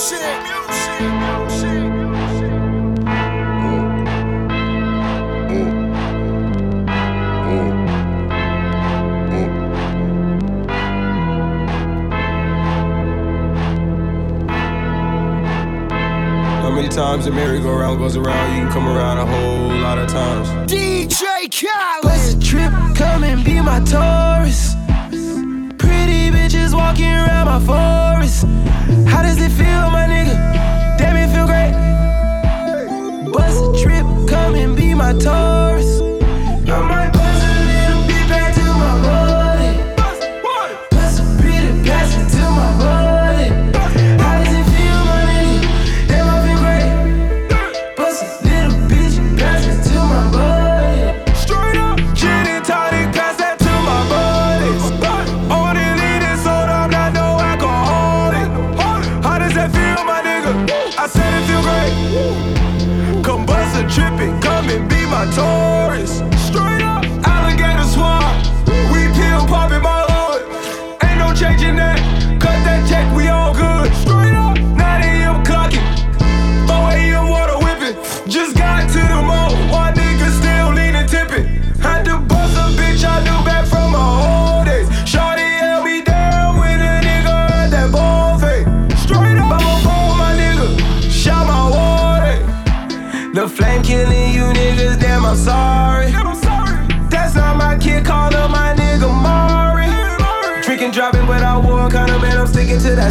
Music. 0.00 0.40
many 16.72 16.88
times 16.88 17.26
the 17.26 17.30
merry-go-round 17.30 17.98
goes 17.98 18.16
around? 18.16 18.56
You 18.56 18.62
can 18.62 18.72
come 18.72 18.88
around 18.88 19.18
a 19.18 19.26
whole 19.26 19.68
lot 19.80 19.98
of 19.98 20.08
times. 20.08 20.48
DJ 20.70 21.50
Khaled. 21.50 22.02
Bust 22.02 22.36
a 22.36 22.40
trip, 22.40 22.72
come 22.96 23.22
and 23.22 23.44
be 23.44 23.60
my 23.60 23.80
tourist. 23.80 24.79
Pretty 25.90 26.30
bitches 26.30 26.72
walking 26.72 27.12
around 27.12 27.46
my 27.46 27.58
forest. 27.58 28.46
How 29.08 29.22
does 29.22 29.38
it 29.42 29.50
feel, 29.50 29.90
my 29.90 30.06
nigga? 30.06 30.36
Damn, 30.96 31.16
it 31.16 31.28
feel 31.34 31.46
great. 31.50 31.74
Bust 33.32 33.58
a 33.64 33.82
trip, 33.82 34.06
come 34.28 34.54
and 34.54 34.76
be 34.76 34.94
my 34.94 35.12
tourist. 35.14 36.09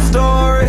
That 0.00 0.08
story. 0.08 0.66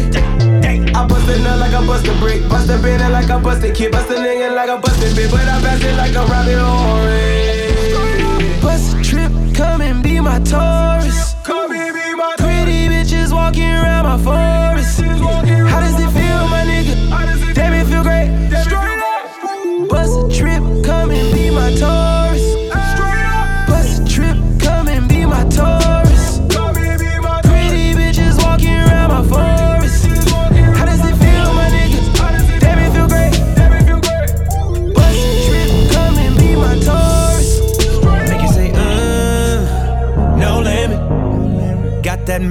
I 0.94 1.08
bust 1.08 1.30
a 1.30 1.40
nut 1.40 1.60
like 1.60 1.74
I 1.74 1.86
bust 1.86 2.08
a 2.08 2.14
brick, 2.20 2.48
bust 2.50 2.70
a 2.70 2.78
bin 2.82 3.00
like 3.12 3.30
I 3.30 3.40
bust 3.40 3.64
a 3.64 3.72
kid, 3.72 3.92
bust 3.92 4.10
a 4.10 4.16
nigga 4.16 4.56
like 4.56 4.70
I 4.70 4.80
bust 4.80 5.04
a 5.04 5.16
bit, 5.16 5.32
but 5.32 5.42
I 5.42 5.62
pass 5.62 5.84
it 5.84 5.96
like 5.96 6.16
I'm 6.16 6.30
Robbie 6.30 6.56
Orange. 6.56 7.82
Bust 8.62 8.96
a 8.98 9.02
trip, 9.04 9.32
come 9.56 9.82
and 9.82 10.04
be 10.04 10.20
my 10.20 10.40
tourist. 10.40 10.91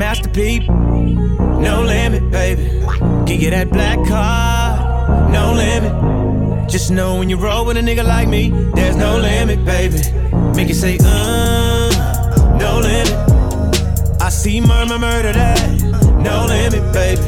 Masterpiece, 0.00 0.66
no 0.66 1.83
limit, 1.87 2.31
baby. 2.31 2.62
Give 3.27 3.43
you 3.43 3.50
that 3.50 3.69
black 3.71 3.99
card, 4.09 5.31
no 5.31 5.53
limit. 5.53 6.71
Just 6.71 6.91
know 6.91 7.19
when 7.19 7.28
you 7.28 7.37
roll 7.37 7.66
with 7.66 7.77
a 7.77 7.81
nigga 7.83 8.03
like 8.03 8.27
me, 8.27 8.49
there's 8.75 8.97
no 8.97 9.19
limit, 9.19 9.62
baby. 9.62 10.00
Make 10.56 10.71
it 10.71 10.77
say, 10.77 10.97
uh, 11.05 12.56
no 12.59 12.78
limit. 12.78 13.12
I 14.22 14.31
see 14.31 14.62
murmur, 14.62 14.99
murder 14.99 15.34
that, 15.34 15.69
no 16.25 16.47
limit, 16.49 16.94
baby. 16.94 17.21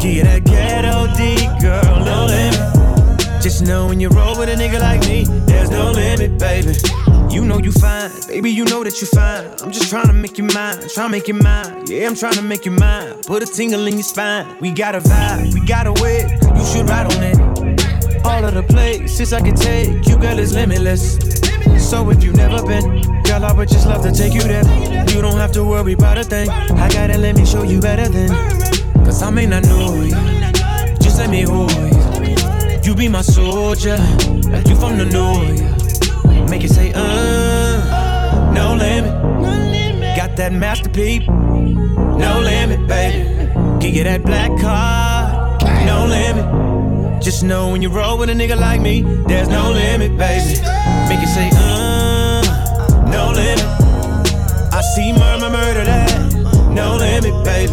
Give 0.00 0.14
you 0.16 0.24
that 0.24 0.44
ghetto 0.44 1.14
D, 1.18 1.36
girl, 1.60 2.02
no 2.02 2.24
limit. 2.24 3.42
Just 3.42 3.60
know 3.60 3.88
when 3.88 4.00
you 4.00 4.08
roll 4.08 4.38
with 4.38 4.48
a 4.48 4.54
nigga 4.54 4.80
like 4.80 5.02
me, 5.02 5.24
there's 5.44 5.68
no 5.68 5.90
limit, 5.90 6.38
baby. 6.38 6.72
You 7.36 7.44
know 7.44 7.58
you 7.58 7.70
fine, 7.70 8.10
baby, 8.28 8.50
you 8.50 8.64
know 8.64 8.82
that 8.82 8.98
you 8.98 9.06
fine. 9.06 9.44
I'm 9.60 9.70
just 9.70 9.90
trying 9.90 10.06
to 10.06 10.14
make 10.14 10.38
you 10.38 10.44
mine, 10.44 10.78
trying 10.88 11.08
to 11.08 11.08
make 11.10 11.28
you 11.28 11.34
mine. 11.34 11.84
Yeah, 11.86 12.06
I'm 12.08 12.14
trying 12.14 12.32
to 12.32 12.40
make 12.40 12.64
you 12.64 12.70
mine. 12.70 13.12
Put 13.26 13.42
a 13.42 13.46
tingle 13.46 13.86
in 13.86 13.92
your 13.92 14.04
spine. 14.04 14.56
We 14.58 14.70
got 14.70 14.94
a 14.94 15.00
vibe, 15.00 15.52
we 15.52 15.60
got 15.66 15.86
a 15.86 15.92
way, 16.02 16.22
you 16.56 16.64
should 16.64 16.88
ride 16.88 17.12
on 17.12 17.22
it. 17.22 18.24
All 18.24 18.42
of 18.42 18.54
the 18.54 18.62
places 18.62 19.34
I 19.34 19.42
can 19.42 19.54
take 19.54 20.08
you, 20.08 20.16
girl, 20.16 20.38
is 20.38 20.54
limitless. 20.54 21.18
So 21.78 22.08
if 22.08 22.24
you've 22.24 22.36
never 22.36 22.66
been, 22.66 23.02
girl, 23.24 23.44
I 23.44 23.52
would 23.52 23.68
just 23.68 23.86
love 23.86 24.02
to 24.04 24.12
take 24.12 24.32
you 24.32 24.40
there. 24.40 24.64
You 25.10 25.20
don't 25.20 25.36
have 25.36 25.52
to 25.52 25.62
worry 25.62 25.92
about 25.92 26.16
a 26.16 26.24
thing. 26.24 26.48
I 26.48 26.88
gotta 26.88 27.18
let 27.18 27.36
me 27.36 27.44
show 27.44 27.64
you 27.64 27.82
better 27.82 28.08
than. 28.08 28.30
Cause 29.04 29.22
I 29.22 29.28
may 29.28 29.44
not 29.44 29.62
know 29.64 29.92
you, 29.92 30.10
just 31.02 31.18
let 31.18 31.28
me 31.28 31.42
hold 31.42 31.70
you. 31.70 32.80
You 32.82 32.94
be 32.94 33.08
my 33.08 33.20
soldier, 33.20 33.98
like 34.48 34.66
you 34.68 34.76
from 34.76 34.96
the 34.96 35.04
north. 35.12 35.75
Make 36.48 36.62
it 36.64 36.70
say, 36.70 36.92
uh, 36.94 38.52
no 38.54 38.74
limit. 38.74 40.16
Got 40.16 40.36
that 40.36 40.52
masterpiece, 40.52 41.26
no 41.28 42.40
limit, 42.42 42.86
baby. 42.86 43.24
Give 43.80 43.94
you 43.94 44.04
that 44.04 44.22
black 44.22 44.50
card, 44.60 45.62
no 45.84 46.06
limit. 46.06 47.22
Just 47.22 47.42
know 47.42 47.70
when 47.70 47.82
you 47.82 47.90
roll 47.90 48.16
with 48.16 48.30
a 48.30 48.32
nigga 48.32 48.56
like 48.58 48.80
me, 48.80 49.02
there's 49.26 49.48
no 49.48 49.70
limit, 49.72 50.16
baby. 50.16 50.60
Make 51.08 51.20
it 51.22 51.28
say, 51.28 51.50
uh, 51.52 52.42
no 53.10 53.32
limit. 53.34 53.64
I 54.72 54.80
see 54.94 55.12
murmur, 55.12 55.50
murder 55.50 55.84
that, 55.84 56.32
no 56.72 56.96
limit, 56.96 57.44
baby. 57.44 57.72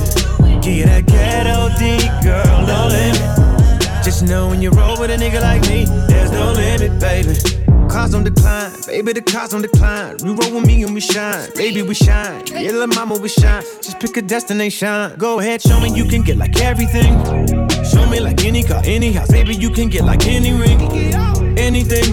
Give 0.62 0.76
you 0.78 0.86
that 0.86 1.06
ghetto 1.06 1.70
D, 1.78 1.98
girl, 2.24 2.66
no 2.66 2.88
limit. 2.88 4.04
Just 4.04 4.24
know 4.24 4.48
when 4.48 4.62
you 4.62 4.72
roll 4.72 5.00
with 5.00 5.12
a 5.12 5.16
nigga 5.16 5.42
like 5.42 5.62
me, 5.70 5.86
there's 6.08 6.32
no 6.32 6.52
limit, 6.52 7.00
baby. 7.00 7.53
Cars 8.04 8.16
on 8.16 8.26
decline, 8.26 8.72
baby, 8.86 9.14
the 9.14 9.22
cars 9.22 9.54
on 9.54 9.62
decline. 9.62 10.18
You 10.26 10.36
roll 10.36 10.56
with 10.56 10.68
me 10.68 10.84
and 10.84 10.94
we 10.94 11.00
shine, 11.00 11.50
baby, 11.56 11.84
we 11.84 11.94
shine. 11.94 12.44
Yeah, 12.48 12.72
little 12.72 12.88
mama, 12.88 13.18
we 13.18 13.30
shine. 13.30 13.64
Just 13.82 13.98
pick 14.02 14.18
a 14.18 14.22
destination. 14.22 15.14
Go 15.18 15.40
ahead, 15.40 15.62
show 15.62 15.80
me 15.80 15.90
you 15.96 16.04
can 16.04 16.22
get 16.22 16.36
like 16.36 16.60
everything. 16.60 17.14
Show 17.86 18.06
me 18.10 18.20
like 18.20 18.44
any 18.44 18.62
car, 18.62 18.82
any 18.84 19.14
house, 19.14 19.32
baby, 19.32 19.56
you 19.56 19.70
can 19.70 19.88
get 19.88 20.04
like 20.04 20.28
any 20.28 20.52
ring, 20.52 20.82
anything. 21.58 22.12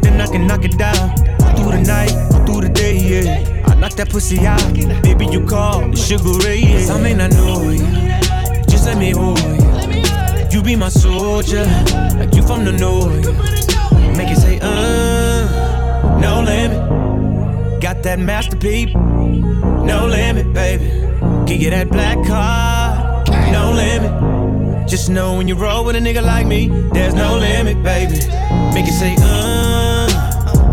Then 0.00 0.18
I 0.18 0.26
can 0.28 0.46
knock 0.46 0.64
it 0.64 0.78
down 0.78 1.14
through 1.56 1.72
the 1.72 1.84
night, 1.86 2.46
through 2.46 2.62
the 2.62 2.70
day, 2.70 2.96
yeah. 2.96 3.66
I 3.66 3.74
knock 3.74 3.92
that 3.96 4.08
pussy 4.08 4.46
out, 4.46 4.64
baby, 5.02 5.26
you 5.26 5.44
call 5.44 5.92
it 5.92 5.98
Sugar 5.98 6.38
Ray, 6.42 6.60
yeah. 6.60 6.90
I 6.90 6.98
may 7.02 7.12
not 7.12 7.32
know 7.32 7.68
you, 7.68 7.84
just 8.66 8.86
let 8.86 8.96
me 8.96 9.10
hold 9.10 9.38
you. 9.40 10.48
You 10.50 10.62
be 10.62 10.74
my 10.74 10.88
soldier, 10.88 11.66
like 12.16 12.34
you 12.34 12.42
from 12.46 12.64
the 12.64 12.72
north. 12.72 13.81
Make 14.22 14.36
it 14.36 14.40
say, 14.40 14.58
uh, 14.62 16.20
no 16.20 16.42
limit. 16.42 17.80
got 17.80 18.04
that 18.04 18.20
masterpiece. 18.20 18.94
No 18.94 20.06
limit, 20.08 20.52
baby. 20.52 20.84
Give 21.44 21.60
you 21.60 21.70
that 21.70 21.90
black 21.90 22.24
card. 22.24 23.28
No 23.50 23.72
limit. 23.72 24.88
Just 24.88 25.10
know 25.10 25.36
when 25.36 25.48
you 25.48 25.56
roll 25.56 25.84
with 25.84 25.96
a 25.96 25.98
nigga 25.98 26.22
like 26.22 26.46
me, 26.46 26.68
there's 26.92 27.14
no 27.14 27.36
limit, 27.36 27.82
baby. 27.82 28.14
Make 28.72 28.86
it 28.86 28.92
say, 28.92 29.16
uh, 29.18 30.06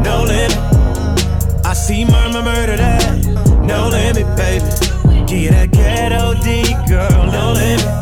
no 0.06 0.26
limit. 0.26 1.66
I 1.66 1.74
see 1.74 2.06
murmur 2.06 2.44
murder 2.44 2.78
that. 2.78 3.26
No 3.64 3.90
limit, 3.90 4.28
baby. 4.38 5.26
Give 5.26 5.40
you 5.40 5.50
that 5.50 5.72
ghetto 5.72 6.36
D, 6.44 6.76
girl, 6.88 7.26
no 7.32 7.54
limit. 7.54 8.00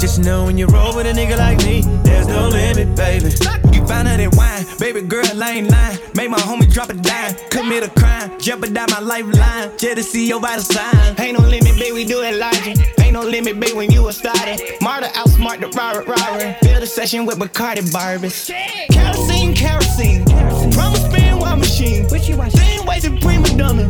Just 0.00 0.20
know 0.20 0.46
when 0.46 0.56
you 0.56 0.66
roll 0.68 0.96
with 0.96 1.04
a 1.04 1.12
nigga 1.12 1.36
like 1.36 1.58
me, 1.58 1.82
there's 2.02 2.26
no 2.26 2.48
limit, 2.48 2.96
baby. 2.96 3.26
You 3.70 3.86
found 3.86 4.08
out 4.08 4.16
that 4.16 4.34
wine, 4.34 4.59
baby 4.80 5.02
girl, 5.02 5.24
I 5.42 5.50
ain't 5.50 5.70
lying. 5.70 5.98
Made 6.14 6.30
my 6.30 6.38
homie 6.38 6.72
drop 6.72 6.88
a 6.88 6.94
dime, 6.94 7.36
commit 7.50 7.84
a 7.84 7.90
crime, 7.90 8.40
jeopardize 8.40 8.90
my 8.90 9.00
lifeline. 9.00 9.70
Just 9.78 9.96
to 9.96 10.02
see 10.02 10.26
your 10.26 10.40
vital 10.40 10.64
sign. 10.64 11.20
Ain't 11.20 11.38
no 11.38 11.46
limit, 11.46 11.78
baby, 11.78 11.92
we 11.92 12.04
do 12.04 12.22
it 12.22 12.36
logic. 12.38 12.78
Ain't 12.98 13.12
no 13.12 13.22
limit, 13.22 13.60
baby, 13.60 13.74
when 13.74 13.90
you 13.92 14.08
a 14.08 14.12
started. 14.12 14.58
Marta 14.80 15.06
outsmart 15.08 15.60
the 15.60 15.68
robber, 15.76 16.02
robber. 16.10 16.56
Build 16.62 16.82
a 16.82 16.86
session 16.86 17.26
with 17.26 17.38
Bacardi 17.38 17.82
Barbies. 17.92 18.50
Kerosene, 18.90 19.54
kerosene. 19.54 20.24
Promise 20.72 21.04
spin 21.04 21.38
while 21.38 21.56
machine. 21.56 22.08
Same 22.08 22.86
ways 22.86 23.02
to 23.04 23.10
prima 23.20 23.48
donna. 23.56 23.86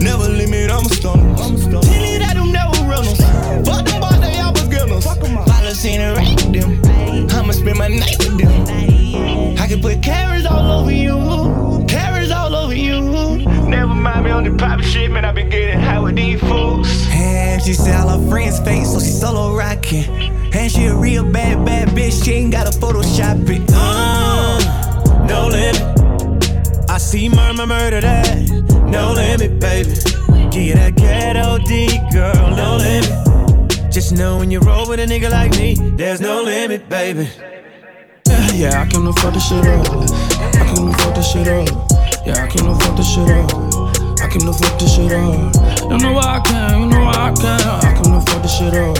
Never 0.00 0.28
limit, 0.28 0.70
I'm 0.70 0.84
a 0.84 0.88
stunner. 0.90 1.34
Tell 1.36 2.06
you 2.06 2.18
that 2.18 2.34
them 2.34 2.52
never 2.52 2.76
runners. 2.84 3.18
Fuck 3.66 3.86
them 3.86 4.00
boys, 4.00 4.20
they 4.20 4.38
all 4.40 4.52
Policy 5.74 5.94
and 5.94 6.16
rack 6.16 6.38
them. 6.52 7.30
I'ma 7.32 7.50
spend 7.50 7.78
my 7.78 7.88
night 7.88 8.16
with 8.20 8.38
them. 8.38 9.58
I 9.58 9.66
can 9.66 9.80
put 9.80 10.00
carrots 10.04 10.46
all 10.46 10.70
over 10.70 10.92
you. 10.92 11.84
Carrots 11.88 12.30
all 12.30 12.54
over 12.54 12.72
you. 12.72 13.00
Never 13.66 13.92
mind 13.92 14.24
me 14.24 14.30
on 14.30 14.44
the 14.44 14.56
private 14.56 14.84
shit, 14.84 15.10
man. 15.10 15.24
I 15.24 15.32
been 15.32 15.48
getting 15.48 15.80
high 15.80 15.98
with 15.98 16.14
these 16.14 16.38
fools. 16.38 16.86
And 17.10 17.60
she 17.60 17.72
said 17.72 17.96
all 17.96 18.20
her 18.20 18.30
friends 18.30 18.60
face, 18.60 18.92
so 18.92 19.00
she 19.00 19.06
solo 19.06 19.56
rocking. 19.56 20.04
And 20.54 20.70
she 20.70 20.84
a 20.84 20.94
real 20.94 21.24
bad, 21.24 21.66
bad 21.66 21.88
bitch. 21.88 22.24
She 22.24 22.34
ain't 22.34 22.52
gotta 22.52 22.70
Photoshop 22.70 23.50
it. 23.50 23.68
Uh, 23.74 25.26
no 25.26 25.48
limit. 25.48 26.88
I 26.88 26.98
see 26.98 27.28
murmur 27.28 27.66
murder 27.66 28.00
that. 28.00 28.48
No 28.86 29.12
limit, 29.12 29.58
baby. 29.58 29.90
Give 30.52 30.62
you 30.62 30.74
that 30.74 30.94
ghetto 30.94 31.58
D, 31.58 31.98
girl, 32.12 32.54
no 32.54 32.76
limit. 32.76 33.24
Just 33.94 34.10
know 34.10 34.38
when 34.38 34.50
you 34.50 34.58
roll 34.58 34.88
with 34.88 34.98
a 34.98 35.06
nigga 35.06 35.30
like 35.30 35.52
me, 35.52 35.76
there's 35.94 36.20
no 36.20 36.42
limit, 36.42 36.88
baby. 36.88 37.30
Yeah, 38.52 38.82
I 38.82 38.86
can 38.90 39.06
afford 39.06 39.34
this 39.34 39.48
shit 39.48 39.64
up. 39.64 39.86
I 39.86 40.74
can 40.74 40.88
afford 40.88 41.14
this 41.14 41.30
shit 41.30 41.46
up. 41.46 41.68
Yeah, 42.26 42.42
I 42.42 42.48
can 42.48 42.66
afford 42.66 42.98
this 42.98 43.14
shit 43.14 43.30
up. 43.30 43.54
I 44.20 44.26
can 44.26 44.48
afford 44.48 44.80
this 44.80 44.96
shit 44.96 45.12
up. 45.12 45.54
You 45.92 45.98
know 45.98 46.12
why 46.12 46.26
I 46.26 46.40
can, 46.40 46.80
you 46.80 46.86
know 46.88 47.04
why 47.04 47.30
I 47.30 47.34
can. 47.34 47.60
I 47.60 48.02
can 48.02 48.14
afford 48.14 48.42
this 48.42 48.58
shit 48.58 48.74
up. 48.74 48.98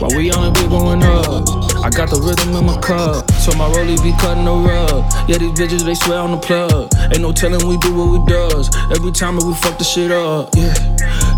While 0.00 0.16
we 0.16 0.32
on 0.32 0.54
we 0.54 0.68
going 0.68 1.02
up. 1.02 1.70
I 1.84 1.88
got 1.88 2.10
the 2.10 2.20
rhythm 2.20 2.56
in 2.56 2.66
my 2.66 2.78
cup, 2.80 3.30
so 3.40 3.52
my 3.56 3.64
rollie 3.72 3.96
be 4.04 4.12
cutting 4.20 4.44
the 4.44 4.52
rug. 4.52 5.04
Yeah, 5.28 5.38
these 5.38 5.52
bitches 5.52 5.84
they 5.84 5.94
swear 5.94 6.18
on 6.18 6.30
the 6.30 6.36
plug. 6.36 6.92
Ain't 7.12 7.20
no 7.20 7.32
telling 7.32 7.60
we 7.66 7.78
do 7.78 7.92
what 7.96 8.12
we 8.12 8.20
does. 8.28 8.68
Every 8.92 9.12
time 9.12 9.36
that 9.36 9.44
we 9.44 9.54
fuck 9.54 9.78
the 9.78 9.84
shit 9.84 10.10
up, 10.10 10.52
yeah, 10.52 10.76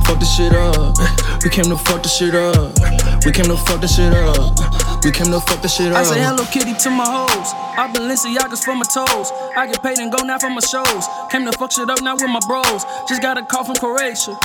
fuck 0.07 0.19
the 0.19 0.27
shit 0.27 0.53
up. 0.53 0.97
We 1.43 1.51
came 1.51 1.67
to 1.67 1.77
fuck 1.77 2.03
the 2.03 2.09
shit 2.09 2.35
up. 2.35 2.73
We 3.25 3.33
came 3.33 3.47
to 3.47 3.57
fuck 3.57 3.81
the 3.81 3.89
shit 3.89 4.13
up. 4.13 4.55
We 5.05 5.11
came 5.11 5.31
to 5.33 5.41
fuck 5.41 5.63
the 5.63 5.69
shit 5.69 5.91
up. 5.93 5.99
I 5.99 6.03
say 6.05 6.21
hello 6.21 6.45
kitty 6.53 6.75
to 6.87 6.91
my 6.91 7.05
hoes. 7.05 7.51
I 7.75 7.91
Balenciagas 7.93 8.63
for 8.63 8.75
my 8.75 8.87
toes. 8.87 9.33
I 9.57 9.67
get 9.67 9.83
paid 9.83 9.99
and 9.99 10.13
go 10.13 10.23
now 10.23 10.39
for 10.39 10.51
my 10.51 10.61
shows. 10.61 11.05
Came 11.31 11.45
to 11.47 11.53
fuck 11.59 11.73
shit 11.73 11.91
up 11.91 12.01
now 12.03 12.15
with 12.15 12.31
my 12.31 12.41
bros. 12.47 12.85
Just 13.09 13.23
got 13.23 13.39
a 13.39 13.45
call 13.45 13.65
from 13.65 13.77
Croatia. 13.77 14.39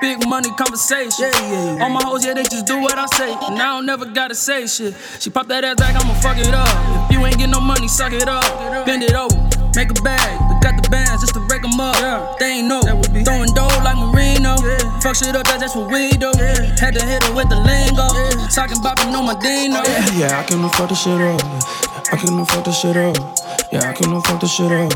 Big 0.00 0.26
money 0.28 0.50
conversation. 0.58 1.10
Yeah, 1.18 1.32
yeah, 1.34 1.76
yeah. 1.76 1.82
All 1.82 1.90
my 1.90 2.02
hoes, 2.02 2.24
yeah, 2.24 2.34
they 2.34 2.42
just 2.44 2.66
do 2.66 2.78
what 2.78 2.98
I 2.98 3.06
say. 3.18 3.32
And 3.32 3.58
I 3.58 3.74
don't 3.74 3.86
never 3.86 4.04
gotta 4.06 4.34
say 4.34 4.66
shit. 4.66 4.94
She 5.18 5.30
pop 5.30 5.46
that 5.48 5.64
ass 5.64 5.76
back, 5.76 5.96
I'ma 5.96 6.14
fuck 6.20 6.36
it 6.38 6.52
up. 6.54 7.10
If 7.10 7.16
you 7.16 7.24
ain't 7.24 7.38
get 7.38 7.48
no 7.48 7.60
money, 7.60 7.88
suck 7.88 8.12
it 8.12 8.28
up. 8.28 8.44
Bend 8.86 9.02
it 9.02 9.14
over, 9.14 9.34
make 9.74 9.90
a 9.90 10.02
bag. 10.02 10.40
We 10.50 10.60
got 10.60 10.76
the 10.82 10.88
bands 10.90 11.22
just 11.22 11.34
to 11.34 11.40
break 11.46 11.62
them 11.62 11.78
up. 11.80 12.38
They 12.38 12.60
ain't 12.60 12.68
know. 12.68 12.82
Throwing 12.82 13.50
dough 13.54 13.66
like 13.66 13.73
Marino. 13.73 13.73
Yeah. 13.73 13.73
Fuck 15.04 15.16
shit 15.16 15.36
up, 15.36 15.44
that's 15.44 15.76
what 15.76 15.92
we 15.92 16.12
do. 16.12 16.32
Yeah. 16.38 16.80
Had 16.80 16.94
to 16.94 17.04
hit 17.04 17.22
her 17.24 17.34
with 17.34 17.50
the 17.50 17.60
lingo. 17.60 18.08
Yeah. 18.08 18.48
Talking 18.48 18.80
bopping 18.80 19.12
on 19.12 19.26
my 19.26 19.34
Dino. 19.36 19.84
Yeah, 19.84 20.16
yeah, 20.16 20.40
I 20.40 20.44
can 20.44 20.64
afford 20.64 20.88
this 20.88 21.02
shit 21.02 21.20
up. 21.20 21.44
I 22.10 22.16
can 22.16 22.40
afford 22.40 22.64
this 22.64 22.80
shit 22.80 22.96
up. 22.96 23.14
Yeah, 23.70 23.90
I 23.90 23.92
can 23.92 24.14
afford 24.14 24.40
this 24.40 24.54
shit 24.56 24.72
up. 24.72 24.92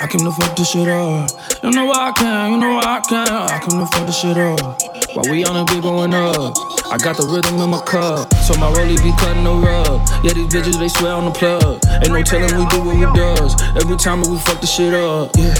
I 0.00 0.06
can 0.06 0.26
afford 0.26 0.56
this 0.56 0.70
shit 0.70 0.88
up. 0.88 1.28
You 1.62 1.72
know 1.72 1.84
why 1.84 2.08
I 2.08 2.12
can, 2.12 2.52
you 2.52 2.56
know 2.56 2.76
why 2.76 2.84
I 2.84 3.00
can. 3.06 3.28
I 3.28 3.58
can 3.58 3.82
afford 3.82 4.08
this 4.08 4.18
shit 4.18 4.38
up. 4.38 4.80
While 5.12 5.30
we 5.30 5.44
on 5.44 5.60
it, 5.60 5.74
we 5.74 5.80
going 5.82 6.14
up. 6.14 6.56
I 6.88 6.96
got 6.96 7.16
the 7.16 7.28
rhythm 7.28 7.60
in 7.60 7.68
my 7.68 7.80
cup, 7.84 8.32
so 8.48 8.54
my 8.56 8.72
rollie 8.72 8.96
be 9.02 9.12
cutting 9.20 9.44
the 9.44 9.52
rug. 9.52 10.00
Yeah, 10.24 10.32
these 10.32 10.48
bitches 10.48 10.78
they 10.78 10.88
swear 10.88 11.12
on 11.12 11.24
the 11.26 11.32
plug. 11.32 11.84
Ain't 12.00 12.12
no 12.12 12.22
telling 12.22 12.48
we 12.56 12.64
do 12.72 12.80
what 12.80 12.96
we 12.96 13.04
does. 13.12 13.60
Every 13.76 13.96
time 13.96 14.20
we 14.20 14.38
fuck 14.40 14.60
the 14.60 14.66
shit 14.66 14.94
up, 14.94 15.36
yeah, 15.36 15.52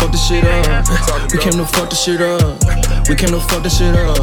fuck 0.00 0.10
the 0.10 0.16
shit 0.16 0.44
up. 0.44 0.88
We 1.32 1.38
came 1.38 1.52
to 1.60 1.66
fuck 1.66 1.90
the 1.90 1.96
shit 1.96 2.20
up. 2.20 2.56
We 3.08 3.14
came 3.14 3.30
to 3.36 3.40
fuck 3.52 3.62
the 3.62 3.68
shit 3.68 3.94
up. 3.94 4.16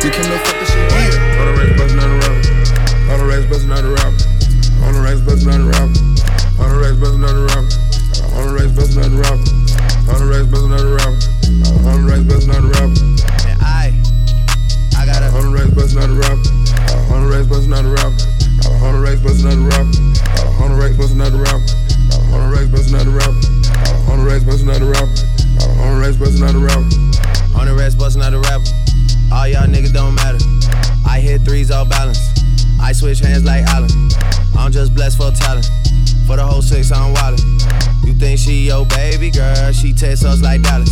We 0.00 0.08
came 0.08 0.24
to 0.24 0.38
fuck 0.40 0.56
the 0.56 0.64
shit 0.64 0.88
up. 0.88 0.96
On 1.36 1.44
the 1.44 1.52
racks, 1.60 1.76
bustin' 1.76 2.00
out 2.00 2.08
the 2.08 2.16
rapper. 2.24 2.40
On 3.12 3.18
the 3.20 3.26
racks, 3.28 3.44
bustin' 3.44 3.70
out 3.70 3.84
the 3.84 3.92
rapper. 3.92 4.24
On 4.80 4.92
the 4.96 5.00
racks, 5.04 5.20
bustin' 5.20 5.50
out 5.50 5.60
the 5.60 5.68
rapper. 5.68 6.00
On 6.60 6.68
the 6.72 6.78
racks, 6.80 6.96
bustin' 6.96 7.24
out 7.24 7.36
the 7.36 7.44
rapper. 7.52 7.68
On 8.32 8.48
the 8.48 8.54
racks, 8.56 8.72
bustin' 8.72 9.02
out 9.04 9.12
the 9.12 9.20
rapper. 9.20 9.44
On 10.08 10.16
the 10.20 10.26
racks, 10.32 10.48
bustin' 10.48 10.72
out 10.72 10.80
the 10.80 10.96
rapper. 10.96 11.20
On 11.84 12.00
the 12.00 12.08
racks, 12.08 12.24
bustin' 12.24 12.56
out 12.56 12.64
the 12.64 12.72
rapper. 12.80 12.96
And 13.44 13.60
I, 13.60 13.92
I 13.92 14.19
got 15.10 15.26
a 15.26 15.42
the 15.42 15.50
racks, 15.50 15.70
bustin' 15.74 15.98
out 15.98 16.06
the 16.06 16.18
rapper. 16.22 16.46
On 17.10 17.26
the 17.26 17.28
racks, 17.34 17.46
bustin' 17.50 17.74
out 17.74 17.82
the 17.82 17.90
rapper. 17.90 18.22
On 18.84 18.94
the 18.94 19.00
racks, 19.02 19.20
bustin' 19.20 19.50
out 19.50 19.58
the 19.58 19.66
rapper. 19.66 19.90
On 20.62 20.70
the 20.70 20.76
racks, 20.78 20.94
bustin' 20.96 21.20
out 21.20 21.32
the 21.32 21.40
rapper. 21.42 21.66
On 22.30 22.38
the 22.38 22.48
racks, 22.54 22.70
bustin' 22.70 22.94
out 22.94 23.04
the 23.04 23.10
rapper. 23.10 23.42
On 24.10 24.16
the 24.18 24.24
racks, 24.24 24.44
bustin' 24.44 24.70
out 24.70 24.78
the 24.78 24.86
rapper. 24.86 25.10
On 25.82 25.90
the 25.90 26.00
racks, 26.00 26.16
bustin' 26.16 26.44
out 26.46 26.54
the. 26.54 26.62
On 27.58 27.66
the 27.66 27.74
rest, 27.74 27.98
bustin' 27.98 28.22
out 28.22 28.30
the 28.30 28.38
rapper. 28.38 28.70
All 29.34 29.46
y'all 29.48 29.66
niggas 29.66 29.92
don't 29.92 30.14
matter. 30.14 30.38
I 31.06 31.20
hit 31.20 31.42
threes 31.42 31.70
all 31.70 31.84
balance. 31.84 32.20
I 32.80 32.92
switch 32.92 33.18
hands 33.18 33.44
like 33.44 33.64
Allen. 33.66 33.90
I'm 34.56 34.70
just 34.70 34.94
blessed 34.94 35.18
for 35.18 35.30
talent. 35.32 35.68
For 36.30 36.36
the 36.36 36.46
whole 36.46 36.62
six, 36.62 36.92
I'm 36.92 37.12
wildin'. 37.12 38.06
You 38.06 38.14
think 38.14 38.38
she 38.38 38.68
your 38.68 38.86
baby 38.86 39.32
girl? 39.32 39.72
She 39.72 39.92
tests 39.92 40.24
us 40.24 40.40
like 40.40 40.62
Dallas. 40.62 40.88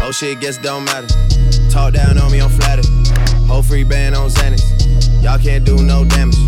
Oh 0.00 0.12
shit, 0.12 0.38
guess 0.38 0.56
don't 0.56 0.84
matter. 0.84 1.08
Talk 1.68 1.94
down 1.94 2.16
on 2.16 2.30
me, 2.30 2.40
I'm 2.40 2.48
flattered. 2.48 2.86
Whole 3.48 3.60
free 3.60 3.82
band 3.82 4.14
on 4.14 4.30
Xanax. 4.30 4.62
Y'all 5.20 5.36
can't 5.36 5.64
do 5.64 5.82
no 5.82 6.04
damage. 6.04 6.38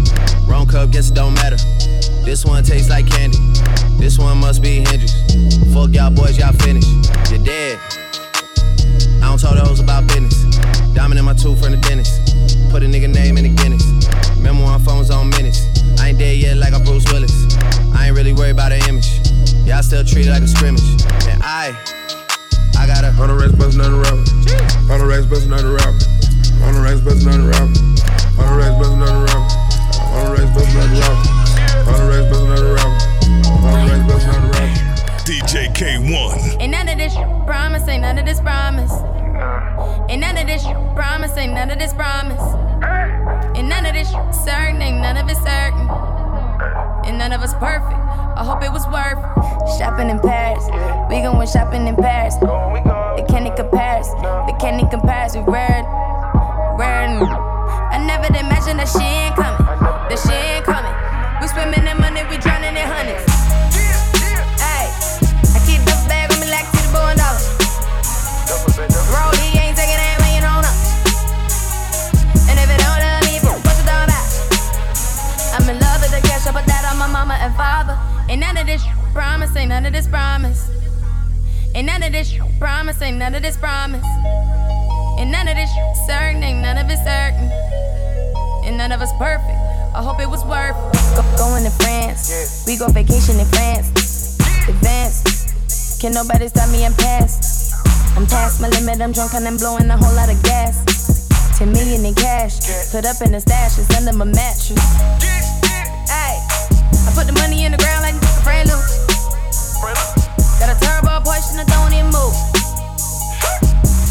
Wrong 0.47 0.65
cup, 0.65 0.93
guess 0.93 1.11
don't 1.11 1.35
matter. 1.35 1.57
This 2.23 2.45
one 2.45 2.63
tastes 2.63 2.89
like 2.89 3.11
candy. 3.11 3.39
This 3.99 4.17
one 4.17 4.39
must 4.39 4.63
be 4.63 4.77
Hendrix. 4.77 5.11
Fuck 5.75 5.91
y'all 5.91 6.13
boys, 6.13 6.39
y'all 6.39 6.53
finished. 6.53 6.87
You're 7.33 7.43
dead. 7.43 7.81
I 9.19 9.27
don't 9.27 9.41
talk 9.41 9.57
to 9.57 9.65
hoes 9.65 9.81
about 9.81 10.07
business. 10.07 10.57
Diamond 10.95 11.19
in 11.19 11.25
my 11.25 11.35
tooth 11.35 11.61
from 11.61 11.73
the 11.73 11.79
dentist. 11.79 12.15
Put 12.71 12.85
a 12.85 12.87
nigga 12.87 13.13
name 13.13 13.39
in 13.39 13.43
the 13.43 13.61
Guinness. 13.61 14.30
Remember 14.41 14.65
when 14.65 14.81
phones 14.81 15.11
on 15.11 15.29
minutes. 15.29 15.69
I 16.01 16.09
ain't 16.09 16.19
dead 16.19 16.39
yet 16.39 16.57
like 16.57 16.73
I'm 16.73 16.83
Bruce 16.83 17.05
Willis. 17.13 17.31
I 17.93 18.07
ain't 18.07 18.17
really 18.17 18.33
worried 18.33 18.57
about 18.57 18.71
the 18.71 18.81
image. 18.89 19.21
Y'all 19.69 19.83
still 19.83 20.03
treat 20.03 20.27
it 20.27 20.31
like 20.31 20.41
a 20.41 20.49
scrimmage. 20.49 20.81
And 21.29 21.43
I, 21.45 21.77
I 22.81 22.87
got 22.87 23.05
a 23.05 23.13
On 23.21 23.29
the 23.29 23.37
racks, 23.37 23.53
bustin' 23.53 23.85
out 23.85 23.93
the 23.93 24.01
rapper. 24.01 24.25
On 24.89 24.99
the 24.99 25.05
racks, 25.05 25.27
bustin' 25.27 25.53
out 25.53 25.61
the 25.61 25.77
rapper. 25.77 25.93
On 26.65 26.73
the 26.73 26.81
racks, 26.81 27.05
bustin' 27.05 27.29
out 27.29 27.37
the 27.37 27.53
rapper. 27.53 27.69
On 28.41 28.49
the 28.49 28.57
racks, 28.57 28.81
bustin' 28.81 29.05
out 29.05 29.13
the 29.13 29.29
rapper. 29.29 29.45
On 30.09 30.25
the 30.25 30.33
racks, 30.33 30.51
bustin' 30.57 30.81
out 30.81 30.89
the 30.89 30.97
rapper. 31.05 31.29
On 31.85 32.01
the 32.01 32.09
racks, 32.09 32.33
bustin' 32.33 32.49
out 32.49 32.65
the 32.65 32.73
rapper. 32.81 32.97
On 33.61 33.77
racks, 33.93 34.09
bustin' 34.09 34.31
out 34.33 34.41
the 34.41 34.49
rapper. 34.49 34.60
DJ 35.31 35.73
Kay-One. 35.73 36.61
Ain't 36.61 36.73
none 36.73 36.89
of 36.89 36.99
this 36.99 37.15
promise, 37.47 37.87
ain't 37.87 38.03
none 38.03 38.19
of 38.19 38.27
this 38.27 38.41
promise. 38.41 38.91
Uh. 38.91 40.05
Ain't 40.09 40.23
none 40.23 40.37
of 40.37 40.49
this 40.49 40.65
promise, 40.65 41.37
ain't 41.37 41.53
none 41.53 41.71
of 41.71 41.79
this 41.79 41.95
promise. 41.95 42.43
Ain't 43.57 43.69
none 43.69 43.87
of 43.87 43.95
this 43.95 44.11
certain, 44.45 44.83
ain't 44.83 45.01
none 45.01 45.17
of 45.17 45.31
it 45.31 45.37
certain. 45.37 45.87
Uh. 45.89 47.03
And 47.07 47.17
none 47.17 47.31
of 47.31 47.43
us 47.43 47.55
perfect. 47.55 47.95
I 47.95 48.43
hope 48.43 48.65
it 48.65 48.73
was 48.73 48.85
worth 48.91 49.23
it. 49.23 49.79
Shopping 49.79 50.11
in 50.11 50.19
Paris, 50.19 50.67
we 51.09 51.23
gon' 51.23 51.37
going 51.37 51.47
shopping 51.47 51.87
in 51.87 51.95
Paris. 51.95 52.35
They 52.35 53.23
can't 53.31 53.47
even 53.47 53.57
compare 53.57 54.03
us, 54.03 54.11
they 54.51 54.59
can't 54.59 54.91
compare 54.91 55.27
us. 55.27 55.37
We 55.37 55.43
rare, 55.43 55.87
rare. 56.75 57.23
I 57.95 58.03
never 58.03 58.27
imagined 58.35 58.81
that 58.81 58.89
she 58.91 58.99
ain't 58.99 59.37
coming, 59.37 59.60
Ain't 79.61 79.69
none 79.69 79.85
of 79.85 79.93
this 79.93 80.09
promise, 80.09 80.71
ain't 80.73 80.81
none 80.81 80.83
of 80.83 80.89
this 80.89 80.97
promise. 80.97 81.71
Ain't 81.75 81.87
none 81.87 82.03
of 82.03 82.13
this 82.13 82.33
promise, 82.59 83.03
ain't 83.03 83.19
none 83.19 83.35
of 83.35 83.43
this 83.43 83.59
promise. 83.59 84.07
And 85.21 85.31
none 85.31 85.49
of 85.49 85.55
this 85.55 85.69
certain, 86.09 86.43
ain't 86.43 86.63
none 86.65 86.79
of 86.79 86.89
it 86.89 86.97
certain. 87.05 87.53
And 88.65 88.79
none 88.79 88.91
of 88.91 89.03
us 89.03 89.13
perfect. 89.19 89.61
I 89.93 90.01
hope 90.01 90.19
it 90.19 90.31
was 90.31 90.43
worth 90.49 90.81
go, 91.13 91.21
going 91.37 91.65
to 91.65 91.71
France. 91.77 92.65
We 92.67 92.79
go 92.79 92.89
vacation 92.89 93.37
in 93.37 93.45
France. 93.53 94.41
Advance. 94.65 96.01
Can 96.01 96.15
nobody 96.15 96.49
stop 96.49 96.73
me? 96.73 96.87
I'm 96.87 96.95
past. 96.95 97.77
I'm 98.17 98.25
past 98.25 98.63
my 98.63 98.69
limit. 98.69 99.03
I'm 99.03 99.13
drunk 99.13 99.35
and 99.35 99.47
I'm 99.47 99.59
blowing 99.59 99.91
a 99.91 99.97
whole 99.99 100.17
lot 100.17 100.33
of 100.33 100.43
gas. 100.43 101.29
10 101.59 101.71
million 101.71 102.07
in 102.07 102.15
cash. 102.15 102.65
Put 102.91 103.05
up 103.05 103.21
in 103.21 103.33
the 103.33 103.41
stash. 103.41 103.77
It's 103.77 103.93
under 103.93 104.17
my 104.17 104.25
mattress. 104.25 104.81
Hey, 106.09 106.41
I 107.05 107.13
put 107.13 107.29
the 107.29 107.37
money 107.37 107.67
in 107.67 107.73
the 107.73 107.79
ground 107.79 108.09
like 108.09 108.17
a 108.17 108.27
friend 108.41 108.67
loose. 108.67 109.00
Got 110.61 110.77
a 110.77 110.77
turbo 110.79 111.25
Porsche 111.25 111.57
and 111.57 111.65
I 111.65 111.67
don't 111.73 111.93
even 111.97 112.13
move. 112.13 112.37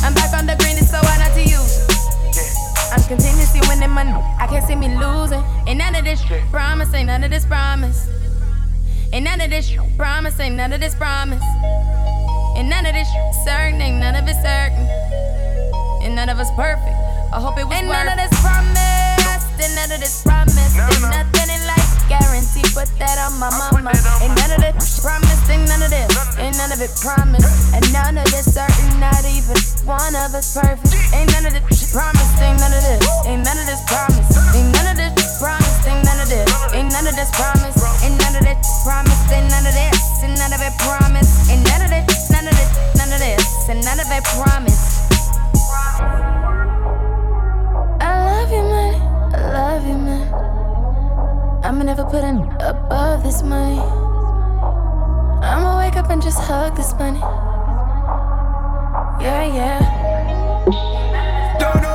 I'm 0.04 0.14
back 0.14 0.34
on 0.34 0.46
the 0.50 0.56
green, 0.58 0.78
it's 0.78 0.90
so 0.90 0.98
hard 0.98 1.20
not 1.22 1.34
to 1.38 1.44
use. 1.46 1.86
I'm 2.92 3.04
continuously 3.06 3.62
winning 3.70 3.92
money. 3.92 4.12
I 4.40 4.48
can't 4.48 4.66
see 4.66 4.76
me 4.76 4.90
losing. 4.98 5.44
Ain't 5.68 5.78
none 5.78 5.94
of 5.96 6.04
this 6.04 6.22
promise, 6.50 6.94
ain't 6.94 7.08
none 7.08 7.24
of 7.24 7.30
this 7.30 7.46
promise. 7.46 8.08
Ain't 9.14 9.26
none 9.26 9.42
of 9.42 9.50
this 9.50 9.72
promise, 9.98 10.40
ain't 10.40 10.56
none 10.56 10.74
of 10.74 10.80
this 10.82 10.96
promise. 10.96 11.44
Ain't 12.58 12.68
none 12.68 12.86
of 12.86 12.94
this 12.94 13.08
certain, 13.46 13.80
ain't 13.82 14.00
none 14.00 14.16
of 14.16 14.28
it 14.28 14.36
certain. 14.42 14.88
And 16.04 16.16
none 16.16 16.30
of 16.30 16.40
us 16.40 16.50
perfect. 16.56 16.98
I 17.32 17.40
hope 17.40 17.58
it 17.60 17.66
was 17.68 17.78
Ain't 17.78 17.88
worth. 17.88 18.06
none 18.06 18.10
of 18.10 18.18
this 18.18 18.42
promise, 18.42 19.46
ain't 19.62 19.76
none 19.76 19.92
of 19.92 20.00
this 20.02 20.24
promise. 20.24 20.58
Ain't 20.58 21.02
nothing 21.14 21.50
in 21.54 21.62
life 21.70 22.10
guarantee. 22.10 22.39
Put 22.80 22.96
that 22.96 23.20
on 23.20 23.36
my 23.44 23.52
mama. 23.60 23.92
Ain't 24.24 24.32
none 24.40 24.56
of 24.56 24.64
this 24.64 25.04
promise, 25.04 25.44
ain't 25.52 25.68
none 25.68 25.84
of 25.84 25.92
this. 25.92 26.08
Ain't 26.40 26.56
none 26.56 26.72
of 26.72 26.80
it 26.80 26.96
promise. 27.04 27.44
And 27.76 27.84
none 27.92 28.16
of 28.16 28.24
this 28.32 28.56
certain, 28.56 29.04
not 29.04 29.20
even 29.28 29.60
one 29.84 30.16
of 30.16 30.32
us 30.32 30.56
perfect. 30.56 30.88
Ain't 31.12 31.28
none 31.36 31.44
of 31.44 31.60
this 31.60 31.92
promise, 31.92 32.32
ain't 32.40 32.56
none 32.56 32.72
of 32.72 32.80
this. 32.80 33.04
Ain't 33.28 33.44
none 33.44 33.60
of 33.60 33.68
this 33.68 33.84
promise. 33.84 34.32
Ain't 34.56 34.72
none 34.72 34.88
of 34.88 34.96
this 34.96 35.12
promise, 35.44 35.76
ain't 35.92 36.08
none 36.08 36.24
of 36.24 36.32
this. 36.32 36.48
Ain't 36.72 36.88
none 36.96 37.04
of 37.04 37.20
this 37.20 37.28
promise. 37.36 37.76
Ain't 38.00 38.16
none 38.16 38.40
of 38.40 38.48
this 38.48 38.64
promise, 38.88 39.28
ain't 39.28 39.52
none 39.52 39.68
of 39.68 39.76
this. 39.76 40.00
Ain't 40.24 40.40
none 40.40 40.56
of 40.56 40.64
it 40.64 40.76
promise. 40.80 41.52
Ain't 41.52 41.68
none 41.68 41.84
of 41.84 41.92
this, 41.92 42.32
none 42.32 42.48
of 42.48 42.56
this, 42.56 42.72
none 42.96 43.12
of 43.12 43.20
this. 43.20 43.44
And 43.68 43.84
none 43.84 44.00
of 44.00 44.08
it 44.08 44.24
promise. 44.40 44.80
I 48.00 48.08
love 48.24 48.48
you, 48.48 48.64
man. 48.72 48.96
I 49.36 49.40
love 49.52 49.84
you, 49.84 50.00
man. 50.00 50.59
I'ma 51.62 51.84
never 51.84 52.06
put 52.06 52.24
in 52.24 52.38
above 52.62 53.24
this 53.24 53.44
money. 53.44 53.80
I'ma 55.44 55.78
wake 55.80 55.98
up 55.98 56.10
and 56.10 56.22
just 56.22 56.40
hug 56.40 56.76
this 56.76 56.94
money. 56.94 57.20
Yeah, 59.20 59.44
yeah. 59.46 59.80
Don't 61.60 61.89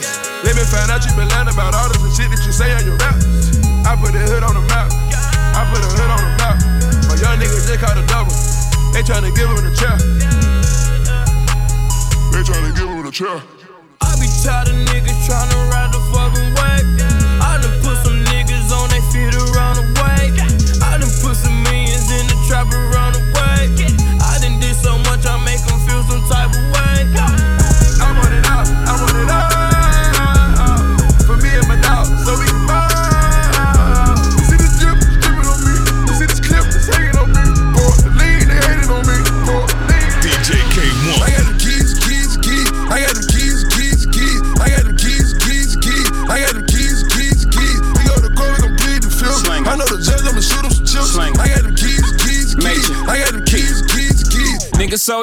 fuck 0.00 0.21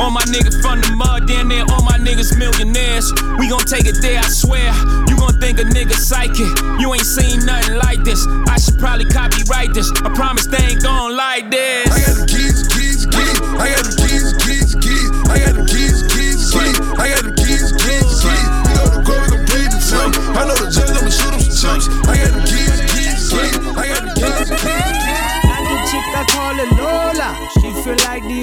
All 0.00 0.10
my 0.10 0.24
niggas 0.28 0.60
from 0.60 0.80
the 0.80 0.94
mud, 0.96 1.26
damn 1.26 1.48
near 1.48 1.64
all 1.70 1.82
my 1.82 1.98
niggas 1.98 2.36
millionaires. 2.38 3.12
We 3.38 3.48
gon' 3.48 3.64
take 3.64 3.86
it 3.86 4.00
there, 4.02 4.18
I 4.18 4.28
swear. 4.28 4.72
You 5.08 5.16
gon' 5.16 5.38
think 5.40 5.58
a 5.58 5.64
nigga 5.64 5.94
psychic. 5.94 6.50
You 6.80 6.92
ain't 6.94 7.06
seen 7.06 7.44
nothing 7.46 7.76
like 7.76 8.02
this. 8.04 8.26
I 8.48 8.58
should 8.58 8.78
probably 8.78 9.06
copyright 9.06 9.74
this. 9.74 9.90
I 10.02 10.10
promise 10.14 10.46
they 10.46 10.74
ain't 10.74 10.82
gon' 10.82 11.16
like 11.16 11.50
this. 11.50 11.86
I 11.86 11.98
got 12.02 12.16
the 12.18 12.26
keys, 12.26 12.66
keys, 12.74 13.06
keys. 13.06 13.38
I 13.58 13.70
got 13.70 13.84
the 13.86 13.94
keys, 13.94 14.01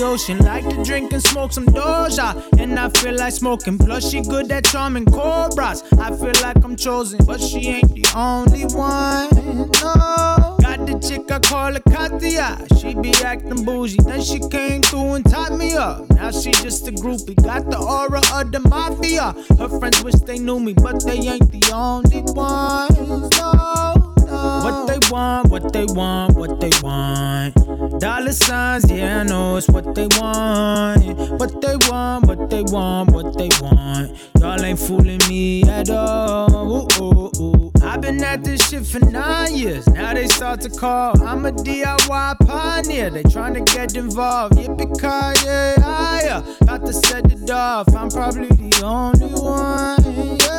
ocean, 0.02 0.38
like 0.40 0.68
to 0.70 0.84
drink 0.84 1.14
and 1.14 1.22
smoke 1.22 1.52
some 1.52 1.66
Doja. 1.66 2.60
And 2.60 2.80
I 2.80 2.90
feel 2.90 3.16
like 3.16 3.34
smoking, 3.34 3.78
plus 3.78 4.10
she 4.10 4.22
good 4.22 4.52
at 4.52 4.66
charming 4.66 5.06
cobras. 5.06 5.84
I 6.00 6.10
feel 6.16 6.34
like 6.42 6.64
I'm 6.64 6.76
chosen, 6.76 7.20
but 7.26 7.40
she 7.40 7.68
ain't 7.68 7.94
the 7.94 8.06
only 8.16 8.66
one. 8.66 9.30
No. 9.82 10.58
Got 10.62 10.86
the 10.86 11.00
chick 11.06 11.32
I 11.32 11.40
call 11.40 11.74
her 11.74 11.80
Katia. 11.80 12.66
She 12.80 12.96
be 12.96 13.14
acting 13.24 13.64
bougie, 13.66 13.98
then 14.06 14.22
she 14.22 14.40
came 14.50 14.82
through 14.82 15.16
and 15.16 15.26
tied 15.30 15.58
me 15.58 15.74
up. 15.74 16.10
Now 16.12 16.32
she 16.32 16.52
just 16.52 16.88
a 16.88 16.92
groupie, 16.92 17.42
got 17.44 17.70
the 17.70 17.78
aura 17.78 18.22
of 18.34 18.52
the 18.52 18.60
mafia. 18.60 19.34
Her 19.58 19.80
friends 19.80 20.04
wish 20.04 20.16
they 20.26 20.40
knew 20.40 20.60
me, 20.60 20.74
but 20.74 21.04
they 21.06 21.18
ain't 21.18 21.52
the 21.52 21.72
only 21.74 22.22
ones. 22.34 23.30
No. 23.38 23.99
What 24.64 24.88
they 24.88 25.00
want, 25.12 25.50
what 25.50 25.74
they 25.74 25.86
want, 25.86 26.36
what 26.36 26.60
they 26.60 26.72
want. 26.82 27.56
Dollar 28.00 28.32
signs, 28.32 28.92
yeah, 28.92 29.22
I 29.22 29.24
know 29.24 29.58
it's 29.58 29.68
what 29.68 29.96
they 29.96 30.08
want. 30.20 31.04
What 31.40 31.62
they 31.62 31.76
want, 31.90 32.28
what 32.28 32.50
they 32.50 32.64
want, 32.64 33.12
what 33.12 33.38
they 33.38 33.50
want. 33.62 34.18
Y'all 34.40 34.64
ain't 34.64 34.80
fooling 34.80 35.20
me 35.28 35.64
at 35.64 35.90
all. 35.90 36.50
Ooh, 36.54 37.04
ooh, 37.04 37.32
ooh. 37.42 37.72
I've 37.82 38.02
been 38.02 38.24
at 38.24 38.44
this 38.44 38.70
shit 38.70 38.86
for 38.86 39.00
nine 39.00 39.56
years. 39.56 39.88
Now 39.88 40.14
they 40.14 40.28
start 40.28 40.62
to 40.62 40.70
call. 40.70 41.22
I'm 41.24 41.46
a 41.46 41.52
DIY 41.52 42.48
pioneer. 42.48 43.10
They 43.10 43.24
tryna 43.24 43.66
get 43.66 43.96
involved. 43.96 44.56
Yippee 44.56 45.44
yeah, 45.44 46.22
yeah. 46.22 46.56
Got 46.66 46.86
to 46.86 46.94
set 46.94 47.32
it 47.32 47.50
off. 47.50 47.94
I'm 47.96 48.10
probably 48.10 48.48
the 48.48 48.82
only 48.84 49.28
one. 49.28 50.38
Yeah. 50.40 50.59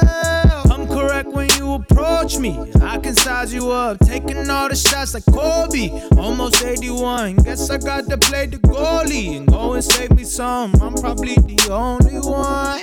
Come 1.01 1.09
correct 1.09 1.29
when 1.33 1.49
you 1.57 1.73
approach 1.75 2.39
me. 2.39 2.59
I 2.83 2.99
can 2.99 3.15
size 3.15 3.55
you 3.55 3.71
up, 3.71 3.99
taking 4.01 4.51
all 4.51 4.69
the 4.69 4.77
shots 4.77 5.15
like 5.15 5.25
Kobe. 5.33 5.91
Almost 6.19 6.63
81. 6.63 7.37
Guess 7.37 7.71
I 7.71 7.79
got 7.79 8.07
to 8.11 8.19
play 8.19 8.47
the 8.47 8.59
goalie 8.59 9.39
and 9.39 9.47
go 9.49 9.73
and 9.75 9.83
save 9.85 10.13
me 10.13 10.25
some. 10.25 10.75
I'm 10.83 10.93
probably 10.95 11.37
the 11.37 11.69
only 11.73 12.19
one. 12.19 12.81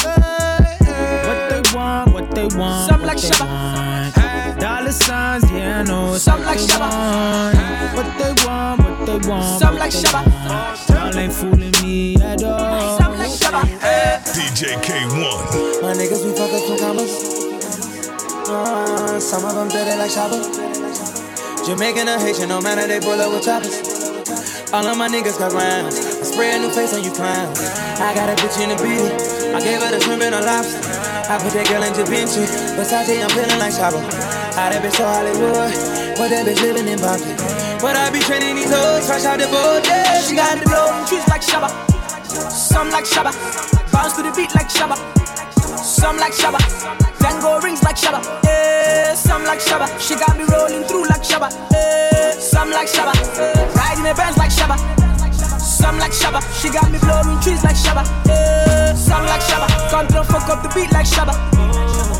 Hey, 0.00 0.76
hey. 0.84 1.26
What 1.28 1.50
they 1.50 1.76
want, 1.76 2.12
what 2.12 2.34
they 2.34 2.46
want, 2.58 2.90
Some 2.90 3.02
like 3.02 3.18
Shabba. 3.18 3.46
want. 3.46 4.60
Dollar 4.60 4.92
signs, 4.92 5.50
yeah, 5.52 5.80
I 5.80 5.82
know 5.84 6.14
it's 6.14 6.24
Some 6.24 6.42
like 6.42 6.58
Shabba. 6.58 6.90
want. 6.90 7.96
What 7.96 8.18
they 8.18 8.46
want, 8.46 8.80
what 8.82 9.06
they 9.06 9.28
want, 9.28 9.60
Some 9.60 9.74
what 9.74 9.80
like 9.80 9.92
they 9.92 9.98
Shabba. 10.02 10.48
want. 10.48 10.88
Y'all 11.14 11.18
ain't 11.22 11.32
fooling 11.32 11.72
me 11.82 12.16
at 12.16 12.42
all. 12.42 12.98
Some 12.98 13.16
like 13.16 13.30
Shabba. 13.30 13.62
DJ 14.34 14.82
Kay-One. 14.82 15.82
My 15.82 15.92
niggas 15.94 16.24
be 16.24 16.36
fucking 16.36 16.66
from 16.66 16.78
commas. 16.78 17.39
Some 18.50 19.44
of 19.46 19.54
them 19.54 19.68
dirty 19.68 19.94
like 19.94 20.10
Shabba. 20.10 20.42
Jamaican 21.64 22.08
or 22.08 22.18
Haitian, 22.18 22.48
no 22.48 22.60
matter 22.60 22.82
they 22.88 22.98
pull 22.98 23.14
up 23.14 23.30
with 23.30 23.44
choppers. 23.46 23.78
All 24.74 24.82
of 24.82 24.98
my 24.98 25.06
niggas 25.06 25.38
got 25.38 25.52
rounds. 25.52 25.94
I 25.94 26.24
spray 26.26 26.56
a 26.56 26.58
new 26.58 26.70
face 26.70 26.92
on 26.92 27.04
you 27.04 27.12
clowns. 27.14 27.62
I 28.02 28.10
got 28.10 28.26
a 28.26 28.34
bitch 28.42 28.58
in 28.58 28.74
the 28.74 28.78
beat. 28.82 29.54
I 29.54 29.62
gave 29.62 29.78
her 29.78 29.94
the 29.94 30.02
shrimp 30.02 30.22
and 30.26 30.34
a 30.34 30.42
lobster. 30.42 30.82
I 31.30 31.38
put 31.38 31.54
that 31.54 31.70
girl 31.70 31.86
in 31.86 31.94
Da 31.94 32.02
Vinci. 32.02 32.42
Versace, 32.74 33.22
I'm 33.22 33.30
feeling 33.30 33.58
like 33.62 33.70
Shabba. 33.70 34.02
How 34.58 34.66
that 34.66 34.82
bitch 34.82 34.98
so 34.98 35.06
Hollywood. 35.06 35.70
But 36.18 36.34
that 36.34 36.42
bitch 36.42 36.58
living 36.58 36.90
in 36.90 36.98
Boston. 36.98 37.38
But 37.78 37.94
I 37.94 38.10
be 38.10 38.18
training 38.18 38.58
these 38.58 38.74
hoes 38.74 39.06
fresh 39.06 39.30
out 39.30 39.38
the 39.38 39.46
boat. 39.46 39.86
Yeah, 39.86 40.26
she 40.26 40.34
got 40.34 40.58
the 40.58 40.66
blow. 40.66 40.90
Trees 41.06 41.22
like 41.30 41.46
Shabba. 41.46 41.70
Some 42.50 42.90
like 42.90 43.06
Shabba. 43.06 43.30
Bounce 43.94 44.18
to 44.18 44.26
the 44.26 44.34
beat 44.34 44.50
like 44.58 44.66
Shabba. 44.74 44.98
Some 45.82 46.16
like 46.18 46.32
Shabba. 46.32 46.58
Tango 47.18 47.60
rings 47.60 47.82
like 47.82 47.96
Shabba. 47.96 48.20
Eh, 48.46 49.14
some 49.14 49.44
like 49.44 49.60
Shabba. 49.60 49.86
She 49.98 50.14
got 50.14 50.36
me 50.36 50.44
rolling 50.44 50.84
through 50.84 51.04
like 51.04 51.22
Shabba. 51.22 51.48
Eh, 51.74 52.32
some 52.32 52.70
like 52.70 52.88
Shabba. 52.88 53.12
Riding 53.76 54.04
the 54.04 54.14
Benz 54.14 54.36
like 54.36 54.50
Shabba. 54.50 54.76
Some 55.60 55.98
like 55.98 56.12
Shabba. 56.12 56.40
She 56.60 56.68
got 56.70 56.90
me 56.90 56.98
blowing 56.98 57.40
trees 57.40 57.62
like 57.64 57.76
Shabba. 57.76 58.04
Eh, 58.28 58.94
some 58.94 59.24
like 59.26 59.40
Shabba. 59.40 59.68
Control 59.90 60.24
fuck 60.24 60.48
up 60.48 60.62
the 60.62 60.68
beat 60.74 60.92
like 60.92 61.06
Shabba. 61.06 61.34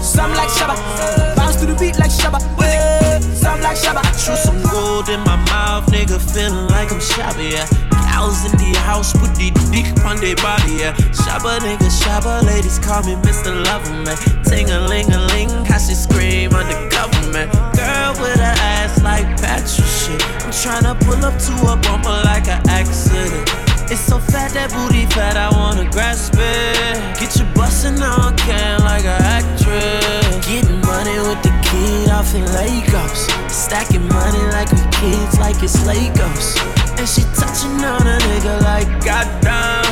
Some 0.02 0.32
like 0.32 0.48
Shabba. 0.48 1.36
Bounce 1.36 1.56
to 1.56 1.66
the 1.66 1.74
beat 1.74 1.98
like 1.98 2.10
Shabba. 2.10 2.40
Eh, 2.62 3.20
some 3.20 3.60
like 3.60 3.76
Shabba. 3.76 4.02
True 4.24 4.36
some 4.36 4.62
gold 4.70 5.08
in 5.08 5.20
my 5.20 5.36
mouth, 5.36 5.86
nigga, 5.86 6.18
feeling 6.32 6.66
like 6.68 6.90
I'm 6.92 7.00
shabby, 7.00 7.56
yeah. 7.56 7.89
Cows 8.20 8.44
in 8.44 8.52
the 8.58 8.76
house, 8.84 9.14
put 9.14 9.32
the 9.32 9.48
dick 9.72 9.88
on 10.04 10.20
their 10.20 10.36
body, 10.44 10.84
yeah. 10.84 10.92
Shabba 11.16 11.56
nigga, 11.64 11.88
shabba, 11.88 12.44
ladies 12.44 12.78
call 12.78 13.00
me 13.02 13.16
Mr. 13.24 13.48
Lover, 13.64 13.96
man. 14.04 14.44
Ting 14.44 14.68
a 14.68 14.78
ling 14.92 15.10
a 15.10 15.20
ling, 15.32 15.48
how 15.64 15.78
she 15.78 15.94
scream 15.94 16.52
undercover, 16.52 17.32
man. 17.32 17.48
Girl 17.72 18.12
with 18.20 18.36
her 18.36 18.56
ass 18.76 19.02
like 19.02 19.24
Patrick 19.40 19.88
shit. 19.88 20.20
I'm 20.44 20.52
tryna 20.52 21.00
pull 21.00 21.24
up 21.24 21.32
to 21.48 21.52
a 21.72 21.80
bumper 21.80 22.12
like 22.28 22.46
an 22.46 22.60
accident. 22.68 23.48
It's 23.88 24.04
so 24.04 24.18
fat, 24.18 24.52
that 24.52 24.68
booty 24.68 25.06
fat, 25.16 25.38
I 25.38 25.48
wanna 25.56 25.88
grasp 25.88 26.34
it. 26.36 27.00
Get 27.16 27.40
you 27.40 27.48
bustin' 27.56 28.02
on 28.02 28.36
can 28.36 28.84
like 28.84 29.08
an 29.08 29.16
actress. 29.16 30.44
Getting 30.44 30.84
money 30.84 31.16
with 31.24 31.40
the 31.40 31.56
kid 31.64 32.10
off 32.12 32.34
in 32.34 32.44
Lagos. 32.52 33.32
Stacking 33.48 34.06
money 34.12 34.44
like 34.52 34.68
we 34.76 34.84
kids, 35.00 35.40
like 35.40 35.56
it's 35.62 35.80
Legos. 35.88 36.79
And 37.00 37.08
she 37.08 37.22
touching 37.32 37.80
on 37.82 38.06
a 38.06 38.18
nigga 38.28 38.60
like 38.60 38.86
goddamn. 39.02 39.88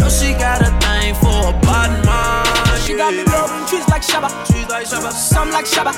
No, 0.00 0.08
she 0.08 0.32
got 0.34 0.60
a 0.62 0.70
thing 0.82 1.14
for 1.22 1.54
a 1.54 1.60
bad 1.62 1.94
man. 2.04 2.80
She 2.80 2.96
got 2.96 3.14
me 3.14 3.22
blowing 3.22 3.64
trees 3.68 3.86
like 3.86 4.02
Shabba. 4.02 4.26
Trees 4.50 4.68
like 4.68 4.84
Shabba. 4.84 5.12
Some 5.12 5.52
like 5.52 5.64
Shabba. 5.64 5.94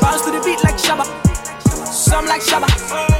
Bounce 0.00 0.22
to 0.22 0.30
the 0.30 0.40
beat 0.44 0.62
like 0.62 0.78
Shabba. 0.78 1.02
some 1.92 2.26
like 2.26 2.42
Shabba. 2.42 2.68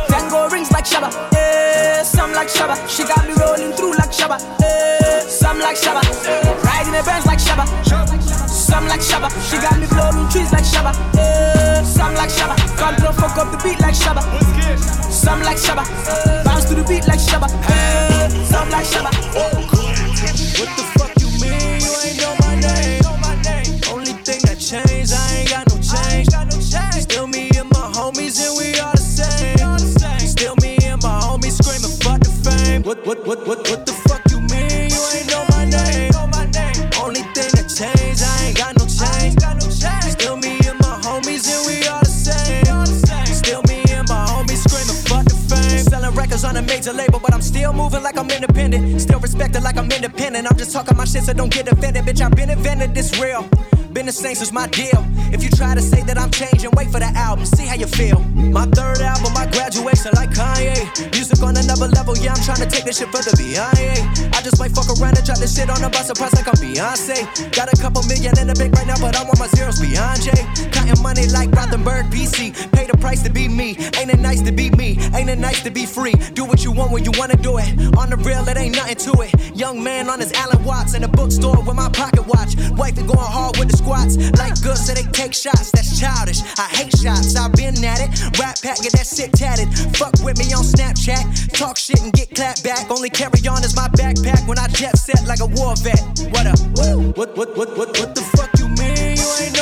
Tango 0.07 0.48
rings 0.51 0.70
like 0.70 0.85
Shabba. 0.85 1.11
Yeah, 1.33 2.05
some 2.05 2.33
like 2.33 2.46
Shabba. 2.46 2.77
She 2.88 3.03
got 3.03 3.27
me 3.27 3.35
rolling 3.42 3.72
through 3.72 3.94
like 3.94 4.12
Shabba. 4.12 4.38
Yeah, 4.61 5.18
some 5.27 5.59
like 5.59 5.77
Shabba. 5.77 6.03
Riding 6.62 6.92
the 6.92 7.03
Benz 7.03 7.27
like 7.27 7.40
Shabba. 7.40 7.66
Some 8.72 8.88
like 8.88 9.00
Shabba. 9.00 9.28
She 9.50 9.58
got 9.61 9.78
me 9.78 9.87
blowing 9.87 10.28
trees 10.30 10.50
like 10.50 10.64
Shabba. 10.64 10.96
Yeah, 11.14 11.82
some 11.82 12.14
like 12.14 12.30
Shabba. 12.30 12.56
Come 12.78 12.96
to 12.96 13.12
fuck 13.12 13.37
up 13.37 13.52
the 13.52 13.58
beat 13.62 13.78
like 13.80 13.94
Shabba. 13.94 14.22
Some 15.12 15.42
like 15.42 15.58
Shabba. 15.58 15.85
Bounce 16.42 16.64
to 16.70 16.74
the 16.76 16.85
beat 16.88 17.06
like 17.06 17.20
Shabba. 17.20 17.48
Yeah, 17.68 18.28
some 18.48 18.70
like 18.70 18.87
Shabba. 18.87 19.12
What 20.56 20.70
the 20.78 20.85
fuck 20.96 21.12
you 21.20 21.28
mean? 21.37 21.85
You 21.85 21.92
ain't 22.00 22.16
know 22.22 22.35
my 22.40 22.54
name. 22.64 23.02
Only 23.92 24.14
thing 24.24 24.40
that 24.48 24.56
changed, 24.58 25.12
I 25.12 25.20
ain't 25.37 25.50
got 25.50 25.68
no 25.68 26.56
change. 26.56 27.02
Still 27.02 27.26
me 27.26 27.50
and 27.54 27.68
my 27.76 27.92
homies, 27.92 28.40
and 28.40 28.56
we 28.56 28.80
all 28.80 28.92
the 28.92 28.98
same. 28.98 30.26
Still 30.26 30.56
me 30.62 30.78
and 30.88 31.02
my 31.02 31.20
homies 31.20 31.61
screaming, 31.61 31.94
fuck 32.00 32.20
the 32.20 32.32
fame. 32.40 32.82
What, 32.85 33.04
what, 33.06 33.26
what, 33.26 33.46
what, 33.46 33.68
what 33.68 33.85
the 33.85 33.92
fuck 33.92 34.12
cause 46.42 46.51
a 46.62 46.66
major 46.66 46.92
label, 46.92 47.18
but 47.18 47.33
I'm 47.35 47.42
still 47.42 47.72
moving 47.72 48.03
like 48.03 48.16
I'm 48.16 48.31
independent. 48.31 49.01
Still 49.01 49.20
respected 49.20 49.62
like 49.62 49.77
I'm 49.77 49.90
independent. 49.90 50.51
I'm 50.51 50.57
just 50.57 50.72
talking 50.72 50.96
my 50.96 51.05
shit, 51.05 51.25
so 51.25 51.33
don't 51.33 51.53
get 51.53 51.68
offended. 51.68 52.05
Bitch, 52.05 52.20
I've 52.20 52.35
been 52.35 52.51
invented, 52.51 52.94
this 52.94 53.18
real. 53.20 53.48
Been 53.92 54.07
the 54.07 54.12
same 54.12 54.35
since 54.35 54.53
my 54.53 54.66
deal. 54.68 55.05
If 55.33 55.44
you 55.44 55.51
try 55.51 55.75
to 55.75 55.83
say 55.83 56.03
that 56.05 56.16
I'm 56.16 56.31
changing, 56.31 56.70
wait 56.72 56.88
for 56.88 56.98
the 56.98 57.12
album, 57.12 57.44
see 57.44 57.66
how 57.66 57.75
you 57.75 57.87
feel. 57.87 58.20
My 58.33 58.64
third 58.64 59.01
album, 59.01 59.35
my 59.35 59.44
graduation, 59.53 60.12
like 60.16 60.31
Kanye. 60.31 60.88
Music 61.12 61.42
on 61.42 61.57
another 61.57 61.88
level, 61.88 62.16
yeah, 62.16 62.33
I'm 62.33 62.42
trying 62.42 62.64
to 62.64 62.68
take 62.68 62.85
this 62.85 62.98
shit 62.98 63.12
further 63.12 63.37
beyond. 63.37 63.77
I 64.33 64.40
just 64.40 64.59
might 64.59 64.72
fuck 64.72 64.88
around 64.96 65.18
and 65.20 65.27
drop 65.27 65.38
this 65.38 65.55
shit 65.55 65.68
on 65.68 65.85
a 65.85 65.90
bus, 65.90 66.07
surprise 66.07 66.33
like 66.33 66.48
I'm 66.48 66.57
Beyonce. 66.57 67.29
Got 67.53 67.68
a 67.68 67.77
couple 67.77 68.03
million 68.09 68.33
in 68.40 68.48
the 68.48 68.55
bank 68.55 68.72
right 68.72 68.87
now, 68.87 68.96
but 68.96 69.12
I 69.14 69.25
want 69.25 69.38
my 69.38 69.48
zeros 69.48 69.79
beyond 69.79 70.25
Jay. 70.25 70.40
Counting 70.72 71.03
money 71.03 71.29
like 71.29 71.51
Rothenberg, 71.51 72.09
BC. 72.09 72.72
Pay 72.72 72.87
the 72.87 72.96
price 72.96 73.22
to 73.25 73.31
be 73.31 73.46
me. 73.46 73.77
Ain't 74.01 74.09
it 74.09 74.20
nice 74.20 74.40
to 74.40 74.53
be 74.53 74.70
me? 74.70 74.96
Ain't 75.12 75.29
it 75.29 75.38
nice 75.38 75.62
to 75.64 75.70
be 75.70 75.85
free? 75.85 76.14
Do 76.33 76.48
what 76.52 76.62
you 76.62 76.70
want 76.70 76.92
when 76.92 77.02
you 77.02 77.10
wanna 77.16 77.36
do 77.36 77.56
it. 77.56 77.96
On 77.96 78.10
the 78.10 78.16
real, 78.28 78.46
it 78.46 78.58
ain't 78.58 78.76
nothing 78.76 79.00
to 79.08 79.12
it. 79.24 79.32
Young 79.56 79.82
man 79.82 80.10
on 80.10 80.20
his 80.20 80.32
Alan 80.34 80.62
Watts 80.64 80.92
in 80.92 81.02
a 81.02 81.08
bookstore 81.08 81.56
with 81.64 81.74
my 81.74 81.88
pocket 81.88 82.26
watch. 82.28 82.52
Wife 82.76 82.94
going 82.96 83.32
hard 83.36 83.56
with 83.56 83.70
the 83.70 83.76
squats. 83.76 84.20
Like 84.36 84.60
good, 84.60 84.76
so 84.76 84.92
they 84.92 85.08
take 85.16 85.32
shots. 85.32 85.72
That's 85.72 85.98
childish. 85.98 86.44
I 86.60 86.68
hate 86.76 86.92
shots. 86.92 87.34
I've 87.36 87.52
been 87.52 87.72
at 87.82 88.04
it. 88.04 88.10
Rap 88.38 88.60
pack, 88.60 88.84
get 88.84 88.92
that 88.92 89.08
sick 89.08 89.32
tatted. 89.32 89.72
Fuck 89.96 90.20
with 90.20 90.36
me 90.36 90.52
on 90.52 90.62
Snapchat. 90.62 91.24
Talk 91.56 91.78
shit 91.78 92.02
and 92.02 92.12
get 92.12 92.28
clapped 92.34 92.62
back. 92.62 92.90
Only 92.90 93.08
carry 93.08 93.40
on 93.48 93.64
is 93.64 93.74
my 93.74 93.88
backpack 93.96 94.46
when 94.46 94.58
I 94.58 94.68
jet 94.68 94.98
set 94.98 95.24
like 95.24 95.40
a 95.40 95.48
war 95.56 95.72
vet. 95.80 96.04
What 96.36 96.46
up? 96.46 96.60
What, 97.16 97.32
what, 97.36 97.56
what, 97.56 97.76
what, 97.78 97.88
what 97.96 98.14
the 98.14 98.24
fuck 98.36 98.52
you 98.60 98.68
mean? 98.76 99.16
You 99.16 99.28
ain't 99.40 99.56
know 99.56 99.62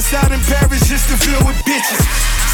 Palace 0.00 0.14
out 0.14 0.32
in 0.32 0.40
Paris 0.48 0.88
just 0.88 1.08
to 1.08 1.16
fill 1.16 1.44
with 1.46 1.56
bitches. 1.68 2.00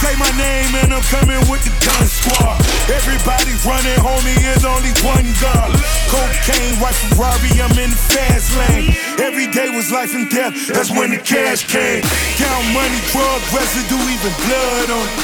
Say 0.03 0.15
my 0.19 0.31
name 0.37 0.75
and 0.83 0.93
I'm 0.93 1.03
coming 1.15 1.39
with 1.49 1.63
the 1.65 1.73
gun 1.81 2.07
squad. 2.07 2.59
Everybody 2.91 3.55
running, 3.65 3.99
homie, 4.03 4.37
is 4.55 4.65
only 4.65 4.93
one 5.07 5.27
gun. 5.41 5.71
Cocaine, 6.11 6.77
white 6.83 6.95
Ferrari, 6.95 7.51
I'm 7.63 7.73
in 7.79 7.91
the 7.91 8.03
fast 8.13 8.51
lane. 8.59 8.93
Every 9.23 9.47
day 9.47 9.71
was 9.71 9.91
life 9.91 10.15
and 10.15 10.29
death, 10.29 10.55
that's 10.69 10.91
when 10.91 11.11
the 11.11 11.19
cash 11.19 11.67
came. 11.67 12.03
Count 12.37 12.67
money, 12.75 13.01
drug 13.15 13.41
residue, 13.55 14.03
even 14.11 14.33
blood 14.45 14.91
on 14.91 15.07
it. 15.07 15.19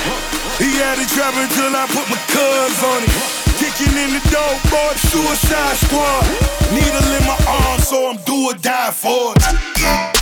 He 0.63 0.71
had 0.79 0.99
it 1.03 1.11
driving 1.13 1.51
till 1.53 1.75
I 1.75 1.85
put 1.91 2.07
my 2.09 2.19
cuz 2.31 2.79
on 2.87 3.03
it. 3.03 3.13
Kicking 3.61 3.95
in 3.99 4.11
the 4.17 4.23
door, 4.31 4.55
boy, 4.71 4.95
suicide 5.11 5.77
squad. 5.85 6.25
Needle 6.73 7.13
in 7.19 7.25
my 7.27 7.39
arm, 7.47 7.81
so 7.81 8.09
I'm 8.11 8.17
do 8.25 8.49
or 8.49 8.55
die 8.55 8.91
for 8.91 9.35
it. 9.37 10.22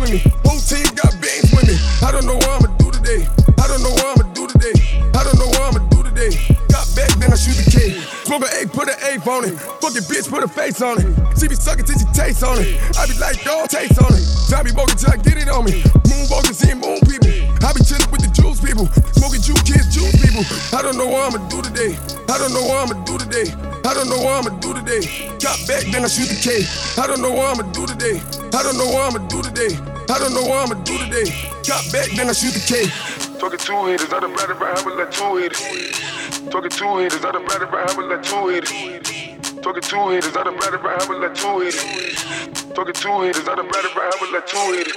with 0.00 0.10
me. 0.10 0.22
Got 0.94 1.12
beans 1.20 1.50
with 1.52 1.66
me. 1.66 1.76
I 2.02 2.12
don't 2.12 2.24
know 2.24 2.36
what 2.36 2.48
I'ma 2.48 2.76
do 2.78 2.90
today. 2.90 3.26
I 3.58 3.66
don't 3.68 3.82
know 3.82 3.90
what 3.90 4.18
I'ma 4.18 4.32
do 4.32 4.46
today. 4.46 4.72
I 5.14 5.24
don't 5.24 5.38
know 5.38 5.48
what 5.48 5.60
I'ma 5.60 5.80
do 5.88 6.02
today. 6.02 6.30
Got 6.68 6.86
back, 6.96 7.10
then 7.18 7.32
I 7.32 7.36
shoot 7.36 7.56
the 7.56 7.68
cake. 7.70 7.96
Smoke 8.24 8.42
an 8.42 8.48
egg, 8.60 8.72
put 8.72 8.88
an 8.88 8.96
eight 9.10 9.26
on 9.26 9.44
it. 9.44 9.58
Fucking 9.80 10.06
bitch, 10.08 10.28
put 10.30 10.44
a 10.44 10.48
face 10.48 10.80
on 10.80 11.00
it. 11.00 11.06
She 11.38 11.48
be 11.48 11.56
suckin' 11.56 11.84
till 11.84 11.98
she 11.98 12.06
taste 12.12 12.42
on 12.44 12.58
it. 12.60 12.80
I 12.96 13.06
be 13.06 13.18
like, 13.18 13.42
dog, 13.44 13.68
taste 13.68 14.00
on 14.00 14.12
it. 14.14 14.24
Try 14.48 14.62
be 14.62 14.72
walking 14.72 14.96
till 14.96 15.12
I 15.12 15.16
get 15.16 15.36
it 15.36 15.48
on 15.48 15.64
me. 15.64 15.82
Moonwalking, 16.08 16.54
seeing 16.54 16.78
moon 16.78 17.00
people. 17.00 17.39
I 17.62 17.72
be 17.72 17.84
chilling 17.84 18.10
with 18.10 18.22
the 18.24 18.30
juice 18.32 18.60
people. 18.60 18.86
Smoking 19.16 19.42
juice 19.42 19.62
kids, 19.62 19.88
juice 19.92 20.16
people. 20.20 20.44
I 20.72 20.82
don't 20.82 20.96
know 20.96 21.06
what 21.06 21.28
I'ma 21.28 21.40
do 21.48 21.60
today. 21.62 21.96
I 22.28 22.38
don't 22.38 22.52
know 22.52 22.64
what 22.64 22.88
I'ma 22.88 22.96
do 23.04 23.18
today. 23.18 23.52
I 23.84 23.94
don't 23.94 24.08
know 24.08 24.20
what 24.20 24.40
I'ma 24.40 24.58
do 24.60 24.74
today. 24.74 25.02
Got 25.38 25.60
back, 25.68 25.84
then 25.92 26.04
I 26.04 26.08
shoot 26.08 26.28
the 26.28 26.38
K. 26.40 26.64
I 27.00 27.06
don't 27.06 27.20
know 27.20 27.32
what 27.32 27.52
I'ma 27.52 27.70
do 27.72 27.86
today. 27.86 28.20
I 28.56 28.62
don't 28.62 28.76
know 28.76 28.88
what 28.88 29.12
I'ma 29.12 29.26
do 29.28 29.42
today. 29.42 29.76
I 30.10 30.18
don't 30.18 30.34
know 30.34 30.42
what 30.42 30.66
I'ma 30.66 30.82
do 30.82 30.98
today. 30.98 31.30
Got 31.66 31.92
back, 31.92 32.10
then 32.16 32.28
I 32.28 32.32
shoot 32.32 32.52
the 32.52 32.64
K. 32.66 32.90
Talking 33.38 33.58
two 33.58 33.86
hitters, 33.86 34.12
I 34.12 34.20
done 34.20 34.34
right, 34.34 34.78
I 34.78 34.82
would 34.84 34.96
let 34.96 35.12
two 35.12 35.36
hitters. 35.36 36.50
Talking 36.50 36.70
two 36.70 36.96
hitters, 36.98 37.24
I 37.24 37.30
done 37.32 37.46
right, 37.46 37.88
I 37.88 37.96
would 37.96 38.06
let 38.06 38.24
two 38.24 38.48
hitters. 38.48 39.29
Talking 39.62 39.82
two 39.82 40.08
hitters, 40.08 40.34
I 40.36 40.44
done 40.44 40.56
batted 40.56 40.80
I 40.80 41.04
would 41.04 41.20
let 41.20 41.36
two 41.36 41.60
hitters. 41.60 41.84
Talking 42.72 42.96
two 42.96 43.20
hitters, 43.20 43.44
I 43.44 43.54
done 43.60 43.68
batted 43.68 43.92
I 43.92 44.16
would 44.20 44.32
let 44.32 44.48
two 44.48 44.56
hitters. 44.72 44.96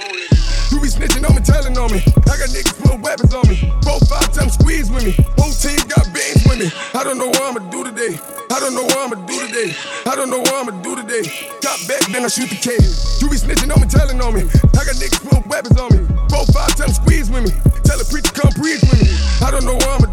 You 0.72 0.80
be 0.80 0.88
snitching 0.88 1.20
on 1.28 1.36
me, 1.36 1.42
telling 1.44 1.76
on 1.76 1.92
me. 1.92 2.00
I 2.00 2.34
got 2.40 2.48
niggas 2.48 2.80
putting 2.80 3.02
weapons 3.02 3.34
on 3.34 3.44
me. 3.44 3.60
Four, 3.84 4.00
five 4.08 4.32
times 4.32 4.54
squeeze 4.56 4.90
with 4.90 5.04
me. 5.04 5.12
Whole 5.36 5.52
team 5.52 5.76
got 5.84 6.08
bands 6.16 6.48
with 6.48 6.64
me. 6.64 6.72
I 6.96 7.04
don't 7.04 7.20
know 7.20 7.28
what 7.28 7.44
I'ma 7.44 7.60
do 7.68 7.84
today. 7.84 8.16
I 8.48 8.56
don't 8.56 8.72
know 8.72 8.88
what 8.88 8.98
I'ma 9.04 9.20
do 9.28 9.36
today. 9.46 9.76
I 10.08 10.16
don't 10.16 10.30
know 10.30 10.40
what 10.40 10.54
I'ma 10.56 10.80
do 10.80 10.96
today. 10.96 11.28
Got 11.60 11.76
back, 11.84 12.00
then 12.08 12.24
I 12.24 12.28
shoot 12.32 12.48
the 12.48 12.56
K. 12.56 12.72
You 13.20 13.28
be 13.28 13.36
snitching 13.36 13.68
on 13.68 13.84
me, 13.84 13.86
telling 13.86 14.16
on 14.24 14.32
me. 14.32 14.48
I 14.48 14.80
got 14.80 14.96
niggas 14.96 15.20
putting 15.28 15.44
weapons 15.44 15.76
on 15.76 15.92
me. 15.92 16.08
Four, 16.32 16.48
five 16.56 16.72
times 16.72 16.96
squeeze 16.96 17.28
with 17.28 17.44
me. 17.44 17.52
Tell 17.84 18.00
a 18.00 18.04
preacher 18.08 18.32
come 18.32 18.48
preach 18.56 18.80
with 18.88 18.96
me. 18.96 19.12
I 19.44 19.52
don't 19.52 19.68
know 19.68 19.76
what 19.76 20.00
I'ma 20.00 20.03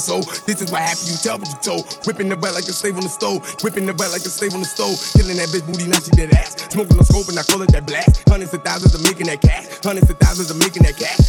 soul. 0.00 0.24
This 0.48 0.62
is 0.62 0.72
what 0.72 0.80
happened, 0.80 1.12
you 1.12 1.18
tell 1.20 1.38
what 1.38 1.48
you 1.48 1.60
told. 1.60 1.84
Whipping 2.06 2.28
the 2.28 2.36
butt 2.36 2.54
like 2.54 2.64
a 2.64 2.72
slave 2.72 2.96
on 2.96 3.04
the 3.04 3.12
stove. 3.12 3.44
Whipping 3.62 3.86
the 3.86 3.94
butt 3.94 4.10
like 4.10 4.24
a 4.24 4.32
slave 4.32 4.54
on 4.54 4.60
the 4.60 4.70
stove. 4.70 4.96
Killing 5.14 5.36
that 5.36 5.52
bitch 5.52 5.66
booty, 5.68 5.86
now 5.86 6.00
she 6.00 6.10
dead 6.16 6.32
ass. 6.32 6.56
Smoking 6.72 6.96
the 6.96 7.04
scope 7.04 7.28
and 7.28 7.38
I 7.38 7.44
call 7.44 7.62
it 7.62 7.70
that 7.72 7.86
blast. 7.86 8.26
Hundreds 8.28 8.54
of 8.54 8.64
thousands 8.64 8.94
of 8.94 9.02
making 9.04 9.26
that 9.28 9.40
cash. 9.40 9.68
Hundreds 9.84 10.08
of 10.08 10.18
thousands 10.18 10.50
of 10.50 10.56
making 10.58 10.82
that 10.88 10.96
cash. 10.96 11.20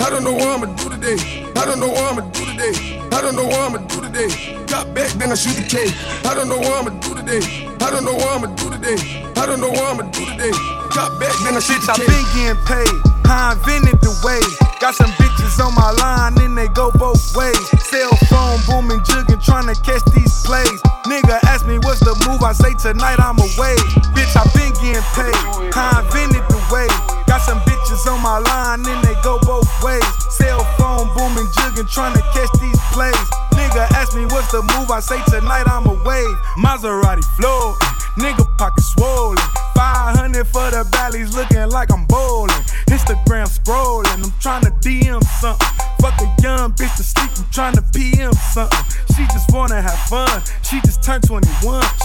I 0.00 0.10
don't 0.10 0.24
know 0.24 0.32
what 0.32 0.48
I'ma 0.48 0.70
do 0.74 0.88
today. 0.88 1.18
I 1.56 1.64
don't 1.66 1.80
know 1.80 1.88
what 1.88 2.04
I'ma 2.12 2.22
do 2.30 2.44
today. 2.46 3.02
I 3.12 3.20
don't 3.20 3.36
know 3.36 3.46
what 3.46 3.60
I'ma 3.60 3.78
do 3.86 4.00
today. 4.00 4.30
Got 4.66 4.94
back, 4.94 5.10
then 5.18 5.30
I 5.30 5.34
shoot 5.34 5.56
the 5.58 5.66
K. 5.66 5.90
I 6.28 6.34
don't 6.34 6.48
know 6.48 6.58
what 6.58 6.72
I'ma 6.72 6.90
do 7.00 7.14
today. 7.14 7.71
I 7.82 7.90
don't 7.90 8.04
know 8.06 8.14
what 8.14 8.30
I'ma 8.30 8.46
do 8.54 8.70
today. 8.70 8.94
I 9.34 9.42
don't 9.42 9.58
know 9.58 9.66
what 9.66 9.82
I'ma 9.82 10.06
do 10.14 10.22
today. 10.22 10.54
Got 10.94 11.18
back, 11.18 11.34
then 11.42 11.58
I 11.58 11.62
Bitch, 11.66 11.82
the 11.82 11.98
been 12.06 12.22
getting 12.30 12.62
paid. 12.62 12.94
I 13.26 13.58
invented 13.58 13.98
the 13.98 14.14
way. 14.22 14.38
Got 14.78 14.94
some 14.94 15.10
bitches 15.18 15.58
on 15.58 15.74
my 15.74 15.90
line, 15.98 16.38
and 16.46 16.54
they 16.56 16.70
go 16.70 16.94
both 16.94 17.18
ways. 17.34 17.58
Cell 17.82 18.14
phone 18.30 18.62
booming, 18.70 19.02
jugging, 19.02 19.42
trying 19.42 19.66
to 19.66 19.74
catch 19.82 20.06
these 20.14 20.30
plays. 20.46 20.78
Nigga 21.10 21.42
ask 21.50 21.66
me 21.66 21.82
what's 21.82 21.98
the 21.98 22.14
move, 22.30 22.46
I 22.46 22.54
say 22.54 22.70
tonight 22.78 23.18
I'm 23.18 23.34
away. 23.42 23.74
Bitch, 24.14 24.30
I 24.38 24.46
been 24.54 24.70
getting 24.78 25.02
paid. 25.18 25.34
I 25.74 26.06
invented 26.06 26.46
the 26.54 26.62
way. 26.70 26.86
Got 27.26 27.42
some 27.42 27.58
bitches 27.66 28.06
on 28.06 28.22
my 28.22 28.38
line, 28.38 28.86
and 28.86 29.02
they 29.02 29.18
go 29.26 29.42
both 29.42 29.66
ways. 29.82 30.06
Cell 30.30 30.62
phone 30.78 31.10
booming, 31.18 31.50
jugging, 31.58 31.90
trying 31.90 32.14
to 32.14 32.22
catch 32.30 32.52
these 32.62 32.78
plays. 32.94 33.26
Nigga 33.72 33.90
ask 33.92 34.14
me 34.14 34.26
what's 34.26 34.52
the 34.52 34.60
move, 34.76 34.90
I 34.90 35.00
say 35.00 35.16
tonight 35.32 35.64
I'm 35.64 35.86
away. 35.86 36.24
Maserati 36.60 37.24
floor, 37.40 37.72
nigga 38.20 38.44
pocket 38.58 38.84
swollen. 38.84 39.38
500 39.74 40.46
for 40.46 40.70
the 40.70 40.84
valleys, 40.92 41.34
looking 41.34 41.70
like 41.70 41.90
I'm 41.90 42.04
bowling. 42.04 42.52
Instagram 42.92 43.48
scrolling, 43.48 44.24
I'm 44.24 44.32
trying 44.40 44.64
to 44.64 44.70
DM 44.84 45.24
something. 45.40 45.91
Fuck 46.02 46.20
a 46.20 46.26
young 46.42 46.72
bitch 46.72 46.96
to 46.96 47.04
sleep, 47.04 47.30
I'm 47.38 47.46
trying 47.52 47.74
to 47.76 47.82
PM 47.94 48.32
something. 48.32 48.76
She 49.14 49.22
just 49.30 49.52
wanna 49.52 49.80
have 49.80 50.00
fun, 50.10 50.42
she 50.62 50.80
just 50.80 51.00
turned 51.00 51.22
21. 51.22 51.46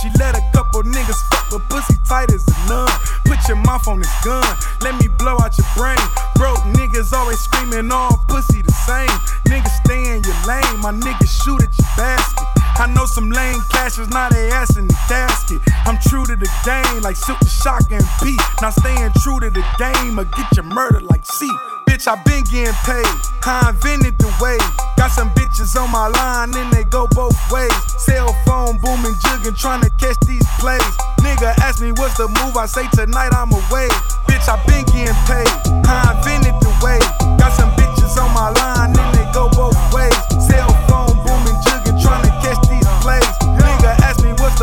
She 0.04 0.10
let 0.20 0.38
a 0.38 0.42
couple 0.54 0.84
niggas 0.84 1.18
fuck 1.34 1.52
her 1.52 1.60
pussy 1.68 1.96
tight 2.08 2.30
as 2.30 2.46
a 2.46 2.70
nun. 2.70 2.88
Put 3.26 3.40
your 3.48 3.58
mouth 3.58 3.88
on 3.88 3.98
this 3.98 4.14
gun, 4.24 4.46
let 4.82 4.94
me 5.02 5.08
blow 5.18 5.42
out 5.42 5.58
your 5.58 5.66
brain. 5.76 5.98
Broke 6.36 6.62
niggas 6.78 7.12
always 7.12 7.40
screaming, 7.40 7.92
all 7.92 8.24
pussy 8.30 8.62
the 8.62 8.72
same. 8.86 9.10
Niggas 9.50 9.74
stay 9.84 10.14
in 10.14 10.22
your 10.22 10.38
lane, 10.46 10.78
my 10.78 10.94
niggas 10.94 11.44
shoot 11.44 11.64
at 11.64 11.74
your 11.76 11.90
basket. 11.98 12.57
I 12.80 12.86
know 12.94 13.06
some 13.06 13.32
lame 13.32 13.60
cashers, 13.72 14.10
now 14.10 14.30
they 14.30 14.50
ass 14.52 14.78
in 14.78 14.88
the 14.88 14.94
casket. 15.10 15.62
I'm 15.86 15.98
true 15.98 16.26
to 16.26 16.36
the 16.36 16.50
game, 16.64 17.02
like 17.02 17.16
Silk 17.16 17.40
the 17.40 17.50
Shock 17.50 17.92
and 17.92 18.06
Pete. 18.22 18.40
Now 18.62 18.70
staying 18.70 19.12
true 19.24 19.40
to 19.40 19.50
the 19.50 19.66
game, 19.82 20.20
or 20.20 20.26
get 20.26 20.46
you 20.56 20.64
murder 20.64 21.02
like 21.02 21.26
C. 21.26 21.50
Bitch, 21.90 22.06
I 22.06 22.22
been 22.22 22.44
getting 22.46 22.78
paid. 22.86 23.10
I 23.42 23.74
invented 23.74 24.20
the 24.20 24.30
way. 24.38 24.62
Got 24.96 25.10
some 25.10 25.30
bitches 25.34 25.74
on 25.74 25.90
my 25.90 26.08
line, 26.08 26.54
and 26.54 26.72
they 26.72 26.84
go 26.84 27.08
both 27.18 27.34
ways. 27.50 27.74
Cell 27.98 28.30
phone 28.46 28.78
booming, 28.78 29.18
jugging, 29.26 29.58
trying 29.58 29.82
to 29.82 29.90
catch 29.98 30.20
these 30.30 30.46
plays. 30.62 30.94
Nigga 31.26 31.58
ask 31.66 31.82
me 31.82 31.92
what's 31.98 32.18
the 32.18 32.28
move, 32.28 32.58
I 32.58 32.68
say 32.68 32.86
tonight 32.94 33.34
I'm 33.34 33.50
away. 33.50 33.90
Bitch, 34.30 34.46
I 34.46 34.62
been 34.70 34.86
getting 34.94 35.18
paid. 35.26 35.50
I 35.90 36.14
invented 36.14 36.54
the 36.62 36.70
way. 36.86 37.02
Got 37.42 37.58
some 37.58 37.74
bitches 37.74 38.22
on 38.22 38.30
my 38.38 38.54
line, 38.54 38.77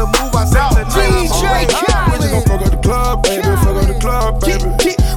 the 0.05 0.19
move, 0.21 0.35
I 0.35 0.45
say 0.45 0.61
tonight 0.61 0.93
I'm 0.93 1.33
away. 1.33 1.65
We 1.65 2.17
just 2.21 2.33
gon' 2.33 2.45
fuck 2.45 2.61
up 2.61 2.71
the 2.71 2.81
club, 2.83 3.23
baby. 3.23 3.43
Fuck 3.43 3.77
up 3.77 3.87
the 3.89 3.99
club, 4.01 4.41
baby. 4.41 4.69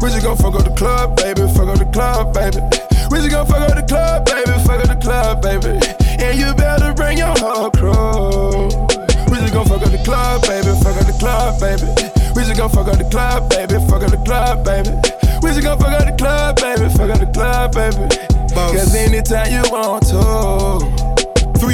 We 0.02 0.10
just 0.10 0.24
gon' 0.24 0.38
fuck 0.38 0.56
up 0.56 0.64
the 0.64 0.74
club, 0.76 1.16
baby. 1.18 1.42
Fuck 1.52 1.68
up 1.68 1.78
the 1.78 1.90
club, 1.92 2.34
baby. 2.34 2.62
We 3.12 3.18
just 3.20 3.32
gon' 3.32 3.46
fuck 3.48 3.62
up 3.62 3.76
the 3.76 3.84
club, 3.84 4.26
baby. 4.26 4.54
Fuck 4.64 4.80
up 4.82 4.88
the 4.88 4.96
club, 4.96 5.42
baby. 5.42 5.74
And 6.24 6.40
you 6.40 6.54
better 6.56 6.94
bring 6.94 7.18
your 7.18 7.36
whole 7.38 7.72
crew. 7.72 8.72
We 9.28 9.36
just 9.44 9.54
gon' 9.54 9.68
fuck 9.68 9.84
up 9.84 9.92
the 9.92 10.02
club, 10.04 10.42
baby. 10.48 10.72
Fuck 10.80 10.96
up 10.96 11.06
the 11.08 11.18
club, 11.20 11.60
baby. 11.60 11.88
We 12.36 12.44
just 12.48 12.58
gon' 12.58 12.70
fuck 12.70 12.88
up 12.88 12.98
the 12.98 13.08
club, 13.10 13.50
baby. 13.50 13.76
Fuck 13.88 14.04
up 14.04 14.12
the 14.12 14.22
club, 14.24 14.64
baby. 14.64 14.92
We 15.44 15.52
just 15.52 15.64
gon' 15.64 15.80
fuck 15.80 15.94
up 15.94 16.06
the 16.08 16.16
club, 16.16 16.56
baby. 16.64 16.88
Fuck 16.96 17.12
up 17.12 17.20
the 17.20 17.30
club, 17.36 17.76
baby. 17.76 18.04
Cause 18.56 18.96
anytime 18.96 19.52
you 19.52 19.64
want 19.72 20.08
to. 20.08 20.77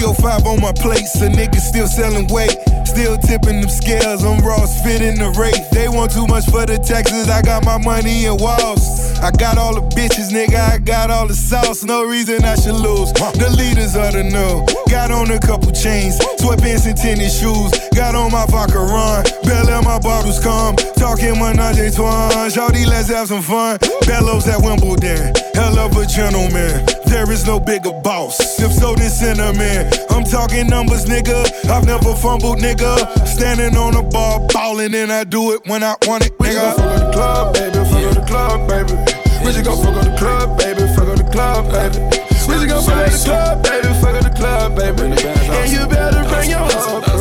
305 0.03 0.47
on 0.47 0.59
my 0.59 0.73
plate, 0.73 1.07
so 1.07 1.29
niggas 1.29 1.63
still 1.63 1.87
selling 1.87 2.27
weight. 2.27 2.51
Still 2.83 3.17
tipping 3.17 3.61
them 3.61 3.69
scales, 3.69 4.25
I'm 4.25 4.43
Ross 4.43 4.83
fitting 4.83 5.15
the 5.15 5.31
rate. 5.39 5.63
They 5.71 5.87
want 5.87 6.11
too 6.11 6.27
much 6.27 6.43
for 6.51 6.65
the 6.65 6.77
taxes, 6.77 7.29
I 7.29 7.41
got 7.41 7.63
my 7.63 7.77
money 7.77 8.25
in 8.25 8.35
walls. 8.35 8.83
I 9.23 9.31
got 9.31 9.57
all 9.57 9.73
the 9.73 9.87
bitches, 9.95 10.27
nigga, 10.35 10.59
I 10.59 10.77
got 10.79 11.09
all 11.09 11.27
the 11.27 11.33
sauce. 11.33 11.85
No 11.85 12.03
reason 12.03 12.43
I 12.43 12.55
should 12.55 12.75
lose. 12.75 13.13
The 13.13 13.47
leaders 13.55 13.95
of 13.95 14.11
the 14.11 14.23
know. 14.27 14.67
Got 14.89 15.11
on 15.11 15.31
a 15.31 15.39
couple 15.39 15.71
chains, 15.71 16.19
sweatpants 16.35 16.85
and 16.85 16.97
tennis 16.97 17.39
shoes. 17.39 17.71
Got 17.95 18.15
on 18.15 18.31
my 18.31 18.45
vodka 18.47 18.79
run, 18.79 19.23
Bell 19.47 19.81
my 19.83 19.99
bottles 19.99 20.43
come. 20.43 20.75
Talking 20.99 21.39
menage 21.39 21.79
a 21.79 21.91
trois, 21.95 22.51
shawty, 22.51 22.85
let's 22.85 23.07
have 23.07 23.29
some 23.29 23.41
fun. 23.41 23.79
Bellows 24.05 24.47
at 24.49 24.59
Wimbledon, 24.59 25.31
hell 25.55 25.79
of 25.79 25.95
a 25.95 26.05
gentleman. 26.05 27.02
There 27.13 27.31
is 27.31 27.45
no 27.45 27.59
bigger 27.59 27.91
boss. 28.01 28.59
If 28.59 28.73
so, 28.73 28.95
then 28.95 29.11
cinnamon. 29.11 29.85
I'm 30.09 30.23
talking 30.23 30.65
numbers, 30.65 31.05
nigga. 31.05 31.45
I've 31.69 31.85
never 31.85 32.15
fumbled, 32.15 32.57
nigga. 32.57 32.97
Standing 33.27 33.77
on 33.77 33.93
the 33.93 34.01
bar, 34.01 34.39
ballin', 34.47 34.95
and 34.95 35.11
I 35.11 35.23
do 35.23 35.53
it 35.53 35.61
when 35.67 35.83
I 35.83 35.95
want 36.07 36.25
it, 36.25 36.35
nigga. 36.39 36.73
Fuck 36.73 36.79
up 36.79 36.97
the 36.97 37.11
club, 37.13 37.53
baby. 37.53 37.77
Fuck 37.85 38.03
up 38.03 38.13
the 38.17 38.25
club, 38.25 38.67
baby. 38.67 38.93
We 39.45 39.51
just 39.53 39.63
gon' 39.63 39.77
fuck 39.77 39.95
up 39.95 40.03
the 40.09 40.17
club, 40.17 40.57
baby. 40.57 40.81
Fuck 40.95 41.07
up 41.07 41.17
the 41.21 41.29
club, 41.31 41.69
baby. 41.69 41.99
We 42.49 42.53
just 42.57 42.67
gon' 42.67 42.81
fuck 42.81 42.97
up 42.97 43.11
the 43.13 43.21
club, 43.23 43.63
baby. 43.63 43.93
Fuck 44.01 44.15
up 44.17 44.23
the 44.23 44.33
club, 44.33 44.75
baby. 44.75 45.03
And 45.53 45.71
you 45.71 45.85
better 45.85 46.23
bring 46.27 46.49
your 46.49 46.65
whole 46.65 47.12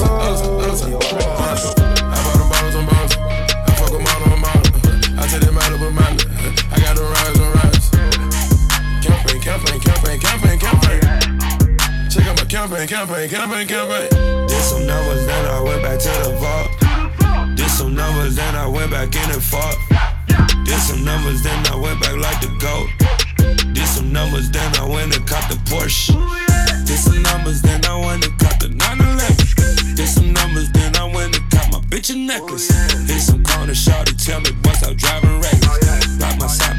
Campaign, 12.62 12.86
campaign, 12.86 13.28
campaign, 13.28 13.66
campaign. 13.66 14.08
Did 14.46 14.62
some 14.62 14.86
numbers, 14.86 15.26
then 15.26 15.46
I 15.46 15.60
went 15.62 15.82
back 15.82 15.98
to 15.98 16.08
the 16.22 16.36
vault. 16.38 17.56
Did 17.56 17.68
some 17.68 17.92
numbers, 17.92 18.36
then 18.36 18.54
I 18.54 18.68
went 18.68 18.92
back 18.92 19.12
in 19.16 19.30
and 19.32 19.42
fought. 19.42 19.74
Did 20.64 20.78
some 20.78 21.04
numbers, 21.04 21.42
then 21.42 21.58
I 21.66 21.74
went 21.74 22.00
back 22.00 22.14
like 22.14 22.40
the 22.40 22.54
goat. 22.62 22.86
Did 23.74 23.88
some 23.88 24.12
numbers, 24.12 24.48
then 24.52 24.76
I 24.76 24.88
went 24.88 25.16
and 25.16 25.26
caught 25.26 25.50
the 25.50 25.56
Porsche. 25.66 26.14
Did 26.86 26.98
some 26.98 27.20
numbers, 27.20 27.62
then 27.62 27.84
I 27.84 27.98
went 27.98 28.24
and 28.24 28.38
caught 28.38 28.60
the 28.60 28.68
911. 28.68 29.96
Did 29.96 30.06
some 30.06 30.32
numbers, 30.32 30.70
then 30.70 30.94
I 30.94 31.04
went 31.12 31.36
and 31.36 31.50
caught 31.50 31.68
my 31.72 31.80
bitch 31.90 32.14
a 32.14 32.16
necklace. 32.16 32.70
Hit 33.10 33.22
some 33.22 33.42
corner, 33.42 33.74
shawty, 33.74 34.14
tell 34.24 34.40
me 34.40 34.52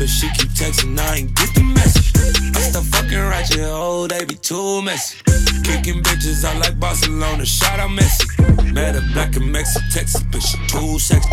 but 0.03 0.09
she 0.09 0.27
keep 0.35 0.49
texting, 0.49 0.99
I 0.99 1.23
ain't 1.23 1.33
get 1.33 1.55
the 1.55 1.63
message. 1.63 2.11
I 2.57 2.59
stop 2.59 2.83
fucking 2.91 3.23
ratchet, 3.23 3.63
oh, 3.71 4.05
they 4.05 4.25
be 4.25 4.35
too 4.35 4.81
messy. 4.81 5.15
Kicking 5.63 6.03
bitches, 6.03 6.43
I 6.43 6.57
like 6.59 6.77
Barcelona, 6.77 7.45
shot 7.45 7.79
out 7.79 7.89
Messi. 7.89 8.27
Met 8.73 8.97
a 8.97 9.01
black 9.13 9.37
and 9.37 9.49
Mexican 9.49 9.89
Texas, 9.91 10.21
but 10.23 10.43
she 10.43 10.59
too 10.67 10.99
sexy. 10.99 11.31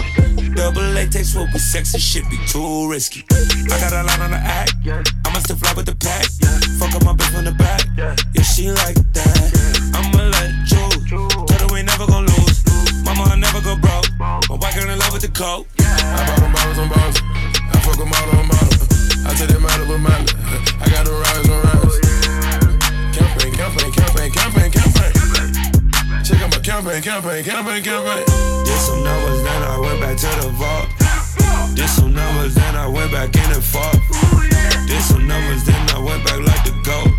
Double 0.55 0.87
A 0.97 1.05
takes 1.09 1.35
will 1.35 1.49
we 1.51 1.59
sexy, 1.59 1.99
shit 1.99 2.23
be 2.31 2.39
too 2.47 2.89
risky. 2.89 3.25
I 3.33 3.75
got 3.83 3.91
a 3.91 4.07
line 4.07 4.23
on 4.23 4.31
the 4.31 4.39
act, 4.39 4.75
I 4.87 5.33
must 5.35 5.49
have 5.49 5.59
fly 5.59 5.75
with 5.75 5.87
the 5.87 5.97
pack. 5.97 6.31
Fuck 6.79 6.95
up 6.95 7.03
my 7.03 7.13
bitch 7.19 7.35
from 7.35 7.47
the 7.47 7.57
back, 7.59 7.83
yeah, 7.99 8.43
she 8.47 8.71
like 8.71 8.95
that. 9.19 9.51
I'ma 9.99 10.31
let 10.31 10.47
it 10.47 10.55
choose, 10.71 11.11
tell 11.11 11.59
her 11.59 11.75
we 11.75 11.83
never 11.83 12.07
gon' 12.07 12.23
lose. 12.23 12.63
Mama, 13.03 13.35
I 13.35 13.35
never 13.35 13.61
go 13.63 13.75
broke. 13.75 14.07
My 14.21 14.39
wife 14.63 14.79
in 14.79 14.97
love 14.97 15.13
with 15.13 15.23
the 15.23 15.33
coke. 15.35 15.67
I 15.81 16.23
bought 16.25 16.39
them 16.39 16.53
bottles 16.53 16.79
on 16.79 16.89
bottles 16.89 17.50
fuck 17.91 17.99
them 17.99 18.13
all 18.15 18.39
on 18.39 18.47
model. 18.47 18.79
I 19.27 19.35
take 19.35 19.51
that 19.51 19.61
model 19.61 19.87
with 19.91 20.01
model. 20.01 20.27
I 20.79 20.87
got 20.91 21.03
the 21.07 21.15
rise 21.15 21.49
on 21.51 21.59
rise. 21.67 21.99
Campaign, 23.17 23.53
campaign, 23.55 23.91
campaign, 23.93 24.31
campaign, 24.31 24.71
campaign. 24.71 25.13
Check 26.23 26.41
out 26.43 26.51
my 26.55 26.61
campaign, 26.63 27.03
campaign, 27.03 27.43
campaign, 27.43 27.83
campaign. 27.83 28.25
Did 28.65 28.81
some 28.81 29.03
numbers, 29.03 29.43
then 29.43 29.63
I 29.63 29.79
went 29.79 30.01
back 30.01 30.17
to 30.23 30.31
the 30.39 30.51
vault. 30.55 30.89
Did 31.75 31.89
some 31.89 32.15
numbers, 32.15 32.55
then 32.55 32.77
I 32.77 32.87
went 32.87 33.11
back 33.11 33.35
in 33.35 33.49
and 33.51 33.65
fought. 33.65 33.99
Did 34.87 35.03
some 35.03 35.27
numbers, 35.27 35.65
then 35.65 35.83
I 35.91 35.99
went 35.99 36.23
back 36.25 36.41
like 36.41 36.63
the 36.63 36.75
goat. 36.87 37.11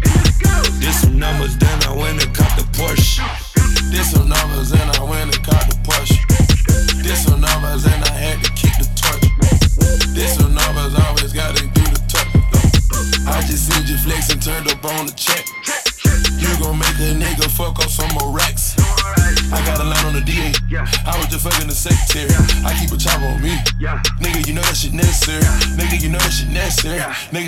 Did 0.80 0.94
some 0.96 1.20
numbers, 1.20 1.58
then 1.58 1.84
I 1.84 1.92
went 1.92 2.24
and 2.24 2.32
caught 2.36 2.56
the 2.56 2.64
Porsche. 2.78 3.20
Did 3.92 4.06
some 4.06 4.30
numbers, 4.30 4.72
then 4.72 4.88
I 4.88 5.01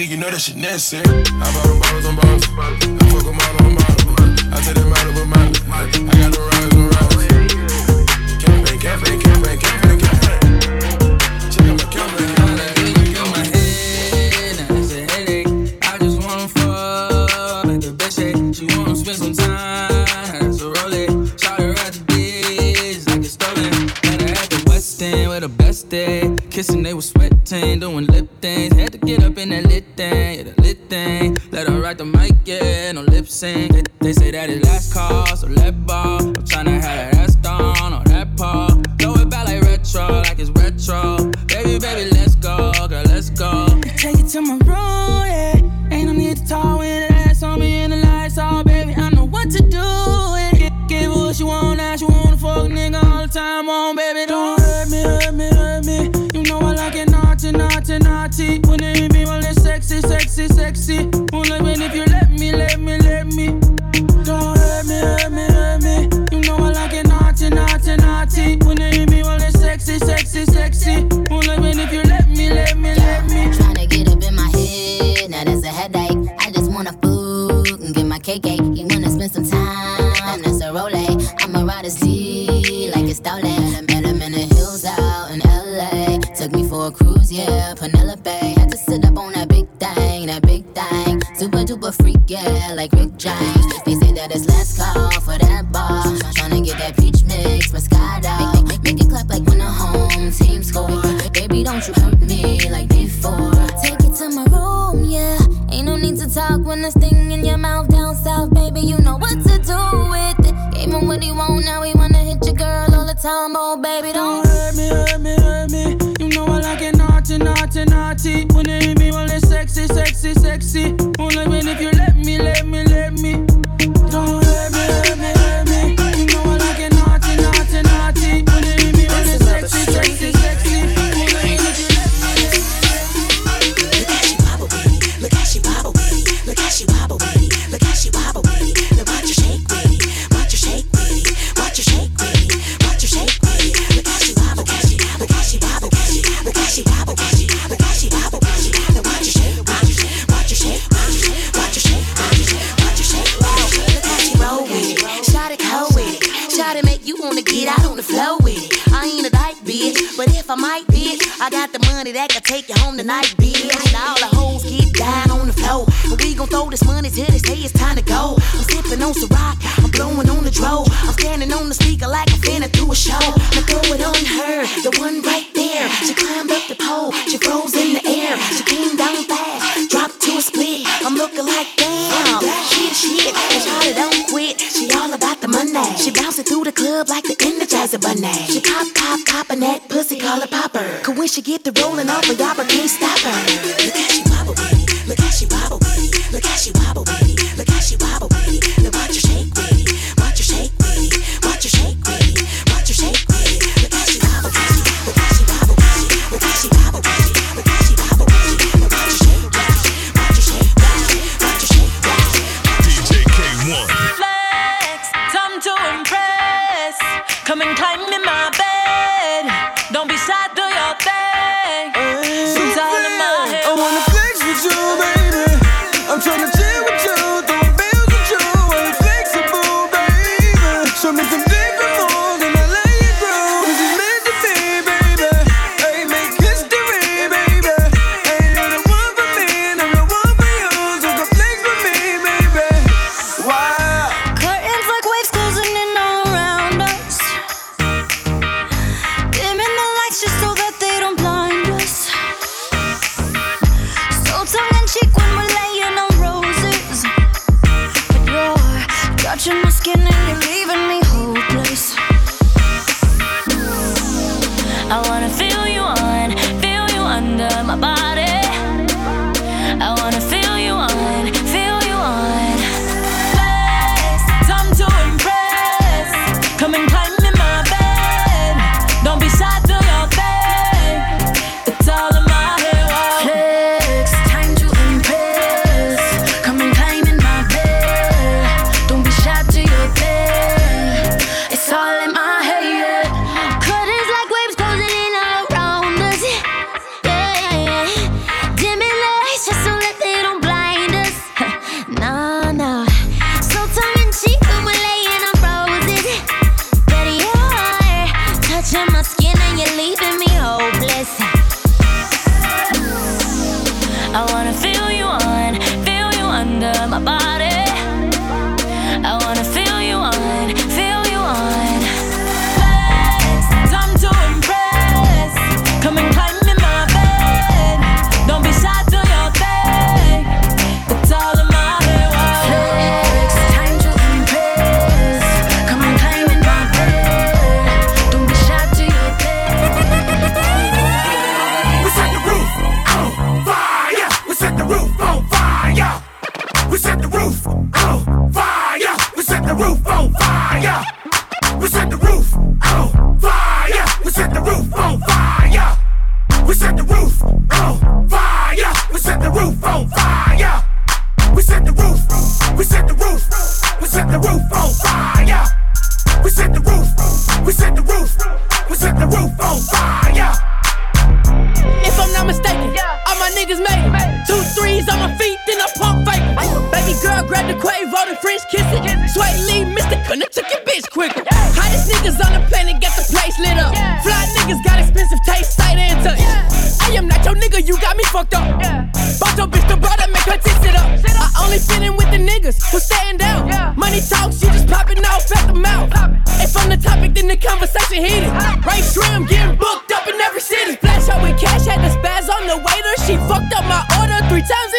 nigga, 0.03 0.11
you 0.11 0.17
know 0.17 0.29
that 0.29 0.41
shit 0.41 0.55
necessary. 0.55 1.03
I 1.05 1.47
bought 1.53 1.67
them 1.67 1.79
bottles 1.79 2.05
on 2.05 2.15
bottles. 2.15 2.43
I 2.43 2.77
fuck 3.11 3.23
them 3.23 3.39
all 3.39 3.55
on 3.63 3.75
bottles. 3.75 4.43
I 4.51 4.61
tell 4.61 4.73
them 4.73 4.91
out 4.91 5.07
of 5.07 5.15
a 5.15 5.25
I 5.71 6.22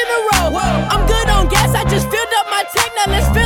in 0.03 0.07
a 0.17 0.19
row. 0.31 0.47
Whoa. 0.57 0.75
I'm 0.93 1.07
good 1.07 1.29
on 1.31 1.49
gas, 1.49 1.75
I 1.75 1.85
just 1.85 2.11
filled 2.11 2.33
up 2.39 2.47
my 2.51 2.65
tank, 2.75 2.93
now 2.97 3.13
let's 3.13 3.29
fill 3.35 3.44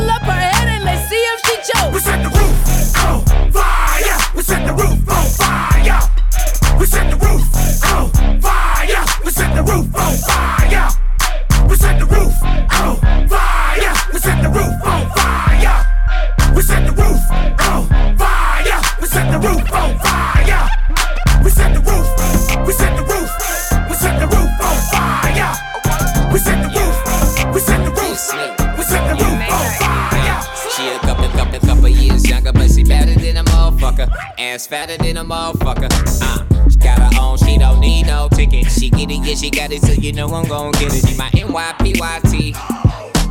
motherfucker. 35.29 35.89
Uh, 36.23 36.69
she 36.71 36.79
got 36.79 36.99
her 36.99 37.11
own, 37.21 37.37
she 37.37 37.59
don't 37.59 37.81
need 37.81 38.07
no 38.07 38.29
ticket. 38.33 38.71
She 38.71 38.89
get 38.91 39.11
it, 39.11 39.21
yeah, 39.25 39.35
she 39.35 39.51
got 39.51 39.71
it, 39.71 39.83
so 39.83 39.93
you 39.93 40.13
know 40.13 40.29
I'm 40.29 40.49
gon' 40.49 40.73
get 40.73 40.95
it. 40.95 41.07
She 41.07 41.15
my 41.17 41.29
NYPYT. 41.31 42.57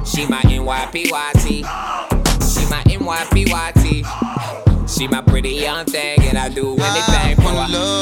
She 0.05 0.25
my 0.27 0.41
NYPYT. 0.41 1.65
She 2.53 2.65
my 2.69 2.83
NYPYT. 2.83 4.05
She 4.87 5.07
my 5.07 5.21
pretty 5.21 5.55
young 5.55 5.85
thing, 5.85 6.21
and 6.23 6.37
I 6.37 6.49
do 6.49 6.77
anything 6.77 7.35
for 7.37 7.53
love. 7.53 7.96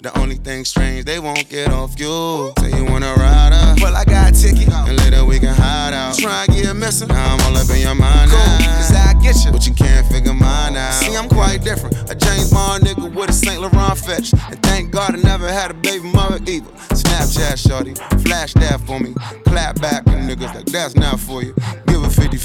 The 0.00 0.16
only 0.18 0.36
thing 0.36 0.64
strange, 0.64 1.04
they 1.04 1.18
won't 1.18 1.48
get 1.48 1.70
off 1.70 1.98
you. 1.98 2.52
Say 2.60 2.70
you 2.76 2.84
wanna 2.84 3.12
ride 3.14 3.52
up. 3.52 3.80
Well, 3.80 3.94
I 3.94 4.04
got 4.04 4.30
a 4.30 4.32
ticket. 4.32 4.68
And 4.72 4.96
later 4.98 5.24
we 5.24 5.38
can 5.38 5.54
hide 5.54 5.92
out. 5.92 6.16
Try 6.16 6.44
and 6.44 6.54
get 6.54 6.66
a 6.66 6.74
missing. 6.74 7.08
Now 7.08 7.34
I'm 7.34 7.40
all 7.46 7.56
up 7.56 7.68
in 7.70 7.80
your 7.80 7.94
mind. 7.94 8.30
Cool, 8.30 8.38
now. 8.38 8.76
cause 8.78 8.92
I 8.92 9.12
get 9.22 9.36
you. 9.44 9.52
But 9.52 9.66
you 9.66 9.74
can't 9.74 10.06
figure 10.06 10.34
mine 10.34 10.76
out. 10.76 10.94
See, 10.94 11.14
I'm 11.16 11.28
quite 11.28 11.62
different. 11.62 11.94
A 12.10 12.14
James 12.14 12.50
Bond 12.50 12.84
nigga 12.84 13.12
with 13.14 13.30
a 13.30 13.32
St. 13.32 13.60
Laurent 13.60 13.98
fetch. 13.98 14.32
And 14.32 14.62
thank 14.62 14.90
God 14.90 15.14
I 15.14 15.18
never 15.22 15.48
had 15.48 15.70
a 15.70 15.74
baby 15.74 16.10
mother 16.12 16.38
either. 16.46 16.70
Snapchat, 16.94 17.56
shorty. 17.58 17.94
Flash 18.22 18.54
that 18.54 18.80
for 18.86 18.98
me. 19.00 19.14
Clap 19.44 19.80
back, 19.80 20.06
and 20.06 20.28
niggas 20.28 20.54
like 20.54 20.66
that's 20.66 20.94
not 20.94 21.20
for 21.20 21.42
you 21.42 21.54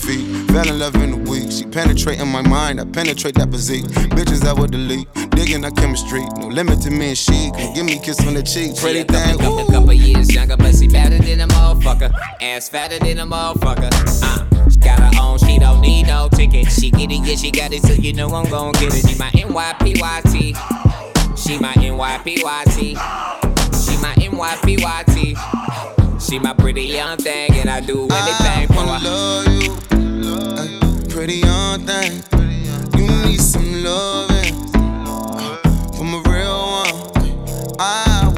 feet. 0.05 0.51
Fell 0.51 0.67
in 0.67 0.79
love 0.79 0.95
in 0.95 1.13
a 1.13 1.17
week. 1.17 1.51
She 1.51 1.65
penetrating 1.65 2.27
my 2.27 2.41
mind. 2.41 2.79
I 2.79 2.85
penetrate 2.85 3.35
that 3.35 3.51
physique. 3.51 3.85
Bitches 4.15 4.45
I 4.45 4.53
would 4.53 4.71
delete. 4.71 5.07
Digging 5.31 5.63
our 5.63 5.71
chemistry. 5.71 6.25
No 6.37 6.47
limit 6.47 6.81
to 6.81 6.91
me 6.91 7.09
and 7.09 7.17
she. 7.17 7.51
Can 7.51 7.73
give 7.73 7.85
me 7.85 7.97
a 7.97 8.01
kiss 8.01 8.25
on 8.27 8.33
the 8.33 8.43
cheek. 8.43 8.75
Pretty 8.77 9.03
thing. 9.03 9.37
Couple, 9.37 9.57
couple, 9.57 9.73
couple 9.73 9.93
years 9.93 10.33
younger, 10.33 10.57
but 10.57 10.75
she 10.75 10.87
better 10.87 11.17
than 11.17 11.41
a 11.41 11.47
motherfucker. 11.47 12.11
Ass 12.41 12.69
fatter 12.69 12.99
than 12.99 13.19
a 13.19 13.25
motherfucker. 13.25 13.89
Uh, 14.23 14.69
she 14.69 14.79
got 14.79 14.99
her 14.99 15.11
own. 15.21 15.37
She 15.39 15.57
don't 15.59 15.81
need 15.81 16.07
no 16.07 16.29
ticket. 16.29 16.71
She 16.71 16.91
get 16.91 17.11
it, 17.11 17.25
yeah, 17.25 17.35
she 17.35 17.51
got 17.51 17.73
it. 17.73 17.83
So 17.83 17.93
you 17.93 18.13
know 18.13 18.29
I'm 18.29 18.49
gon' 18.49 18.73
get 18.73 18.93
it. 18.93 19.07
She 19.07 19.17
my 19.17 19.29
NYPYT. 19.31 20.55
She 21.37 21.59
my 21.59 21.73
NYPYT. 21.73 22.77
She 23.85 23.97
my 24.01 24.13
NYPYT. 24.15 25.92
She 26.23 26.39
my 26.39 26.53
pretty 26.53 26.83
young 26.83 27.17
thing, 27.17 27.51
and 27.55 27.69
I 27.69 27.79
do 27.81 28.07
anything 28.09 28.11
I 28.11 28.65
for 28.67 28.85
her. 28.87 28.99
love 29.03 29.47
you, 29.61 31.09
pretty 31.09 31.35
young 31.35 31.85
thing. 31.85 32.23
You 32.97 33.07
need 33.25 33.39
some 33.41 33.83
loving 33.83 34.55
uh, 34.73 35.57
from 35.97 36.13
a 36.13 36.21
real 36.29 36.59
one. 36.81 37.75
I 37.77 38.32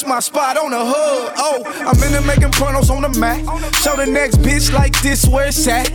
That's 0.00 0.08
my 0.08 0.20
spot 0.20 0.56
on 0.56 0.70
the 0.70 0.80
hood. 0.80 1.32
Oh, 1.36 1.60
I'm 1.84 2.02
in 2.02 2.12
there 2.12 2.24
making 2.24 2.56
pornos 2.56 2.88
on 2.88 3.02
the 3.02 3.12
mat. 3.20 3.44
Show 3.84 3.96
the 3.96 4.06
next 4.06 4.36
bitch 4.36 4.72
like 4.72 4.98
this 5.02 5.28
where 5.28 5.48
it's 5.48 5.68
at. 5.68 5.92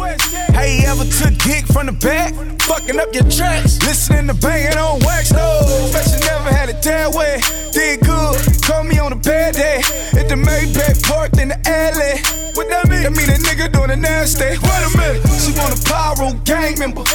Hey, 0.53 0.86
ever 0.86 1.06
took 1.06 1.34
dick 1.41 1.66
from 1.66 1.88
the 1.88 1.91
back? 1.91 2.36
Fucking 2.70 2.99
up 2.99 3.10
your 3.16 3.26
tracks. 3.34 3.82
Listening 3.82 4.28
to 4.28 4.36
banging 4.36 4.78
on 4.78 4.99
wax, 4.99 5.30
though. 5.30 5.89
Fashion 5.89 6.20
never 6.22 6.53
had 6.53 6.70
it 6.70 6.84
that 6.84 7.16
way. 7.18 7.41
Did 7.74 8.06
good. 8.06 8.38
Call 8.62 8.84
me 8.84 8.99
on 8.99 9.12
a 9.12 9.16
bad 9.16 9.56
day. 9.56 9.82
Hit 10.14 10.30
the 10.30 10.38
Maybach 10.38 11.01
parked 11.10 11.39
in 11.39 11.49
the 11.49 11.58
alley. 11.66 12.22
What 12.53 12.70
that 12.70 12.88
mean? 12.88 13.10
That 13.10 13.12
mean 13.18 13.30
a 13.34 13.41
nigga 13.41 13.74
doing 13.74 13.89
a 13.89 13.95
nasty. 13.95 14.53
Wait 14.53 14.82
a 14.86 14.89
minute. 15.01 15.26
She 15.34 15.49
want 15.58 15.74
a 15.74 15.82
pyro 15.82 16.30
gang 16.45 16.78
member. 16.78 17.06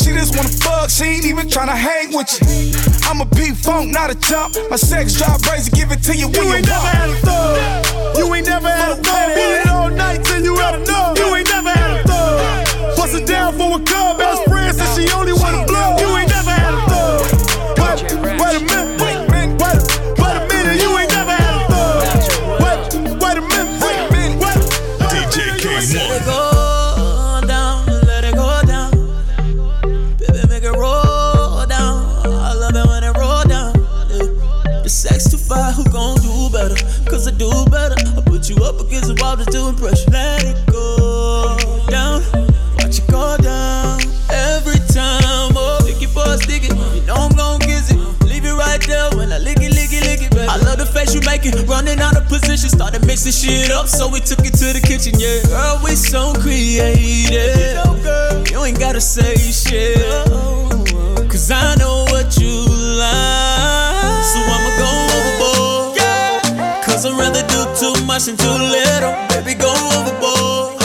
She 0.00 0.16
just 0.16 0.34
wanna 0.34 0.48
fuck. 0.48 0.88
She 0.88 1.04
ain't 1.04 1.26
even 1.26 1.48
tryna 1.48 1.76
hang 1.76 2.16
with 2.16 2.32
you. 2.40 2.89
I'm 3.04 3.20
a 3.20 3.26
P 3.26 3.52
funk, 3.54 3.92
not 3.92 4.10
a 4.10 4.14
jump. 4.14 4.56
My 4.70 4.76
sex 4.76 5.14
drive 5.14 5.42
crazy, 5.42 5.70
give 5.70 5.90
it 5.92 6.02
to 6.04 6.16
you 6.16 6.26
when 6.28 6.34
You 6.34 6.42
you, 6.42 6.54
ain't 6.56 6.66
never 6.66 6.86
had 6.86 7.10
a 7.10 7.14
thug. 7.16 8.16
You 8.16 8.34
ain't 8.34 8.46
never 8.46 8.68
had 8.68 8.92
a 8.92 8.96
thug. 8.96 9.34
Beat 9.34 9.60
it 9.60 9.66
all 9.68 9.90
night 9.90 10.24
till 10.24 10.42
you 10.42 10.56
gotta 10.56 10.78
know. 10.84 11.14
You 11.16 11.34
ain't 11.36 11.48
never 11.48 11.70
had 11.70 12.00
a 12.00 12.02
thug. 12.08 12.96
Bust 12.96 13.14
it 13.14 13.26
down 13.26 13.52
for 13.54 13.76
a 13.76 13.80
cub. 13.84 14.18
Best 14.18 14.44
friend 14.44 14.74
said 14.76 14.94
she 14.96 15.10
only 15.12 15.32
wanna 15.32 15.64
blow. 15.66 15.96
You 15.98 16.16
ain't 16.18 16.30
never 16.30 16.50
had 16.50 16.74
a 16.74 16.80
thug. 16.90 17.22
Wait, 17.78 18.02
wait 18.40 18.56
a 18.56 18.60
minute. 18.64 19.00
Wait, 19.00 19.18
wait, 19.30 19.48
What 20.18 20.36
a 20.36 20.38
bit 20.48 20.66
you 20.80 20.98
ain't 20.98 21.10
never 21.10 21.32
had 21.32 21.56
a 21.56 21.58
thug. 21.68 22.04
What? 22.60 22.78
wait 26.26 26.59
the 39.36 39.44
wall 39.44 39.46
to 39.52 39.68
impress 39.68 40.06
you. 40.06 40.12
Let 40.12 40.44
it 40.44 40.58
go 40.66 41.56
down, 41.88 42.22
watch 42.78 42.98
it 42.98 43.06
go 43.10 43.36
down. 43.38 44.00
Every 44.30 44.78
time, 44.90 45.54
oh, 45.54 45.78
lick 45.84 46.02
it 46.02 46.10
for 46.10 46.24
a 46.26 46.38
stick 46.38 46.64
it. 46.64 46.74
You 46.94 47.02
know 47.06 47.14
I'm 47.14 47.32
gon' 47.36 47.60
kiss 47.60 47.90
it. 47.90 47.98
Leave 48.26 48.44
it 48.44 48.54
right 48.54 48.80
there 48.86 49.10
when 49.16 49.32
I 49.32 49.38
lick 49.38 49.58
it, 49.58 49.72
lick 49.74 49.92
it, 49.92 50.04
lick 50.06 50.22
it, 50.22 50.30
baby. 50.30 50.48
I 50.48 50.56
love 50.56 50.78
the 50.78 50.86
face 50.86 51.14
you 51.14 51.20
make 51.22 51.46
it. 51.46 51.54
Running 51.68 52.00
out 52.00 52.16
of 52.16 52.26
position, 52.28 52.70
started 52.70 53.06
mixing 53.06 53.32
shit 53.32 53.70
up, 53.70 53.86
so 53.88 54.08
we 54.08 54.20
took 54.20 54.40
it 54.40 54.54
to 54.58 54.72
the 54.72 54.80
kitchen, 54.82 55.14
yeah. 55.18 55.42
Girl, 55.46 55.80
we 55.84 55.94
so 55.94 56.32
creative. 56.34 57.30
You 58.50 58.64
ain't 58.64 58.78
gotta 58.78 59.00
say 59.00 59.36
shit. 59.36 59.98
Cause 61.30 61.50
I 61.50 61.76
know 61.76 62.04
what 62.10 62.36
you 62.38 62.66
like. 62.98 64.24
So 64.26 64.38
I'ma 64.42 64.70
go 64.78 64.90
overboard. 65.14 65.69
Cause 67.00 67.14
I'd 67.14 67.18
rather 67.18 67.40
do 67.48 67.64
too 67.80 68.04
much 68.04 68.24
than 68.24 68.36
too 68.36 68.44
little. 68.44 69.16
Baby, 69.32 69.56
go 69.56 69.72
overboard. 69.96 70.76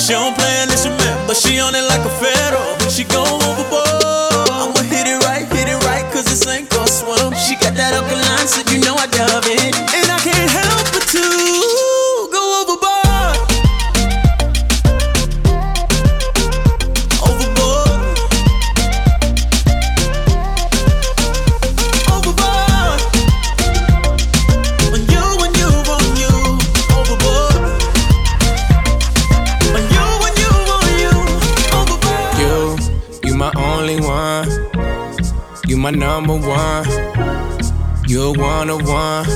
She 0.00 0.16
don't 0.16 0.34
play 0.34 0.64
an 0.64 0.70
instrument, 0.70 1.28
but 1.28 1.36
she 1.36 1.60
on 1.60 1.74
it 1.74 1.84
like 1.92 2.00
a 2.00 2.14
fiddle. 2.16 2.88
She 2.88 3.04
go 3.04 3.20
overboard. 3.20 4.48
I'ma 4.48 4.80
hit 4.88 5.04
it 5.04 5.22
right, 5.28 5.44
hit 5.44 5.68
it 5.68 5.76
right, 5.84 6.10
cause 6.10 6.24
this 6.24 6.48
ain't 6.48 6.70
gon' 6.70 6.88
swim. 6.88 7.36
She 7.36 7.52
got 7.56 7.76
that 7.76 7.92
alkaline, 7.92 8.48
so 8.48 8.64
you 8.72 8.80
know 8.80 8.96
I 8.96 9.12
love 9.28 9.44
it. 9.44 9.97
One 38.36 38.68
on 38.68 38.84
one. 38.84 39.26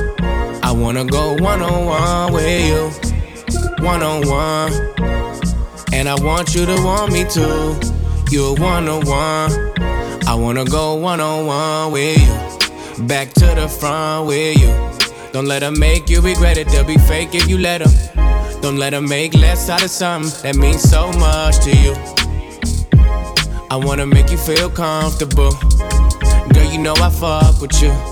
I 0.62 0.70
wanna 0.70 1.04
go 1.06 1.34
one 1.36 1.62
on 1.62 1.86
one 1.86 2.32
with 2.34 2.66
you. 2.66 2.90
One 3.84 4.02
on 4.02 4.28
one. 4.28 4.72
And 5.92 6.08
I 6.08 6.14
want 6.20 6.54
you 6.54 6.66
to 6.66 6.74
want 6.84 7.10
me 7.10 7.24
too. 7.24 7.80
You're 8.30 8.54
one 8.54 8.88
on 8.88 9.06
one. 9.06 9.50
I 10.26 10.34
wanna 10.34 10.66
go 10.66 10.94
one 10.94 11.20
on 11.20 11.46
one 11.46 11.92
with 11.92 12.18
you. 12.18 13.06
Back 13.06 13.32
to 13.34 13.46
the 13.46 13.66
front 13.66 14.28
with 14.28 14.58
you. 14.58 14.68
Don't 15.32 15.46
let 15.46 15.60
them 15.60 15.78
make 15.78 16.10
you 16.10 16.20
regret 16.20 16.58
it. 16.58 16.68
They'll 16.68 16.84
be 16.84 16.98
fake 16.98 17.34
if 17.34 17.48
you 17.48 17.56
let 17.56 17.78
them. 17.78 18.60
Don't 18.60 18.76
let 18.76 18.90
them 18.90 19.08
make 19.08 19.32
less 19.34 19.70
out 19.70 19.82
of 19.82 19.90
something 19.90 20.30
that 20.42 20.56
means 20.56 20.82
so 20.82 21.10
much 21.12 21.58
to 21.60 21.70
you. 21.70 21.94
I 23.70 23.76
wanna 23.76 24.06
make 24.06 24.30
you 24.30 24.36
feel 24.36 24.68
comfortable. 24.68 25.52
Girl, 26.52 26.70
you 26.70 26.78
know 26.78 26.94
I 26.96 27.08
fuck 27.08 27.60
with 27.60 27.80
you. 27.82 28.11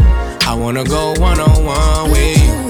I 0.47 0.53
wanna 0.55 0.83
go 0.83 1.13
one 1.19 1.39
on 1.39 1.65
one 1.65 2.11
with 2.11 2.37
you. 2.43 2.61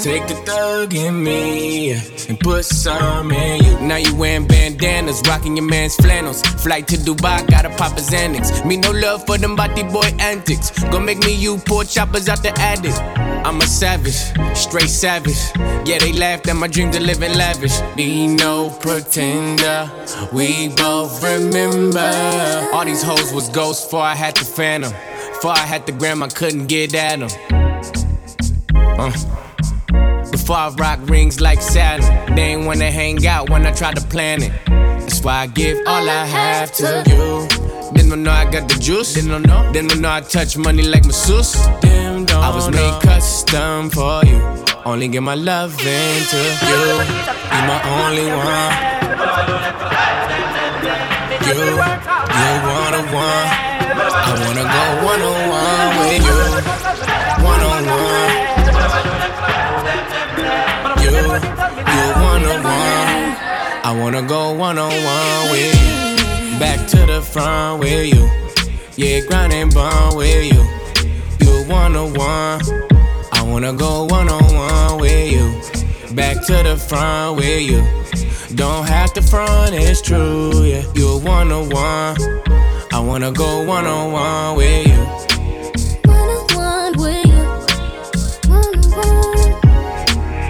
Take 0.00 0.28
the 0.28 0.34
thug 0.46 0.94
in 0.94 1.22
me 1.22 1.92
and 2.28 2.38
put 2.40 2.64
some 2.64 3.32
in 3.32 3.64
you. 3.64 3.80
Now 3.80 3.96
you 3.96 4.14
wearing 4.14 4.46
bandanas, 4.46 5.20
rocking 5.26 5.56
your 5.56 5.66
man's 5.66 5.96
flannels. 5.96 6.40
Flight 6.42 6.86
to 6.88 6.96
Dubai, 6.96 7.46
gotta 7.50 7.70
pop 7.70 7.92
his 7.92 8.08
Xanax. 8.08 8.64
Me 8.64 8.76
no 8.76 8.90
love 8.90 9.26
for 9.26 9.38
them 9.38 9.56
body 9.56 9.82
boy 9.82 10.08
antics. 10.18 10.70
Gonna 10.84 11.00
make 11.00 11.18
me 11.24 11.34
you 11.34 11.58
poor 11.58 11.84
choppers 11.84 12.28
out 12.28 12.42
the 12.42 12.58
attic. 12.60 12.94
I'm 13.44 13.60
a 13.60 13.66
savage, 13.66 14.16
straight 14.56 14.90
savage. 14.90 15.38
Yeah, 15.84 15.98
they 15.98 16.12
laughed 16.12 16.48
at 16.48 16.56
my 16.56 16.68
dream 16.68 16.90
to 16.92 17.00
live 17.00 17.22
in 17.22 17.36
lavish. 17.36 17.80
Be 17.96 18.26
no 18.28 18.70
pretender, 18.70 19.90
we 20.32 20.68
both 20.68 21.22
remember. 21.22 22.68
All 22.72 22.84
these 22.84 23.02
hoes 23.02 23.32
was 23.32 23.48
ghosts 23.48 23.84
before 23.84 24.02
I 24.02 24.14
had 24.14 24.36
the 24.36 24.44
phantom. 24.44 24.92
Before 25.38 25.52
I 25.52 25.66
had 25.66 25.86
the 25.86 25.92
gram, 25.92 26.20
I 26.20 26.26
couldn't 26.26 26.66
get 26.66 26.92
at 26.96 27.20
them. 27.20 27.30
Uh. 28.74 29.12
Before 30.32 30.56
I 30.56 30.68
rock 30.76 30.98
rings 31.04 31.40
like 31.40 31.62
Saturn, 31.62 32.34
they 32.34 32.54
ain't 32.54 32.66
wanna 32.66 32.90
hang 32.90 33.24
out 33.24 33.48
when 33.48 33.64
I 33.64 33.70
try 33.70 33.92
to 33.92 34.00
plan 34.00 34.42
it. 34.42 34.50
That's 34.66 35.22
why 35.22 35.42
I 35.42 35.46
give 35.46 35.78
all 35.86 36.10
I 36.10 36.24
have 36.24 36.72
to 36.78 37.04
you. 37.06 37.46
Then 37.92 38.08
don't 38.08 38.24
know 38.24 38.32
I 38.32 38.50
got 38.50 38.68
the 38.68 38.80
juice. 38.80 39.14
Then 39.14 39.28
don't 39.28 39.46
know. 39.46 39.70
Then 39.70 39.86
don't 39.86 40.00
know 40.00 40.10
I 40.10 40.22
touch 40.22 40.56
money 40.56 40.82
like 40.82 41.04
masseuse. 41.04 41.52
Them 41.82 42.24
don't 42.24 42.42
I 42.42 42.52
was 42.52 42.68
made 42.70 43.00
custom 43.00 43.90
for 43.90 44.24
you. 44.24 44.42
Only 44.84 45.06
give 45.06 45.22
my 45.22 45.36
love 45.36 45.78
into 45.78 46.36
you. 46.66 46.98
You 47.54 47.62
my 47.70 47.78
only 48.02 48.26
one. 48.26 48.74
You, 51.46 51.62
you 51.62 51.76
one 51.78 52.94
on 52.94 53.12
one. 53.14 53.67
Wanna 54.44 54.62
go 54.62 55.04
one 55.04 55.22
on 55.22 55.48
one 55.48 55.90
with 55.98 56.24
you. 56.24 56.38
One 57.44 57.60
on 57.60 57.82
one. 57.86 58.32
You, 61.02 61.10
you 61.94 62.04
one 62.22 62.44
on 62.44 62.62
one. 62.62 63.36
I 63.84 63.96
wanna 63.98 64.22
go 64.22 64.52
one 64.52 64.78
on 64.78 64.90
one 64.90 65.50
with 65.50 65.74
you. 65.74 66.58
Back 66.58 66.86
to 66.88 67.06
the 67.06 67.20
front 67.20 67.80
with 67.80 68.14
you. 68.14 68.28
Yeah, 68.96 69.20
grind 69.26 69.52
and 69.52 69.72
bond 69.74 70.16
with 70.16 70.44
you. 70.52 70.62
You 71.40 71.64
one 71.68 71.96
on 71.96 72.14
one. 72.14 72.60
I 73.32 73.42
wanna 73.42 73.72
go 73.72 74.04
one 74.04 74.28
on 74.28 74.54
one 74.54 75.00
with 75.00 75.32
you. 75.32 76.14
Back 76.14 76.44
to 76.46 76.62
the 76.62 76.76
front 76.76 77.36
with 77.36 77.60
you. 77.60 77.82
Don't 78.56 78.86
have 78.86 79.12
to 79.14 79.22
front, 79.22 79.74
it's 79.74 80.00
true. 80.00 80.64
Yeah, 80.64 80.84
you 80.94 81.18
one 81.18 81.52
on 81.52 81.70
one. 81.70 82.57
I 82.98 83.00
wanna 83.00 83.30
go 83.30 83.62
one 83.62 83.86
on 83.86 84.10
one 84.10 84.56
with 84.56 84.88
you. 84.88 84.94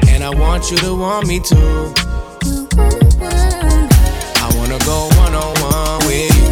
And 0.09 0.25
I 0.25 0.31
want 0.31 0.71
you 0.71 0.79
to 0.79 0.95
want 0.95 1.27
me 1.27 1.41
too. 1.41 1.93
I 4.41 4.51
wanna 4.57 4.79
go 4.87 5.09
one 5.21 5.35
on 5.35 5.53
one 5.61 5.99
with 6.07 6.33
you. 6.39 6.49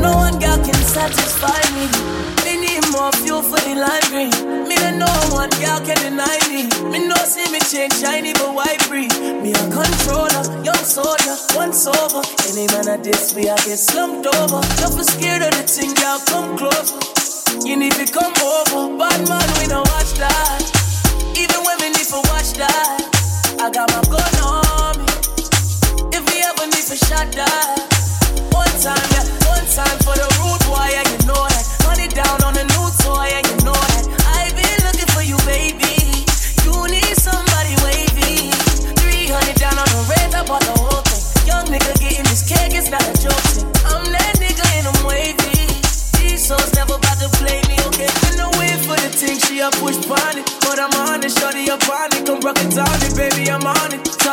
No 0.00 0.12
one 0.14 0.38
girl 0.38 0.58
can 0.64 0.80
satisfy 0.86 1.60
me. 1.74 1.88
Me 2.44 2.52
need 2.64 2.84
more 2.92 3.10
fuel 3.10 3.42
for 3.42 3.58
the 3.58 3.74
life 3.74 4.08
green. 4.08 4.30
Me 4.68 4.76
don't 4.76 4.98
know 5.00 5.12
one 5.32 5.50
girl 5.58 5.80
can 5.80 5.96
deny 5.96 6.23
see 7.26 7.50
me 7.50 7.58
change 7.60 7.94
shiny 7.94 8.32
but 8.34 8.54
white 8.54 8.80
breed. 8.88 9.12
Me 9.40 9.52
a 9.52 9.64
controller, 9.72 10.44
young 10.62 10.84
soldier, 10.84 11.36
once 11.56 11.86
over. 11.86 12.20
Any 12.52 12.66
man 12.68 12.88
at 12.88 13.02
this, 13.02 13.34
we 13.34 13.48
I 13.48 13.56
get 13.64 13.78
slumped 13.78 14.26
over. 14.26 14.60
Don't 14.76 14.96
be 14.96 15.04
scared 15.04 15.42
of 15.42 15.52
the 15.56 15.64
thing, 15.64 15.96
y'all 16.04 16.20
come 16.28 16.56
closer. 16.58 16.98
You 17.64 17.76
need 17.76 17.92
to 17.92 18.04
come 18.12 18.34
over, 18.44 18.98
bad 18.98 19.28
man, 19.28 19.48
we 19.56 19.66
don't 19.66 19.88
watch 19.96 20.12
that. 20.20 20.60
Even 21.32 21.64
women 21.64 21.92
need 21.96 22.08
to 22.12 22.20
watch 22.28 22.52
that, 22.60 23.00
I 23.60 23.70
got 23.70 23.88
my 23.88 24.02
gun 24.12 24.34
on 24.44 24.98
me. 25.00 25.08
If 26.12 26.22
we 26.28 26.44
ever 26.44 26.66
need 26.66 26.86
to 26.92 26.96
shot 26.96 27.32
that, 27.32 27.78
one 28.52 28.74
time, 28.84 29.00
yeah, 29.16 29.24
one 29.48 29.64
time 29.72 29.98
for 30.04 30.12
the 30.12 30.33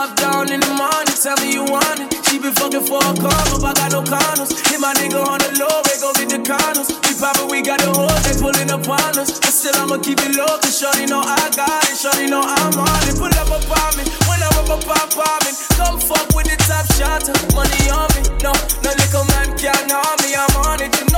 Top 0.02 0.18
down 0.18 0.50
in 0.50 0.58
the 0.58 0.74
morning, 0.74 1.14
tell 1.14 1.38
me 1.46 1.54
you 1.54 1.62
want 1.62 2.02
it. 2.02 2.10
She 2.26 2.42
been 2.42 2.58
fucking 2.58 2.90
for 2.90 2.98
a 2.98 3.14
car, 3.22 3.38
but 3.62 3.78
I 3.78 3.86
got 3.86 3.94
no 3.94 4.02
condoms. 4.02 4.50
Hit 4.66 4.82
my 4.82 4.98
nigga 4.98 5.22
on 5.22 5.38
the 5.38 5.62
low, 5.62 5.78
we 5.86 5.94
go 6.02 6.10
get 6.18 6.26
the 6.26 6.42
condoms. 6.42 6.90
We 7.06 7.14
poppin', 7.14 7.46
we 7.54 7.62
got 7.62 7.86
the 7.86 7.94
hoes, 7.94 8.10
they 8.26 8.34
pulling 8.42 8.74
up 8.74 8.82
on 8.90 9.14
us. 9.22 9.38
But 9.38 9.54
still, 9.54 9.78
I'ma 9.78 10.02
keep 10.02 10.18
it 10.26 10.34
low, 10.34 10.58
cause 10.58 10.74
shorty 10.74 11.06
know 11.06 11.22
I 11.22 11.54
got 11.54 11.86
it. 11.86 11.94
Shorty 12.02 12.26
know 12.26 12.42
I'm 12.42 12.74
on 12.82 13.02
it. 13.06 13.14
Pull 13.14 13.30
up 13.30 13.54
a 13.54 13.62
bomb 13.70 13.94
me, 13.94 14.10
when 14.26 14.42
I'm 14.42 14.58
up 14.58 14.74
a 14.74 14.78
pop 14.82 15.14
bombing. 15.14 15.54
Come 15.78 16.02
fuck 16.02 16.34
with 16.34 16.50
the 16.50 16.58
top 16.66 16.90
shot, 16.98 17.22
money 17.54 17.86
on 17.94 18.10
me. 18.18 18.26
No, 18.42 18.58
no 18.82 18.90
little 18.98 19.26
man 19.38 19.54
can't 19.54 19.86
harm 19.86 20.18
me, 20.26 20.34
I'm 20.34 20.66
on 20.66 20.82
it 20.82 21.11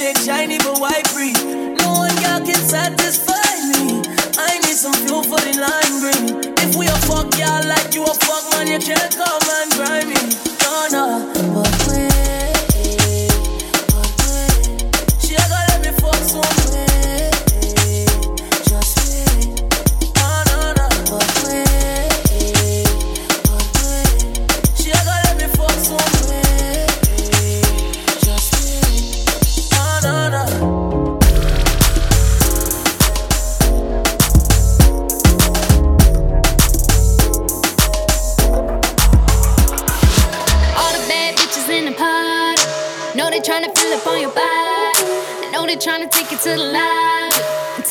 change 0.00 0.24
shiny 0.24 0.58
but 0.58 0.80
white 0.80 1.04
breed. 1.12 1.36
No 1.76 1.92
one 1.92 2.16
girl 2.24 2.40
can 2.40 2.62
satisfy 2.64 3.52
me. 3.68 4.00
I 4.38 4.58
need 4.64 4.76
some 4.76 4.94
fuel 5.04 5.22
for 5.22 5.38
the 5.44 5.52
lime 5.60 5.94
green. 6.00 6.54
If 6.64 6.74
we 6.74 6.86
a 6.86 6.96
fuck 7.04 7.28
y'all 7.36 7.62
like 7.68 7.94
you 7.94 8.04
a 8.04 8.14
fuck 8.14 8.50
man, 8.52 8.66
you 8.66 8.78
can't 8.78 9.14
come 9.14 9.44
and 9.58 9.70
grind 9.72 10.08
me. 10.08 10.20
No, 10.64 10.88
no, 10.90 11.52
but 11.52 11.79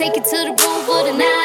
take 0.10 0.18
it 0.18 0.26
to 0.26 0.38
the 0.38 0.50
room 0.50 0.86
for 0.86 1.04
the 1.04 1.14
night. 1.18 1.39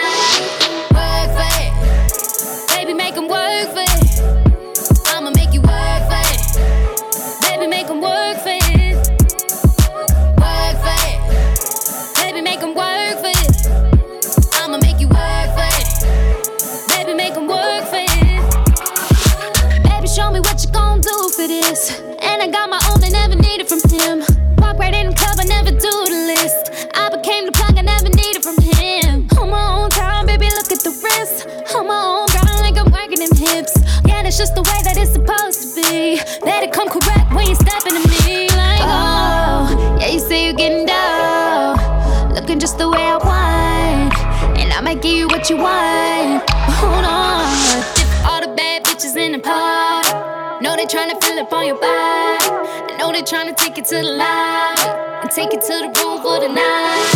Up 51.38 51.52
on 51.52 51.66
your 51.66 51.76
body. 51.76 52.46
I 52.92 52.96
know 52.98 53.12
they 53.12 53.22
tryna 53.22 53.56
take 53.56 53.78
it 53.78 53.84
to 53.86 53.96
the 53.96 54.02
lobby. 54.02 54.82
And 55.22 55.30
take 55.30 55.52
it 55.52 55.62
to 55.62 55.74
the 55.82 55.88
room 56.00 56.22
for 56.22 56.38
the 56.40 56.48
night. 56.48 57.14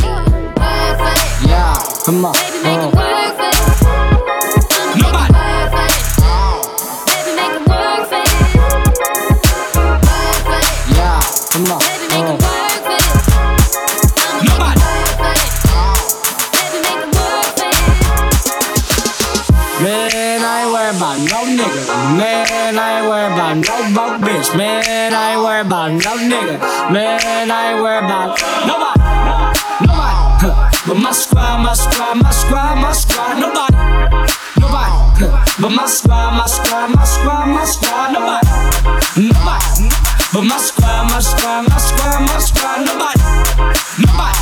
Yeah, 1.46 1.76
come 2.04 2.24
on. 2.24 2.32
Baby, 2.34 2.62
make 2.62 2.80
it 2.80 2.94
work 2.94 3.27
Man, 24.57 25.12
I 25.12 25.32
ain't 25.32 25.42
worried 25.44 25.66
about 25.66 25.92
no 25.92 26.16
nigga. 26.16 26.57
Man, 26.90 27.51
I 27.51 27.72
ain't 27.72 27.82
worried 27.82 28.05
about 28.09 28.40
nobody. 28.64 28.96
Nobody. 29.84 30.88
But 30.88 30.96
my 30.96 31.12
squad, 31.12 31.61
my 31.61 31.74
squad, 31.74 32.16
my 32.16 32.30
squad, 32.30 32.76
my 32.80 32.92
squad. 32.92 33.38
Nobody. 33.38 33.76
Nobody. 34.57 35.28
But 35.61 35.68
my 35.68 35.86
squad, 35.86 36.32
my 36.32 36.46
squad, 36.46 36.88
my 36.96 37.05
squad, 37.05 37.46
my 37.46 37.64
squad. 37.64 38.12
Nobody. 38.12 38.49
Nobody. 39.20 39.88
But 40.32 40.44
my 40.44 40.57
squad, 40.57 41.11
my 41.11 41.20
squad, 41.20 41.68
my 41.68 41.78
squad, 41.78 42.20
my 42.24 42.38
squad. 42.38 42.86
Nobody. 42.88 43.20
Nobody. 44.01 44.38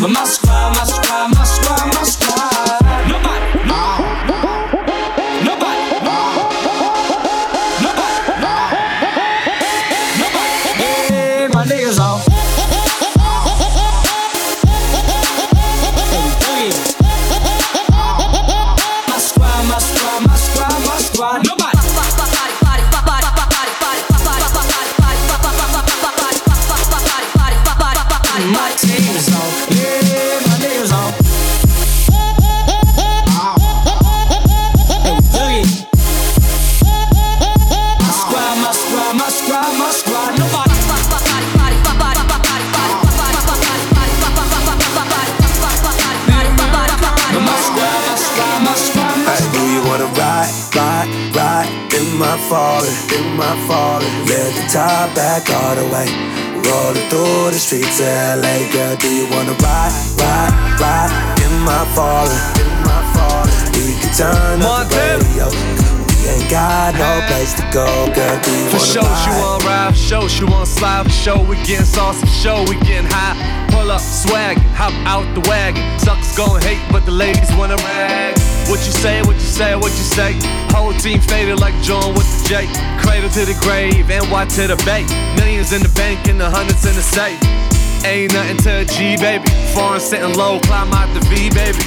But 0.00 0.10
my 0.10 0.24
squad, 0.24 0.76
my 0.76 0.84
squad, 0.84 1.34
my 1.34 1.44
squad, 1.44 1.86
my 1.94 2.02
squad. 2.04 2.79
Am 53.42 53.58
falling? 53.68 54.14
Let 54.28 54.52
the 54.54 54.64
top 54.72 55.14
back 55.16 55.48
all 55.50 55.74
the 55.76 55.86
way. 55.88 56.08
Rolling 56.66 57.08
through 57.08 57.50
the 57.50 57.58
streets 57.58 57.98
of 58.00 58.06
LA, 58.42 58.68
girl, 58.72 58.96
do 58.96 59.08
you 59.08 59.26
wanna 59.32 59.56
ride, 59.64 59.92
ride, 60.20 60.52
ride? 60.80 61.12
in 61.42 61.52
my 61.64 61.84
falling? 61.96 62.44
Am 62.60 62.86
I 62.86 63.00
falling? 63.16 63.56
We 63.74 63.96
can 63.98 64.12
turn 64.14 64.62
up 64.62 64.88
the 64.88 64.96
radio. 64.96 65.48
We 66.20 66.28
ain't 66.28 66.50
got 66.50 66.94
no 66.94 67.24
place 67.28 67.54
to 67.54 67.64
go, 67.72 67.86
girl. 68.14 68.36
Do 68.44 68.50
you 68.52 68.68
For 68.68 68.78
sure, 68.78 69.02
she 69.02 69.30
ride? 69.30 69.40
want 69.40 69.64
ride, 69.64 69.96
sure, 69.96 70.28
she 70.28 70.44
want 70.44 70.68
slide, 70.68 71.04
for 71.06 71.10
sure, 71.12 71.38
we 71.42 71.56
getting 71.64 71.86
saucy, 71.86 72.20
for 72.20 72.26
sure, 72.26 72.60
we 72.68 72.74
getting 72.86 73.10
high. 73.10 73.34
Pull 73.70 73.90
up, 73.90 74.00
swag, 74.00 74.58
hop 74.76 74.92
out 75.06 75.26
the 75.34 75.40
wagon. 75.48 75.82
Suckers 75.98 76.36
gon' 76.36 76.60
hate, 76.62 76.82
but 76.92 77.04
the 77.06 77.12
ladies 77.12 77.50
wanna 77.56 77.76
rag. 77.76 78.36
What 78.68 78.84
you 78.84 78.92
say, 78.92 79.22
what 79.22 79.36
you 79.36 79.48
say, 79.48 79.74
what 79.76 79.92
you 79.92 80.06
say. 80.16 80.34
Whole 80.74 80.92
team 80.92 81.20
faded 81.20 81.60
like 81.60 81.74
John 81.82 82.14
with 82.14 82.26
the 82.26 82.48
J. 82.48 82.66
Cradle 83.00 83.30
to 83.30 83.44
the 83.44 83.56
grave, 83.62 84.10
and 84.10 84.30
Y 84.30 84.44
to 84.44 84.66
the 84.68 84.76
bay. 84.84 85.06
Millions 85.36 85.72
in 85.72 85.82
the 85.82 85.92
bank 85.94 86.28
and 86.28 86.40
the 86.40 86.48
hundreds 86.50 86.84
in 86.84 86.94
the 86.94 87.02
safe. 87.02 87.38
Ain't 88.04 88.32
nothing 88.32 88.56
to 88.64 88.80
a 88.80 88.84
G, 88.84 89.16
baby. 89.16 89.44
Foreign 89.74 90.00
sitting 90.00 90.34
low, 90.34 90.58
climb 90.60 90.92
out 90.92 91.12
the 91.12 91.20
V, 91.28 91.50
baby. 91.50 91.84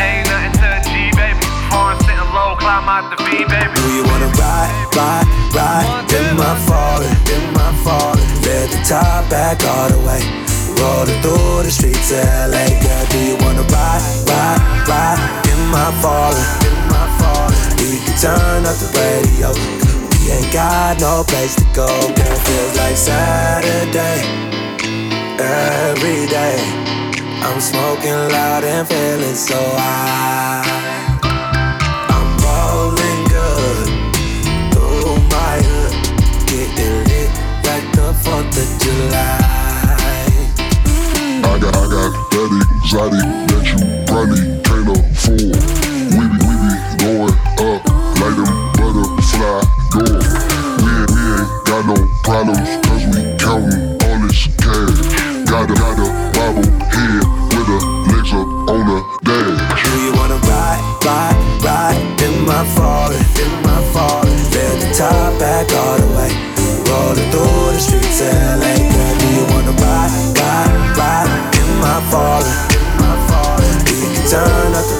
Ain't 0.00 0.24
nothing 0.30 0.54
to 0.56 0.66
a 0.66 0.80
G, 0.88 1.12
baby. 1.12 1.40
Foreign 1.68 2.00
sitting 2.00 2.32
low, 2.32 2.56
climb 2.56 2.88
out 2.88 3.12
the 3.12 3.18
V, 3.24 3.44
baby. 3.44 3.74
Do 3.76 3.92
you 3.92 4.04
wanna 4.08 4.32
ride, 4.40 4.72
ride, 4.96 5.28
ride? 5.52 5.84
Am 6.14 6.40
I 6.40 6.56
falling? 6.64 7.16
Am 7.28 7.56
I 7.60 7.68
falling? 7.84 8.28
Let 8.40 8.70
the 8.72 8.80
top 8.88 9.28
back 9.28 9.60
all 9.64 9.90
the 9.92 10.00
way. 10.00 10.22
Rolling 10.80 11.20
through 11.20 11.64
the 11.66 11.70
streets 11.70 12.10
of 12.12 12.24
LA, 12.48 12.64
girl. 12.80 13.04
Do 13.12 13.18
you 13.18 13.36
wanna 13.44 13.66
ride, 13.68 14.00
ride, 14.30 14.88
ride? 14.88 15.47
I 15.74 15.92
falling? 16.02 16.68
We 17.78 17.98
can 18.04 18.16
turn 18.18 18.66
up 18.66 18.76
the 18.76 18.88
radio. 18.98 19.52
We 20.20 20.32
ain't 20.32 20.52
got 20.52 21.00
no 21.00 21.24
place 21.24 21.54
to 21.56 21.64
go, 21.74 21.86
girl. 21.86 22.38
Feels 22.44 22.76
like 22.76 22.96
Saturday 22.96 24.20
every 25.38 26.26
day. 26.26 26.58
I'm 27.40 27.60
smoking 27.60 28.12
loud 28.34 28.64
and 28.64 28.86
feeling 28.86 29.34
so 29.34 29.56
high. 29.56 31.18
I'm 32.12 32.28
rolling 32.44 33.24
good 33.28 33.88
through 34.72 35.16
my 35.32 35.60
getting 36.46 37.04
lit 37.08 37.30
like 37.64 37.86
the 37.92 38.12
Fourth 38.22 38.58
of 38.58 38.68
July. 38.82 39.38
I 41.44 41.58
got, 41.60 41.76
I 41.76 41.84
got 41.88 42.12
that 42.30 42.50
exotic 42.82 43.26
that 43.48 43.64
you 43.70 44.04
probably 44.06 44.67
afford. 45.28 45.60
We 46.16 46.24
be, 46.24 46.38
we 46.40 46.54
be 46.56 46.72
going 47.04 47.36
up 47.60 47.80
like 48.18 48.36
them 48.36 48.52
butterfly 48.76 49.60
doors. 49.92 50.28
We 50.80 50.92
we 51.12 51.20
ain't 51.36 51.50
got 51.68 51.84
no 51.86 51.96
problems 52.24 52.68
cause 52.86 53.04
we 53.12 53.20
counting 53.36 53.96
all 54.04 54.18
this 54.24 54.48
cash. 54.56 54.98
Got 55.48 55.70
a, 55.70 55.74
got 55.74 55.98
a 56.00 56.08
bobble 56.32 56.68
head 56.92 57.24
with 57.52 57.68
her 57.68 57.82
legs 58.08 58.32
up 58.32 58.48
on 58.72 58.80
the 58.88 58.98
dash. 59.24 59.84
Do 59.84 59.92
you 60.00 60.12
wanna 60.16 60.38
ride, 60.48 60.82
ride, 61.04 61.36
ride? 61.64 62.00
Am 62.22 62.48
I 62.48 62.64
falling? 62.76 63.26
Am 63.44 63.66
I 63.66 63.80
falling? 63.92 64.38
Let 64.52 64.74
the 64.80 64.88
top 64.96 65.38
back 65.38 65.68
all 65.72 65.98
the 65.98 66.08
way. 66.16 66.32
Rolling 66.88 67.30
through 67.30 67.72
the 67.76 67.80
streets 67.80 68.20
of 68.20 68.32
LA, 68.60 68.74
girl. 68.76 69.14
Do 69.20 69.26
you 69.36 69.44
wanna 69.52 69.74
ride, 69.76 70.12
ride, 70.40 70.72
ride? 70.96 71.30
Am 71.56 71.84
I 71.84 71.96
falling? 72.10 72.58
Am 72.76 73.02
I 73.04 73.14
falling? 73.28 73.76
We 73.84 74.08
can 74.14 74.24
turn 74.28 74.72
up 74.74 74.84
the 74.88 74.97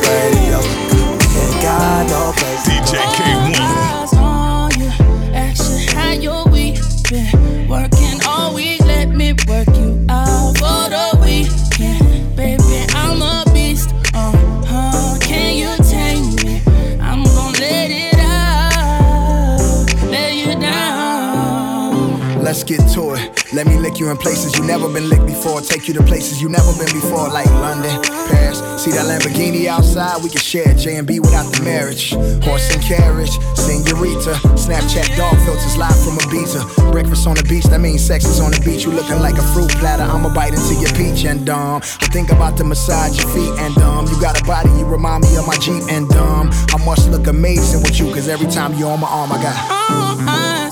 get 22.68 22.84
to 22.92 23.16
it. 23.16 23.52
Let 23.54 23.66
me 23.66 23.78
lick 23.78 23.98
you 23.98 24.10
in 24.10 24.18
places 24.18 24.52
you 24.58 24.62
never 24.62 24.92
been 24.92 25.08
licked 25.08 25.24
before. 25.24 25.62
Take 25.62 25.88
you 25.88 25.94
to 25.94 26.02
places 26.02 26.42
you 26.42 26.50
never 26.50 26.70
been 26.76 26.92
before, 26.92 27.32
like 27.32 27.48
London, 27.64 27.96
Paris. 28.28 28.60
See 28.76 28.92
that 28.92 29.08
Lamborghini 29.08 29.66
outside? 29.66 30.22
We 30.22 30.28
can 30.28 30.40
share 30.40 30.74
J 30.74 30.96
and 30.96 31.06
B 31.08 31.18
without 31.18 31.48
the 31.50 31.62
marriage. 31.64 32.12
Horse 32.44 32.68
and 32.68 32.82
carriage, 32.84 33.32
senorita. 33.56 34.36
Snapchat 34.60 35.16
dog 35.16 35.40
filters 35.48 35.78
live 35.78 35.96
from 36.04 36.20
Ibiza. 36.28 36.92
Breakfast 36.92 37.26
on 37.26 37.36
the 37.36 37.42
beach, 37.44 37.64
that 37.72 37.80
means 37.80 38.04
sex 38.04 38.26
is 38.26 38.38
on 38.38 38.50
the 38.50 38.60
beach. 38.60 38.84
You 38.84 38.92
looking 38.92 39.20
like 39.20 39.38
a 39.38 39.46
fruit 39.56 39.70
platter. 39.80 40.04
I'ma 40.04 40.28
bite 40.34 40.52
into 40.52 40.74
your 40.76 40.92
peach 40.92 41.24
and 41.24 41.48
um. 41.48 41.80
I 42.04 42.06
think 42.12 42.30
about 42.30 42.58
to 42.58 42.64
massage 42.64 43.16
your 43.16 43.28
feet 43.32 43.54
and 43.64 43.74
dumb. 43.76 44.06
You 44.08 44.20
got 44.20 44.38
a 44.38 44.44
body, 44.44 44.68
you 44.76 44.84
remind 44.84 45.24
me 45.24 45.36
of 45.36 45.46
my 45.46 45.56
Jeep 45.56 45.82
and 45.88 46.06
dumb. 46.10 46.50
I 46.52 46.76
must 46.84 47.08
look 47.10 47.28
amazing 47.28 47.80
with 47.82 47.98
you, 47.98 48.12
cause 48.12 48.28
every 48.28 48.50
time 48.50 48.74
you're 48.74 48.92
on 48.92 49.00
my 49.00 49.08
arm, 49.08 49.32
I 49.32 49.40
got. 49.40 49.56
All 49.88 50.28
eyes 50.28 50.67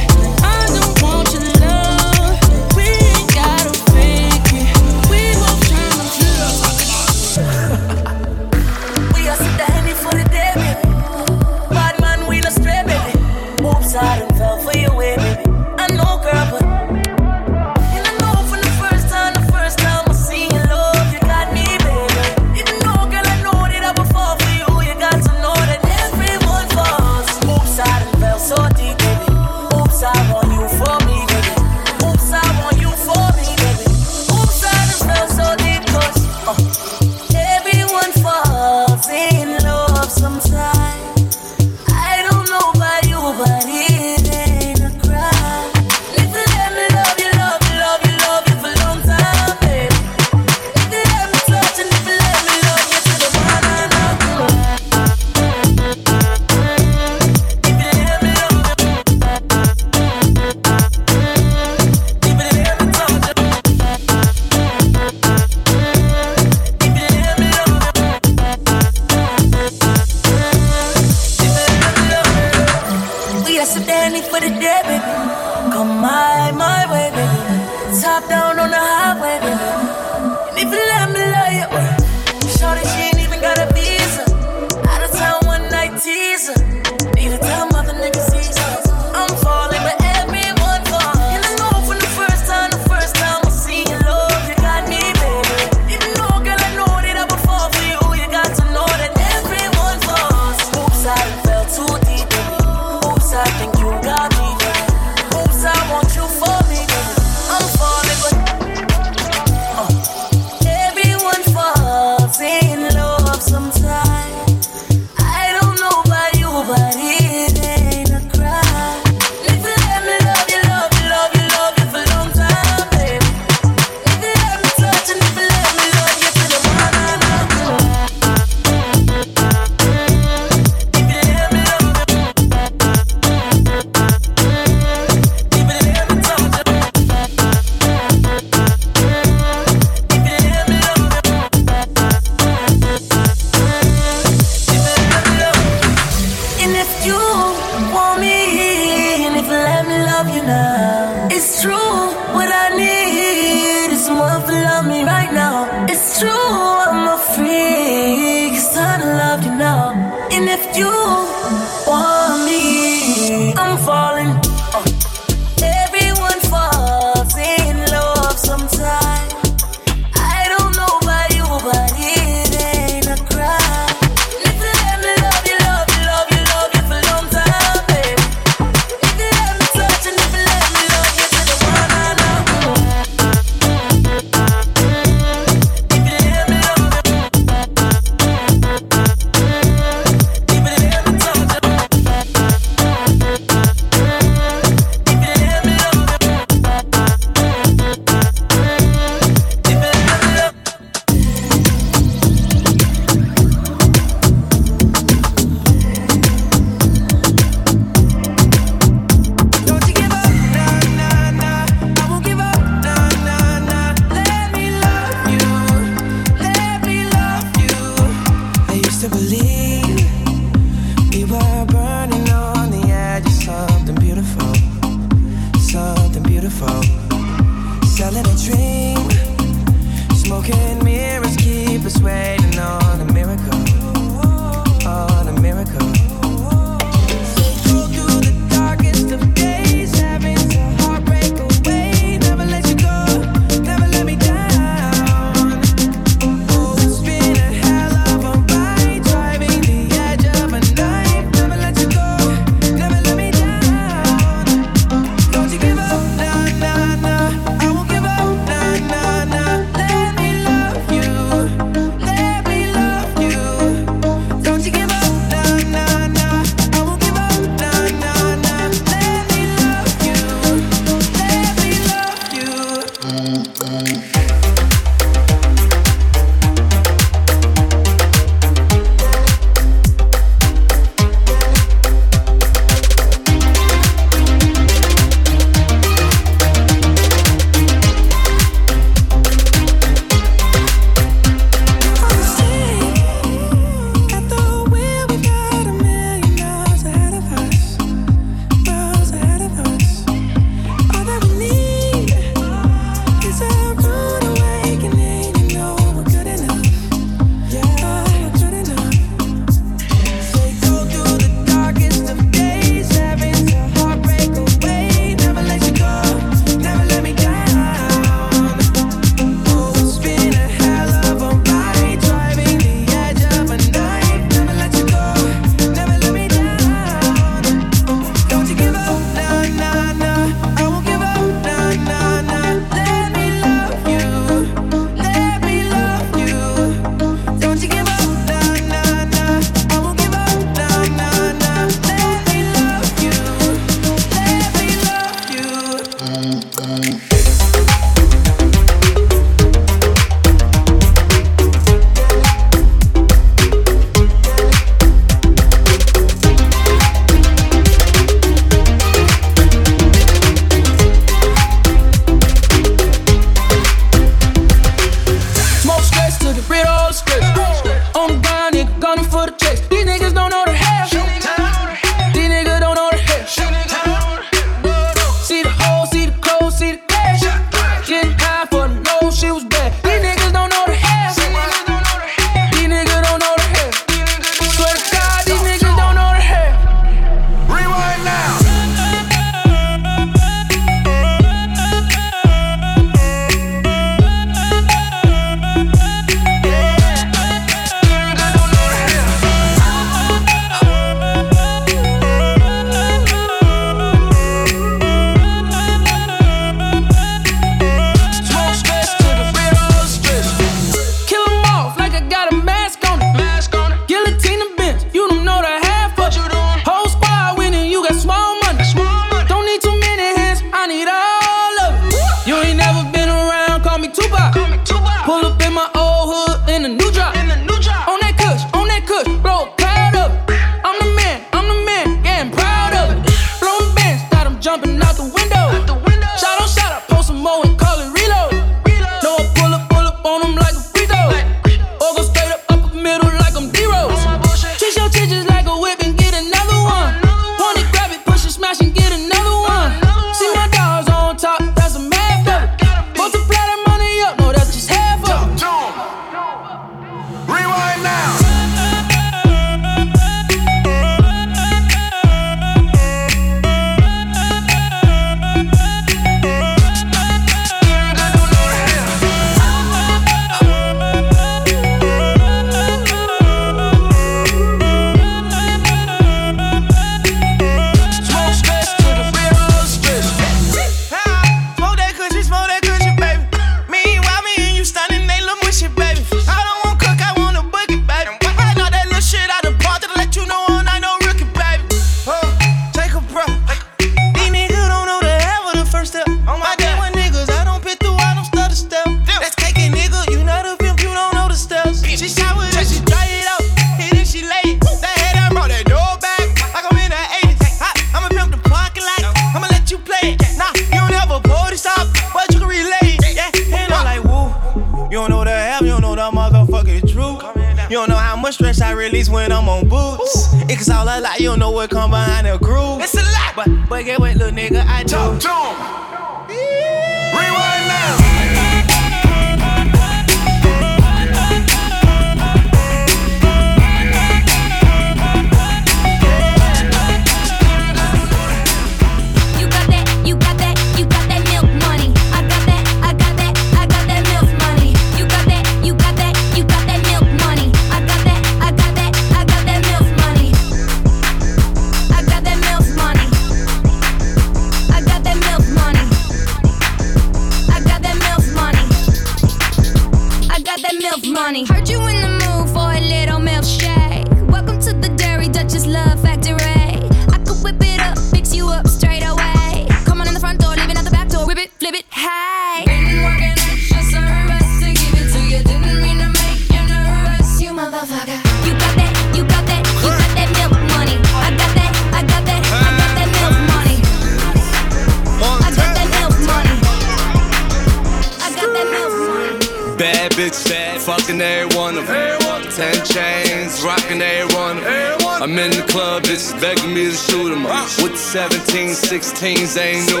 Things 599.21 599.55
ain't 599.55 599.87
new 599.91 600.00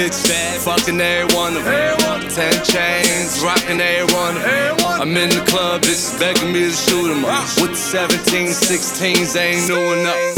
bitch, 0.00 0.28
bad, 0.28 0.60
fucking 0.60 1.00
every 1.00 1.34
one 1.36 1.56
of 1.56 1.64
them. 1.64 2.20
Ten 2.30 2.52
chains, 2.64 3.42
rocking 3.44 3.80
every 3.80 4.14
one 4.14 4.36
of 4.36 4.42
them. 4.42 4.76
I'm 5.02 5.16
in 5.16 5.28
the 5.28 5.44
club, 5.46 5.82
bitches 5.82 6.18
begging 6.18 6.52
me 6.52 6.60
to 6.60 6.70
shoot 6.70 7.10
'em 7.10 7.24
up. 7.24 7.44
With 7.60 7.72
the 7.72 7.76
17, 7.76 8.52
16s, 8.52 9.36
ain't 9.36 9.68
new 9.68 9.92
enough. 9.92 10.29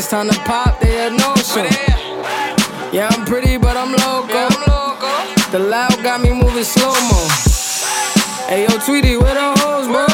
It's 0.00 0.08
time 0.08 0.30
to 0.30 0.40
pop, 0.48 0.80
they 0.80 1.06
a 1.06 1.10
no 1.10 1.34
show. 1.36 1.62
Yeah, 2.90 3.10
I'm 3.12 3.26
pretty, 3.26 3.58
but 3.58 3.76
I'm 3.76 3.92
loco. 3.92 4.48
The 5.52 5.58
loud 5.58 6.02
got 6.02 6.22
me 6.22 6.32
moving 6.32 6.64
slow 6.64 6.94
mo. 7.10 7.28
Hey 8.48 8.62
yo, 8.62 8.78
Tweety, 8.78 9.18
where 9.18 9.34
the 9.34 9.52
hoes, 9.60 9.88
bro? 9.88 10.06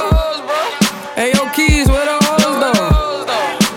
Hey 1.14 1.30
yo, 1.34 1.49
Keys, 1.51 1.87
where 1.87 2.05
the 2.05 2.18
hoes 2.26 2.57
though? 2.62 3.26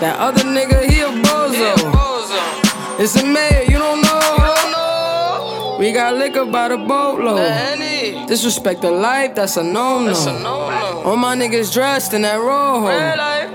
That 0.00 0.18
other 0.18 0.42
nigga, 0.42 0.82
he 0.90 1.00
a 1.00 1.10
bozo. 1.22 1.78
It's 2.98 3.14
a 3.14 3.24
mayor, 3.24 3.62
you 3.70 3.78
don't 3.78 4.02
know. 4.02 5.76
We 5.78 5.92
got 5.92 6.16
liquor 6.16 6.44
by 6.44 6.70
the 6.70 6.76
boatload. 6.76 7.38
Disrespect 8.26 8.82
the 8.82 8.90
life, 8.90 9.36
that's 9.36 9.56
a 9.56 9.62
no-no. 9.62 10.12
All 11.04 11.16
my 11.16 11.36
niggas 11.36 11.72
dressed 11.72 12.14
in 12.14 12.22
that 12.22 12.40
rojo. 12.40 12.88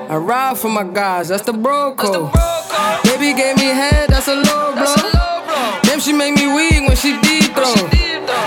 I 0.08 0.18
ride 0.18 0.58
for 0.58 0.70
my 0.70 0.84
guys, 0.84 1.30
that's 1.30 1.44
the 1.44 1.54
bro 1.54 1.96
code. 1.96 2.32
Baby 3.04 3.34
gave 3.34 3.58
me 3.58 3.74
head, 3.74 4.10
that's 4.10 4.28
a 4.28 4.36
low 4.36 4.74
blow. 4.76 4.96
Damn, 5.84 6.00
she 6.00 6.14
make 6.14 6.36
me 6.36 6.46
weak 6.54 6.88
when 6.88 6.96
she 6.96 7.18
deep 7.22 7.54
throw. 7.58 7.74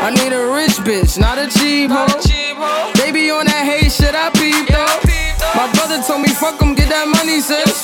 I 0.07 0.11
need 0.15 0.33
a 0.33 0.55
rich 0.55 0.79
bitch, 0.87 1.19
not 1.19 1.39
a 1.39 1.49
cheap 1.51 1.91
hoe. 1.91 2.07
Baby 2.95 3.31
on 3.31 3.47
that 3.47 3.67
hate 3.67 3.91
shit, 3.91 4.15
I 4.15 4.31
peep 4.31 4.71
though. 4.71 4.87
My 5.59 5.67
brother 5.75 6.01
told 6.07 6.23
me 6.23 6.29
fuck 6.29 6.63
'em, 6.63 6.75
get 6.75 6.89
that 6.91 7.09
money, 7.09 7.41
sis. 7.41 7.83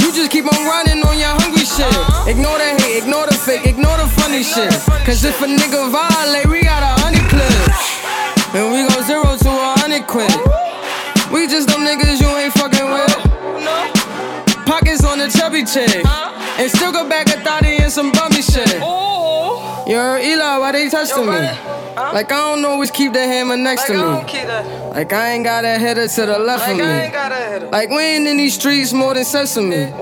You 0.00 0.12
just 0.12 0.30
keep 0.30 0.46
on 0.48 0.60
running 0.64 1.04
on 1.04 1.18
your 1.18 1.34
hungry 1.44 1.64
shit. 1.68 1.92
Ignore 2.26 2.56
the 2.56 2.70
hate, 2.82 3.04
ignore 3.04 3.26
the 3.26 3.34
fake, 3.34 3.66
ignore 3.66 3.96
the 3.98 4.08
funny 4.16 4.42
shit. 4.42 4.72
Cause 5.04 5.24
if 5.24 5.42
a 5.42 5.46
nigga 5.46 5.90
violate, 5.92 6.46
we 6.48 6.62
got 6.62 6.82
a 6.82 6.92
honey 7.04 7.20
clip. 7.28 7.52
And 8.56 8.72
we 8.72 8.88
go 8.88 9.02
zero 9.02 9.36
to 9.36 9.50
a 9.50 9.74
hundred 9.80 10.06
quid. 10.06 10.32
We 11.34 11.48
just 11.48 11.66
them 11.66 11.80
niggas 11.80 12.20
you 12.20 12.28
ain't 12.28 12.52
fucking 12.52 12.90
with. 12.94 13.12
Pockets 14.66 15.03
the 15.24 15.38
chubby 15.38 15.64
chick. 15.64 16.04
And 16.58 16.70
still 16.70 16.92
go 16.92 17.08
back 17.08 17.28
a 17.28 17.40
thotty 17.42 17.76
and 17.76 17.92
some 17.92 18.12
bummy 18.12 18.42
shit. 18.42 18.74
You 19.86 19.96
heard 19.96 20.22
Eli, 20.22 20.58
why 20.58 20.72
they 20.72 20.88
testing 20.88 21.26
me? 21.26 21.32
Like 21.32 22.32
I 22.32 22.54
don't 22.54 22.64
always 22.64 22.90
keep 22.90 23.12
the 23.12 23.20
hammer 23.20 23.56
next 23.56 23.86
to 23.86 23.92
me. 23.94 23.98
Like 24.00 25.12
I 25.12 25.32
ain't 25.32 25.44
got 25.44 25.64
a 25.64 25.78
header 25.78 26.08
to 26.08 26.26
the 26.26 26.38
left 26.38 26.68
of 26.68 26.76
me. 26.76 27.70
Like 27.70 27.90
we 27.90 28.02
ain't 28.02 28.26
in 28.26 28.36
these 28.36 28.54
streets 28.54 28.92
more 28.92 29.14
than 29.14 29.24
sesame. 29.24 29.92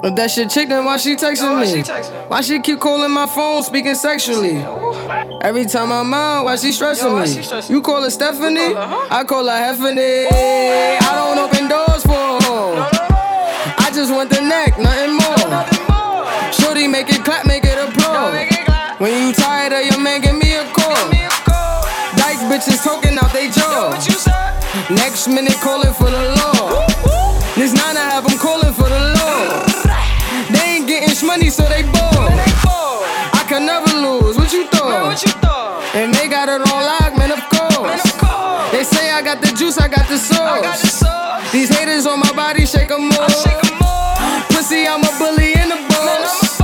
If 0.00 0.14
that 0.14 0.30
shit 0.30 0.50
chick, 0.50 0.68
then 0.68 0.84
why 0.84 0.96
she 0.96 1.16
texting 1.16 1.58
me? 1.60 1.82
Why 2.28 2.40
she 2.40 2.60
keep 2.60 2.78
calling 2.78 3.10
my 3.10 3.26
phone, 3.26 3.62
speaking 3.64 3.96
sexually? 3.96 4.56
Every 5.42 5.64
time 5.64 5.90
I'm 5.90 6.14
out, 6.14 6.44
why 6.44 6.56
she 6.56 6.70
stressing 6.72 7.14
me? 7.18 7.74
You 7.74 7.82
call 7.82 8.02
her 8.02 8.10
Stephanie? 8.10 8.74
I 8.76 9.24
call 9.24 9.44
her 9.44 9.50
Heffany. 9.50 10.26
I 10.30 11.14
don't 11.14 11.38
open 11.38 11.68
doors 11.68 12.02
for 12.04 12.12
her. 12.12 13.07
I 13.88 13.90
just 13.90 14.12
want 14.12 14.28
the 14.28 14.42
neck, 14.42 14.76
nothing 14.76 15.16
more. 15.16 16.52
Shorty, 16.52 16.86
make 16.86 17.08
it 17.08 17.24
clap, 17.24 17.46
make 17.46 17.64
it 17.64 17.72
applaud. 17.80 18.36
When 19.00 19.16
you 19.16 19.32
tired 19.32 19.72
of 19.72 19.80
your 19.80 19.98
man, 19.98 20.20
give 20.20 20.36
me 20.36 20.60
a 20.60 20.64
call. 20.76 21.08
Dyke 22.20 22.36
bitches 22.52 22.84
talking 22.84 23.16
out 23.16 23.32
they 23.32 23.48
jaw. 23.48 23.96
Next 24.92 25.26
minute 25.28 25.56
calling 25.64 25.94
for 25.96 26.04
the 26.04 26.20
law. 26.36 26.84
This 27.56 27.72
nine 27.72 27.96
I 27.96 28.12
have 28.12 28.28
them 28.28 28.36
calling 28.36 28.74
for 28.76 28.92
the 28.92 29.00
law. 29.16 29.56
They 30.52 30.76
ain't 30.76 30.86
getting 30.86 31.16
money, 31.26 31.48
so 31.48 31.64
they 31.64 31.80
bored. 31.88 32.36
I 33.32 33.40
can 33.48 33.64
never 33.64 33.88
lose. 33.88 34.36
What 34.36 34.52
you 34.52 34.68
thought? 34.68 35.16
And 35.96 36.12
they 36.12 36.28
got 36.28 36.50
it 36.52 36.60
on 36.60 36.80
lock, 36.84 37.16
man. 37.16 37.32
Of 37.32 37.40
course. 37.48 38.04
They 38.68 38.84
say 38.84 39.08
I 39.08 39.22
got 39.24 39.40
the 39.40 39.48
juice, 39.56 39.78
I 39.78 39.88
got 39.88 40.06
the 40.12 40.18
sauce. 40.18 41.52
These 41.52 41.70
haters 41.70 42.04
on 42.04 42.20
my 42.20 42.30
body, 42.36 42.66
shake 42.66 42.82
shake 42.82 42.90
'em 42.90 43.08
off. 43.12 43.67
Pussy, 44.68 44.86
I'm 44.86 45.00
a 45.00 45.12
bully 45.18 45.54
in 45.54 45.70
the 45.70 45.80
boss. 45.88 46.60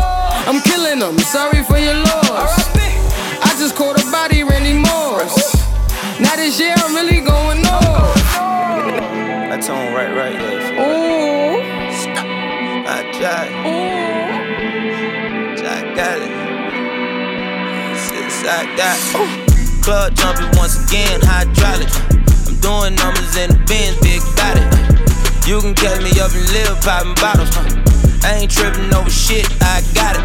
I'm 0.46 0.60
killing 0.60 1.00
'em. 1.00 1.16
I'm 1.16 1.18
sorry 1.20 1.62
for 1.64 1.78
your 1.78 1.94
loss. 1.94 2.52
I 3.42 3.50
just 3.58 3.74
caught 3.74 3.98
a 3.98 4.04
body, 4.10 4.44
Randy 4.44 4.74
Moss. 4.74 5.34
Now 6.20 6.36
this 6.36 6.60
year 6.60 6.74
I'm 6.84 6.94
really 6.94 7.22
going 7.22 7.64
off. 7.66 8.14
That 9.48 9.62
tone 9.62 9.94
right, 9.94 10.12
right 10.20 10.38
there. 10.38 10.60
Ooh. 10.84 11.62
Stop. 12.02 12.26
I 12.94 12.98
tried. 13.16 13.52
Ooh. 13.64 14.12
I 15.76 15.80
got 15.98 16.18
it. 16.26 16.34
Since 18.06 18.44
I 18.44 18.60
got 18.76 18.98
Ooh. 19.16 19.82
Club 19.82 20.14
jumping 20.14 20.50
once 20.58 20.76
again, 20.84 21.22
hydraulic. 21.22 21.88
I'm 22.48 22.56
doing 22.60 22.94
numbers 22.96 23.34
in 23.36 23.48
the 23.48 23.58
bins, 23.70 23.96
big 24.04 24.20
body. 24.36 24.64
You 25.48 25.62
can 25.62 25.74
catch 25.74 26.02
me 26.02 26.10
up 26.20 26.32
in 26.34 26.44
live 26.52 26.78
popping 26.82 27.14
bottles. 27.14 27.83
I 28.24 28.40
ain't 28.40 28.50
tripping 28.50 28.88
over 28.94 29.10
shit, 29.10 29.44
I 29.60 29.84
got 29.92 30.16
it. 30.16 30.24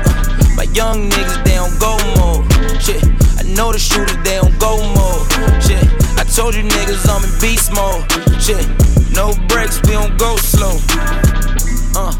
My 0.55 0.63
young 0.71 1.09
niggas, 1.11 1.43
they 1.43 1.55
don't 1.59 1.76
go 1.84 1.99
more. 2.15 2.47
Shit, 2.80 3.03
I 3.35 3.43
know 3.43 3.73
the 3.73 3.80
shooters, 3.80 4.15
they 4.23 4.39
don't 4.39 4.57
go 4.57 4.80
more. 4.95 5.19
Shit, 5.59 5.84
I 6.15 6.23
told 6.23 6.55
you 6.55 6.63
niggas 6.63 7.03
I'm 7.11 7.19
in 7.19 7.34
beast 7.43 7.76
mode. 7.76 8.07
Shit, 8.39 8.63
no 9.11 9.35
brakes, 9.51 9.84
we 9.84 9.99
don't 9.99 10.17
go 10.17 10.38
slow. 10.38 10.80
Uh, 11.91 12.15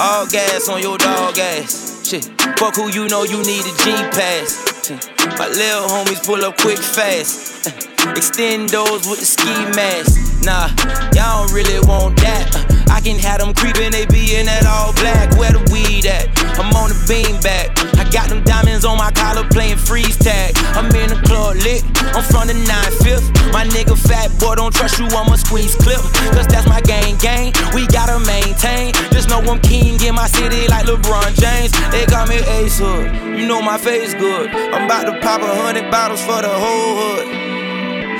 all 0.00 0.26
gas 0.26 0.68
on 0.68 0.82
your 0.82 0.98
dog 0.98 1.38
ass. 1.38 2.02
Shit, 2.02 2.24
fuck 2.58 2.74
who 2.74 2.90
you 2.90 3.06
know 3.06 3.22
you 3.22 3.38
need 3.46 3.62
a 3.62 3.74
G 3.86 3.94
pass. 4.10 4.58
Shit, 4.82 4.98
my 5.38 5.46
little 5.46 5.86
homies 5.86 6.26
pull 6.26 6.44
up 6.44 6.58
quick 6.58 6.78
fast. 6.78 7.68
Uh, 7.68 8.10
extend 8.16 8.70
those 8.70 9.06
with 9.06 9.20
the 9.20 9.26
ski 9.26 9.54
mask. 9.78 10.18
Nah, 10.42 10.66
y'all 11.14 11.46
don't 11.46 11.54
really 11.54 11.78
want 11.86 12.16
that. 12.18 12.50
Uh, 12.50 12.79
I 13.00 13.02
can 13.02 13.18
have 13.20 13.40
them 13.40 13.54
creeping, 13.54 13.96
they 13.96 14.04
be 14.04 14.36
in 14.36 14.44
that 14.44 14.68
all 14.68 14.92
black. 15.00 15.32
Where 15.40 15.48
the 15.48 15.64
weed 15.72 16.04
at? 16.04 16.28
I'm 16.60 16.68
on 16.76 16.92
the 16.92 17.00
beam 17.08 17.40
back. 17.40 17.72
I 17.96 18.04
got 18.12 18.28
them 18.28 18.44
diamonds 18.44 18.84
on 18.84 19.00
my 19.00 19.08
collar 19.16 19.48
playing 19.48 19.80
freeze 19.80 20.20
tag. 20.20 20.52
I'm 20.76 20.84
in 20.92 21.08
the 21.08 21.16
club 21.24 21.56
lit, 21.64 21.80
I'm 22.12 22.20
from 22.20 22.52
the 22.52 22.52
9 22.52 22.68
5th. 23.00 23.32
My 23.56 23.64
nigga 23.64 23.96
fat 23.96 24.28
boy, 24.36 24.60
don't 24.60 24.68
trust 24.68 25.00
you, 25.00 25.08
I'ma 25.16 25.40
squeeze 25.40 25.80
clip. 25.80 25.96
Cause 26.36 26.44
that's 26.44 26.68
my 26.68 26.84
gang 26.84 27.16
gang, 27.16 27.56
we 27.72 27.88
gotta 27.88 28.20
maintain. 28.28 28.92
Just 29.16 29.32
know 29.32 29.40
I'm 29.40 29.64
king 29.64 29.96
in 30.04 30.14
my 30.14 30.28
city 30.28 30.68
like 30.68 30.84
LeBron 30.84 31.32
James. 31.40 31.72
They 31.88 32.04
got 32.04 32.28
me 32.28 32.44
Ace 32.60 32.84
Hood, 32.84 33.16
you 33.32 33.48
know 33.48 33.64
my 33.64 33.80
face 33.80 34.12
good. 34.12 34.52
I'm 34.76 34.84
about 34.84 35.08
to 35.08 35.16
pop 35.24 35.40
a 35.40 35.48
hundred 35.48 35.88
bottles 35.88 36.20
for 36.20 36.44
the 36.44 36.52
whole 36.52 37.16
hood. 37.16 37.39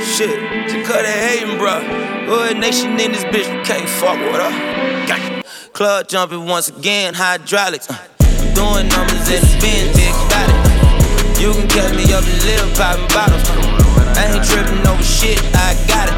Shit, 0.01 0.33
just 0.69 0.89
cut 0.89 1.05
it 1.05 1.13
hating, 1.13 1.61
bruh. 1.61 1.85
Hood 2.25 2.57
nation 2.57 2.99
in 2.99 3.13
this 3.13 3.25
bitch, 3.25 3.45
you 3.53 3.61
can't 3.69 3.89
fuck 3.89 4.17
with 4.17 4.41
her. 4.41 4.53
Gang. 5.05 5.43
Club 5.73 6.09
jumping 6.09 6.47
once 6.47 6.69
again, 6.69 7.13
hydraulics. 7.13 7.85
Uh, 7.85 8.01
I'm 8.01 8.55
doing 8.57 8.89
numbers 8.89 9.29
in 9.29 9.45
the 9.45 9.53
bin, 9.61 9.93
big 9.93 10.17
body. 10.33 10.57
You 11.37 11.53
can 11.53 11.69
catch 11.69 11.93
me 11.93 12.09
up 12.17 12.25
and 12.25 12.41
live 12.49 12.69
popping 12.81 13.09
bottles. 13.13 13.45
I 14.17 14.33
ain't 14.33 14.45
tripping 14.45 14.81
over 14.89 15.05
shit, 15.05 15.37
I 15.53 15.77
got 15.85 16.09
it. 16.09 16.17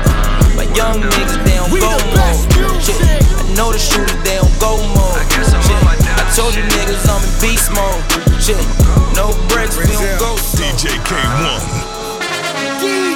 My 0.55 0.67
young 0.79 1.03
niggas, 1.03 1.43
they 1.43 1.59
don't 1.59 1.75
go 1.75 1.91
more. 2.15 2.35
Shit, 2.79 3.03
I 3.03 3.51
know 3.59 3.75
the 3.75 3.83
shooters, 3.83 4.15
they 4.23 4.39
don't 4.39 4.59
go 4.63 4.79
more. 4.95 5.19
Shit, 5.43 5.79
I 5.83 6.23
told 6.39 6.55
you 6.55 6.63
niggas 6.71 7.03
I'm 7.11 7.19
in 7.19 7.35
beast 7.43 7.75
mode. 7.75 7.99
Shit, 8.39 8.63
no 9.19 9.35
breaks, 9.51 9.75
we 9.75 9.91
don't 9.91 10.23
go 10.23 10.39
slow. 10.39 10.71
DJ 10.71 11.03
Kay-One. 11.03 11.92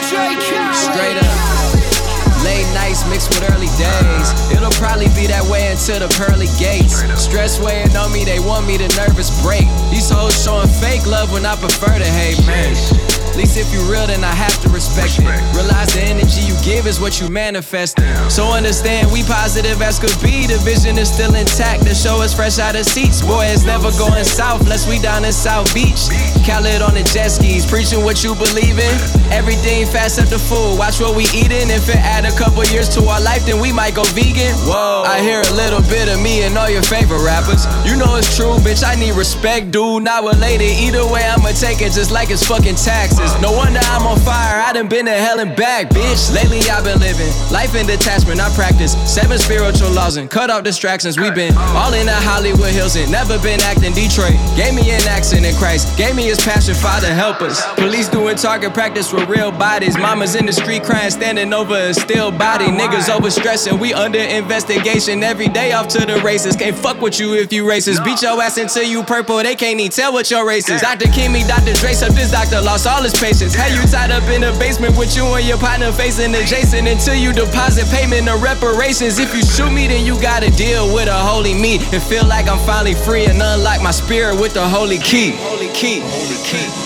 Straight 0.07 1.19
up. 1.19 2.45
Late 2.45 2.69
nights 2.75 3.03
mixed 3.11 3.29
with 3.31 3.43
early 3.51 3.67
days. 3.75 4.53
It'll 4.53 4.71
probably 4.79 5.09
be 5.19 5.27
that 5.27 5.43
way 5.51 5.67
until 5.67 5.99
the 5.99 6.09
pearly 6.15 6.47
gates. 6.59 7.03
Stress 7.21 7.59
weighing 7.59 7.97
on 7.97 8.13
me, 8.13 8.23
they 8.23 8.39
want 8.39 8.69
me 8.69 8.79
to 8.79 8.87
nervous 8.97 9.35
break. 9.43 9.67
These 9.91 10.09
hoes 10.11 10.41
showing 10.45 10.69
fake 10.69 11.07
love 11.07 11.33
when 11.33 11.45
I 11.45 11.57
prefer 11.57 11.99
to 11.99 12.05
hate, 12.05 12.39
man. 12.47 13.26
Least 13.37 13.59
if 13.59 13.69
you 13.73 13.85
real, 13.85 14.07
then 14.07 14.25
I 14.25 14.33
have 14.33 14.57
to 14.63 14.69
respect 14.71 15.21
it. 15.21 15.29
Realize 15.55 15.93
the 15.93 16.01
energy 16.01 16.41
you 16.41 16.57
give 16.65 16.87
is 16.87 16.99
what 16.99 17.21
you 17.21 17.29
manifest. 17.29 18.01
So 18.33 18.49
understand 18.53 19.13
we 19.13 19.23
positive 19.25 19.81
as 19.83 19.99
could 19.99 20.17
be. 20.25 20.47
The 20.47 20.57
vision 20.65 20.97
is 20.97 21.13
still 21.13 21.35
intact. 21.35 21.85
The 21.85 21.95
show 21.95 22.23
is 22.23 22.33
fresh 22.33 22.59
out 22.59 22.77
of 22.77 22.87
seats. 22.87 23.21
Boy, 23.21 23.45
it's 23.53 23.65
never 23.65 23.93
going 23.99 24.25
south 24.25 24.63
unless 24.63 24.89
we 24.89 24.99
down 24.99 25.25
in 25.25 25.33
South 25.33 25.69
Beach. 25.75 26.09
Khaled 26.49 26.81
on 26.81 26.95
the 26.95 27.05
jet 27.13 27.29
skis, 27.29 27.67
preaching 27.67 28.05
what 28.05 28.25
you 28.25 28.35
believe 28.35 28.79
in. 28.81 28.95
Everything 29.29 29.85
fast 29.85 30.19
up 30.19 30.29
the 30.33 30.39
food. 30.39 30.79
Watch 30.79 31.01
what 31.01 31.15
we 31.15 31.29
eating. 31.37 31.69
If 31.69 31.89
it 31.93 32.01
add 32.01 32.25
a 32.25 32.33
couple 32.39 32.65
years 32.73 32.89
to 32.97 33.05
our 33.05 33.21
life, 33.21 33.45
then 33.45 33.61
we 33.61 33.73
might 33.73 33.95
go 33.95 34.05
vegan. 34.17 34.57
Whoa. 34.65 35.05
I 35.05 35.21
hear 35.21 35.43
a 35.45 35.53
little 35.53 35.83
bit 35.93 36.09
of 36.09 36.23
me 36.23 36.43
and 36.45 36.57
all 36.57 36.71
your 36.71 36.83
favorite 36.83 37.21
rappers. 37.21 37.69
You 37.85 38.01
know 38.01 38.17
it's 38.17 38.33
true, 38.33 38.57
bitch. 38.65 38.81
I 38.81 38.95
need 38.97 39.13
respect, 39.13 39.73
dude. 39.73 40.05
Not 40.05 40.25
related. 40.25 40.73
Either 40.81 41.05
way, 41.05 41.21
I'ma 41.29 41.53
take 41.53 41.85
it 41.85 41.93
just 41.93 42.11
like 42.11 42.31
it's 42.31 42.47
fucking 42.47 42.81
taxes. 42.81 43.26
No 43.41 43.53
wonder 43.53 43.81
I'm 43.83 44.07
on 44.07 44.19
fire. 44.21 44.61
I 44.61 44.73
done 44.73 44.89
been 44.89 45.07
to 45.07 45.13
hell 45.13 45.41
and 45.41 45.55
back, 45.57 45.89
bitch. 45.91 46.33
Lately 46.35 46.61
I've 46.71 46.85
been 46.85 46.99
living 47.01 47.33
life 47.53 47.75
in 47.75 47.87
detachment. 47.87 48.41
I 48.41 48.49
practice 48.55 48.93
seven 49.11 49.39
spiritual 49.39 49.91
laws 49.91 50.17
and 50.17 50.31
cut 50.31 50.51
off 50.51 50.65
distractions. 50.65 51.19
We've 51.19 51.35
been 51.35 51.55
all 51.57 51.93
in 51.95 52.07
the 52.07 52.15
Hollywood 52.15 52.71
Hills 52.71 52.97
and 52.97 53.11
never 53.11 53.39
been 53.39 53.61
acting 53.63 53.93
Detroit. 53.93 54.37
Gave 54.57 54.75
me 54.75 54.91
an 54.91 55.03
accent 55.09 55.45
in 55.45 55.55
Christ. 55.57 55.97
Gave 55.97 56.15
me 56.15 56.25
his 56.25 56.41
passion, 56.41 56.75
Father, 56.75 57.13
help 57.13 57.43
us. 57.43 57.65
Police 57.75 58.09
doing 58.09 58.37
target 58.37 58.75
practice 58.75 59.13
with 59.13 59.29
real 59.29 59.51
bodies. 59.51 59.97
Mamas 59.97 60.35
in 60.35 60.47
the 60.47 60.53
street 60.53 60.85
crying, 60.85 61.11
standing 61.11 61.53
over 61.53 61.75
a 61.75 61.95
still 61.95 62.31
body. 62.31 62.67
Niggas 62.67 63.09
over 63.09 63.31
stressing. 63.31 63.79
We 63.79 63.95
under 63.95 64.19
investigation 64.19 65.23
every 65.23 65.49
day 65.49 65.73
off 65.73 65.89
to 65.89 66.07
the 66.07 66.21
races. 66.21 66.57
Can't 66.57 66.77
fuck 66.77 67.01
with 67.01 67.19
you 67.19 67.35
if 67.35 67.53
you 67.53 67.65
racist. 67.65 68.05
Beat 68.05 68.23
your 68.23 68.41
ass 68.41 68.59
until 68.59 68.85
you 68.85 69.03
purple. 69.03 69.39
They 69.39 69.57
can't 69.57 69.81
even 69.81 69.91
tell 69.91 70.13
what 70.13 70.31
your 70.31 70.47
race 70.47 70.69
is. 70.69 70.81
Dr. 70.81 71.07
Kimmy, 71.07 71.47
Dr. 71.47 71.73
Dre, 71.75 71.93
up 71.93 72.15
this 72.15 72.31
doctor 72.31 72.61
lost 72.61 72.87
all 72.87 73.03
his 73.03 73.16
patience. 73.21 73.55
Had 73.55 73.73
you 73.73 73.83
tied 73.91 74.11
up 74.11 74.25
in 74.25 74.43
the 74.43 74.53
basement 74.59 74.97
with 74.97 75.17
you 75.17 75.25
and 75.25 75.47
your 75.47 75.59
partner 75.59 75.93
facing 75.93 76.35
adjacent 76.35 76.89
until 76.89 77.15
you 77.15 77.33
deposit 77.33 77.87
payment 77.89 78.29
of 78.29 78.43
reparations. 78.43 79.19
If 79.19 79.35
you 79.35 79.43
shoot 79.43 79.71
me, 79.71 79.87
then 79.87 80.05
you 80.05 80.21
gotta 80.21 80.51
deal 80.51 80.93
with 80.93 81.09
a 81.09 81.19
holy 81.19 81.55
me 81.55 81.79
and 81.93 82.03
feel 82.03 82.27
like 82.27 82.49
I'm 82.49 82.59
finally 82.67 82.95
free 82.95 83.27
and 83.27 83.41
unlock 83.41 83.83
my 83.83 83.91
spirit 83.91 84.41
with 84.41 84.55
the 84.55 84.67
holy 84.67 84.99
key. 84.99 85.33
Holy 85.37 85.69
key. 85.73 86.01
Holy 86.01 86.43
key. 86.45 86.86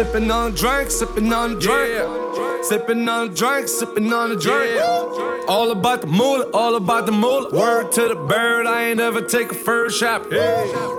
Sipping 0.00 0.30
on 0.30 0.50
a 0.50 0.56
drink, 0.56 0.90
sipping 0.90 1.30
on 1.30 1.58
a 1.58 1.60
drink. 1.60 2.64
Sipping 2.64 3.06
on 3.06 3.28
a 3.28 3.34
drink, 3.34 3.68
sipping 3.68 4.10
on 4.10 4.32
a 4.32 4.34
drink. 4.34 4.80
All 5.46 5.70
about 5.72 6.00
the 6.00 6.06
moolah, 6.06 6.50
all 6.54 6.76
about 6.76 7.04
the 7.04 7.12
moolah. 7.12 7.50
Word 7.52 7.92
to 7.92 8.08
the 8.08 8.14
bird, 8.14 8.66
I 8.66 8.84
ain't 8.84 8.98
ever 8.98 9.20
take 9.20 9.52
a 9.52 9.54
first 9.54 10.00
shot. 10.00 10.24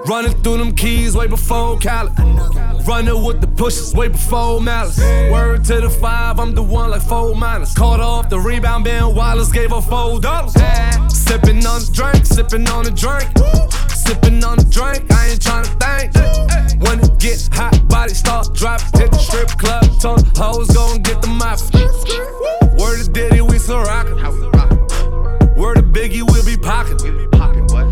Running 0.07 0.33
through 0.43 0.59
them 0.59 0.75
keys 0.75 1.15
way 1.15 1.25
before 1.25 1.79
Cali. 1.79 2.11
Running 2.85 3.25
with 3.25 3.41
the 3.41 3.47
pushes 3.47 3.91
way 3.95 4.09
before 4.09 4.61
Malice. 4.61 4.99
Word 5.31 5.65
to 5.65 5.81
the 5.81 5.89
five, 5.89 6.39
I'm 6.39 6.53
the 6.53 6.61
one 6.61 6.91
like 6.91 7.01
four 7.01 7.33
minus. 7.33 7.73
Caught 7.73 8.01
off 8.01 8.29
the 8.29 8.39
rebound, 8.39 8.83
Ben 8.83 9.15
Wallace 9.15 9.51
gave 9.51 9.71
her 9.71 9.81
four 9.81 10.19
dollars. 10.19 10.53
Sipping 11.11 11.65
on 11.65 11.81
a 11.81 11.91
drink, 11.91 12.23
sipping 12.27 12.69
on 12.69 12.85
a 12.85 12.91
drink. 12.91 13.31
Sipping 14.11 14.43
on 14.43 14.59
a 14.59 14.63
drink, 14.65 15.09
I 15.09 15.29
ain't 15.29 15.39
tryna 15.39 15.71
think. 15.79 16.83
When 16.83 16.99
it 16.99 17.17
get 17.17 17.47
hot, 17.53 17.87
body 17.87 18.13
start 18.13 18.53
dropping. 18.53 18.99
Hit 18.99 19.09
the 19.09 19.17
strip 19.17 19.47
club, 19.51 19.85
told 20.01 20.27
hoes 20.35 20.67
gon' 20.75 21.01
get 21.01 21.21
the 21.21 21.29
mop. 21.29 21.61
Word 22.77 23.05
to 23.05 23.09
Diddy, 23.09 23.39
we 23.39 23.57
still 23.57 23.79
rockin'. 23.79 24.17
Word 25.55 25.75
to 25.75 25.83
Biggie, 25.83 26.29
we'll 26.29 26.43
be 26.43 26.57
pockin'. 26.57 26.99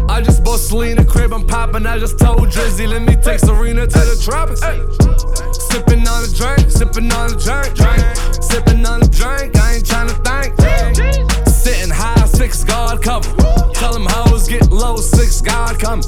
I 0.10 0.22
just 0.22 0.44
bought 0.44 0.60
Selena 0.60 1.06
crib, 1.06 1.32
I'm 1.32 1.48
poppin'. 1.48 1.88
I 1.88 1.98
just 1.98 2.20
told 2.20 2.50
Drizzy, 2.50 2.86
let 2.86 3.02
me 3.04 3.16
take 3.16 3.40
Serena 3.40 3.88
to 3.88 4.00
the 4.00 4.22
tropics. 4.22 4.60
Sippin' 4.60 6.06
on 6.06 6.26
a 6.26 6.36
drink, 6.36 6.68
sippin' 6.68 7.14
on 7.16 7.32
a 7.32 7.40
drink, 7.40 7.78
drink. 7.80 8.04
Sippin' 8.44 8.86
on 8.86 9.04
a 9.04 9.08
drink, 9.08 9.56
I 9.56 9.76
ain't 9.76 9.86
tryna 9.86 10.20
think 10.26 11.49
sitting 11.60 11.90
high, 11.90 12.26
six 12.26 12.64
God 12.64 13.02
cover. 13.02 13.30
Tell 13.74 13.94
them 13.94 14.08
hoes 14.08 14.48
get 14.48 14.72
low, 14.72 14.96
six 14.98 15.42
God 15.42 15.80
come. 15.80 16.02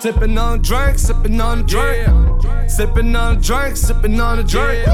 Sipping 0.00 0.36
on 0.38 0.62
drink, 0.62 0.98
sipping 0.98 1.40
on 1.40 1.64
drink. 1.66 2.06
Sipping 2.68 3.16
on 3.16 3.40
drink, 3.40 3.76
sipping 3.76 4.20
on 4.20 4.38
a 4.38 4.44
drink. 4.44 4.86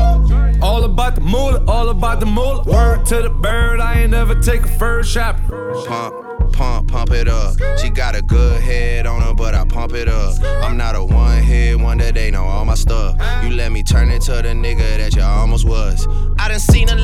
All 0.62 0.84
about 0.84 1.16
the 1.16 1.20
moolah, 1.20 1.64
all 1.66 1.88
about 1.88 2.20
the 2.20 2.26
moolah. 2.26 2.64
Word 2.64 3.04
to 3.06 3.22
the 3.22 3.30
bird, 3.30 3.80
I 3.80 4.02
ain't 4.02 4.14
ever 4.14 4.34
take 4.40 4.62
a 4.62 4.78
first 4.78 5.10
shot. 5.10 5.36
Pump 5.86 6.24
pump, 6.54 6.88
pump 6.88 7.10
it 7.10 7.28
up. 7.28 7.56
She 7.78 7.90
got 7.90 8.14
a 8.14 8.22
good 8.22 8.62
head 8.62 9.06
on 9.06 9.20
her, 9.22 9.34
but 9.34 9.54
I 9.54 9.64
pump 9.64 9.92
it 9.92 10.08
up. 10.08 10.40
I'm 10.62 10.76
not 10.76 10.94
a 10.94 11.04
one 11.04 11.42
hit 11.42 11.78
one 11.78 11.98
that 11.98 12.14
they 12.14 12.30
know 12.30 12.44
all 12.44 12.64
my 12.64 12.74
stuff. 12.74 13.16
You 13.44 13.50
let 13.50 13.72
me 13.72 13.82
turn 13.82 14.10
into 14.10 14.32
the 14.32 14.48
nigga 14.48 14.98
that 14.98 15.14
you 15.14 15.22
almost 15.22 15.66
was. 15.66 16.06
I 16.38 16.48
done 16.48 16.60
seen 16.60 16.88
a 16.88 16.96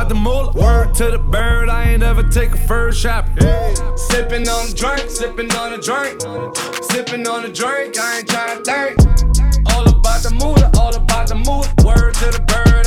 Word 0.00 0.94
to 0.94 1.10
the 1.10 1.18
bird, 1.18 1.68
I 1.68 1.90
ain't 1.90 2.02
ever 2.02 2.22
take 2.22 2.52
a 2.52 2.56
first 2.56 3.00
shot. 3.00 3.28
Hey. 3.38 3.74
Sipping 3.96 4.48
on 4.48 4.68
a 4.68 4.74
drink, 4.74 5.10
sipping 5.10 5.52
on 5.52 5.74
a 5.74 5.78
drink, 5.78 6.22
sipping 6.90 7.28
on 7.28 7.44
a 7.44 7.52
drink. 7.52 7.98
I 7.98 8.18
ain't 8.18 8.28
trying 8.28 8.56
to 8.56 8.64
think. 8.64 8.98
All 9.74 9.86
about 9.86 10.22
the 10.22 10.30
mood, 10.32 10.76
all 10.78 10.94
about 10.94 11.28
the 11.28 11.34
mood. 11.34 11.66
Word 11.84 12.14
to 12.14 12.30
the 12.30 12.42
bird. 12.48 12.79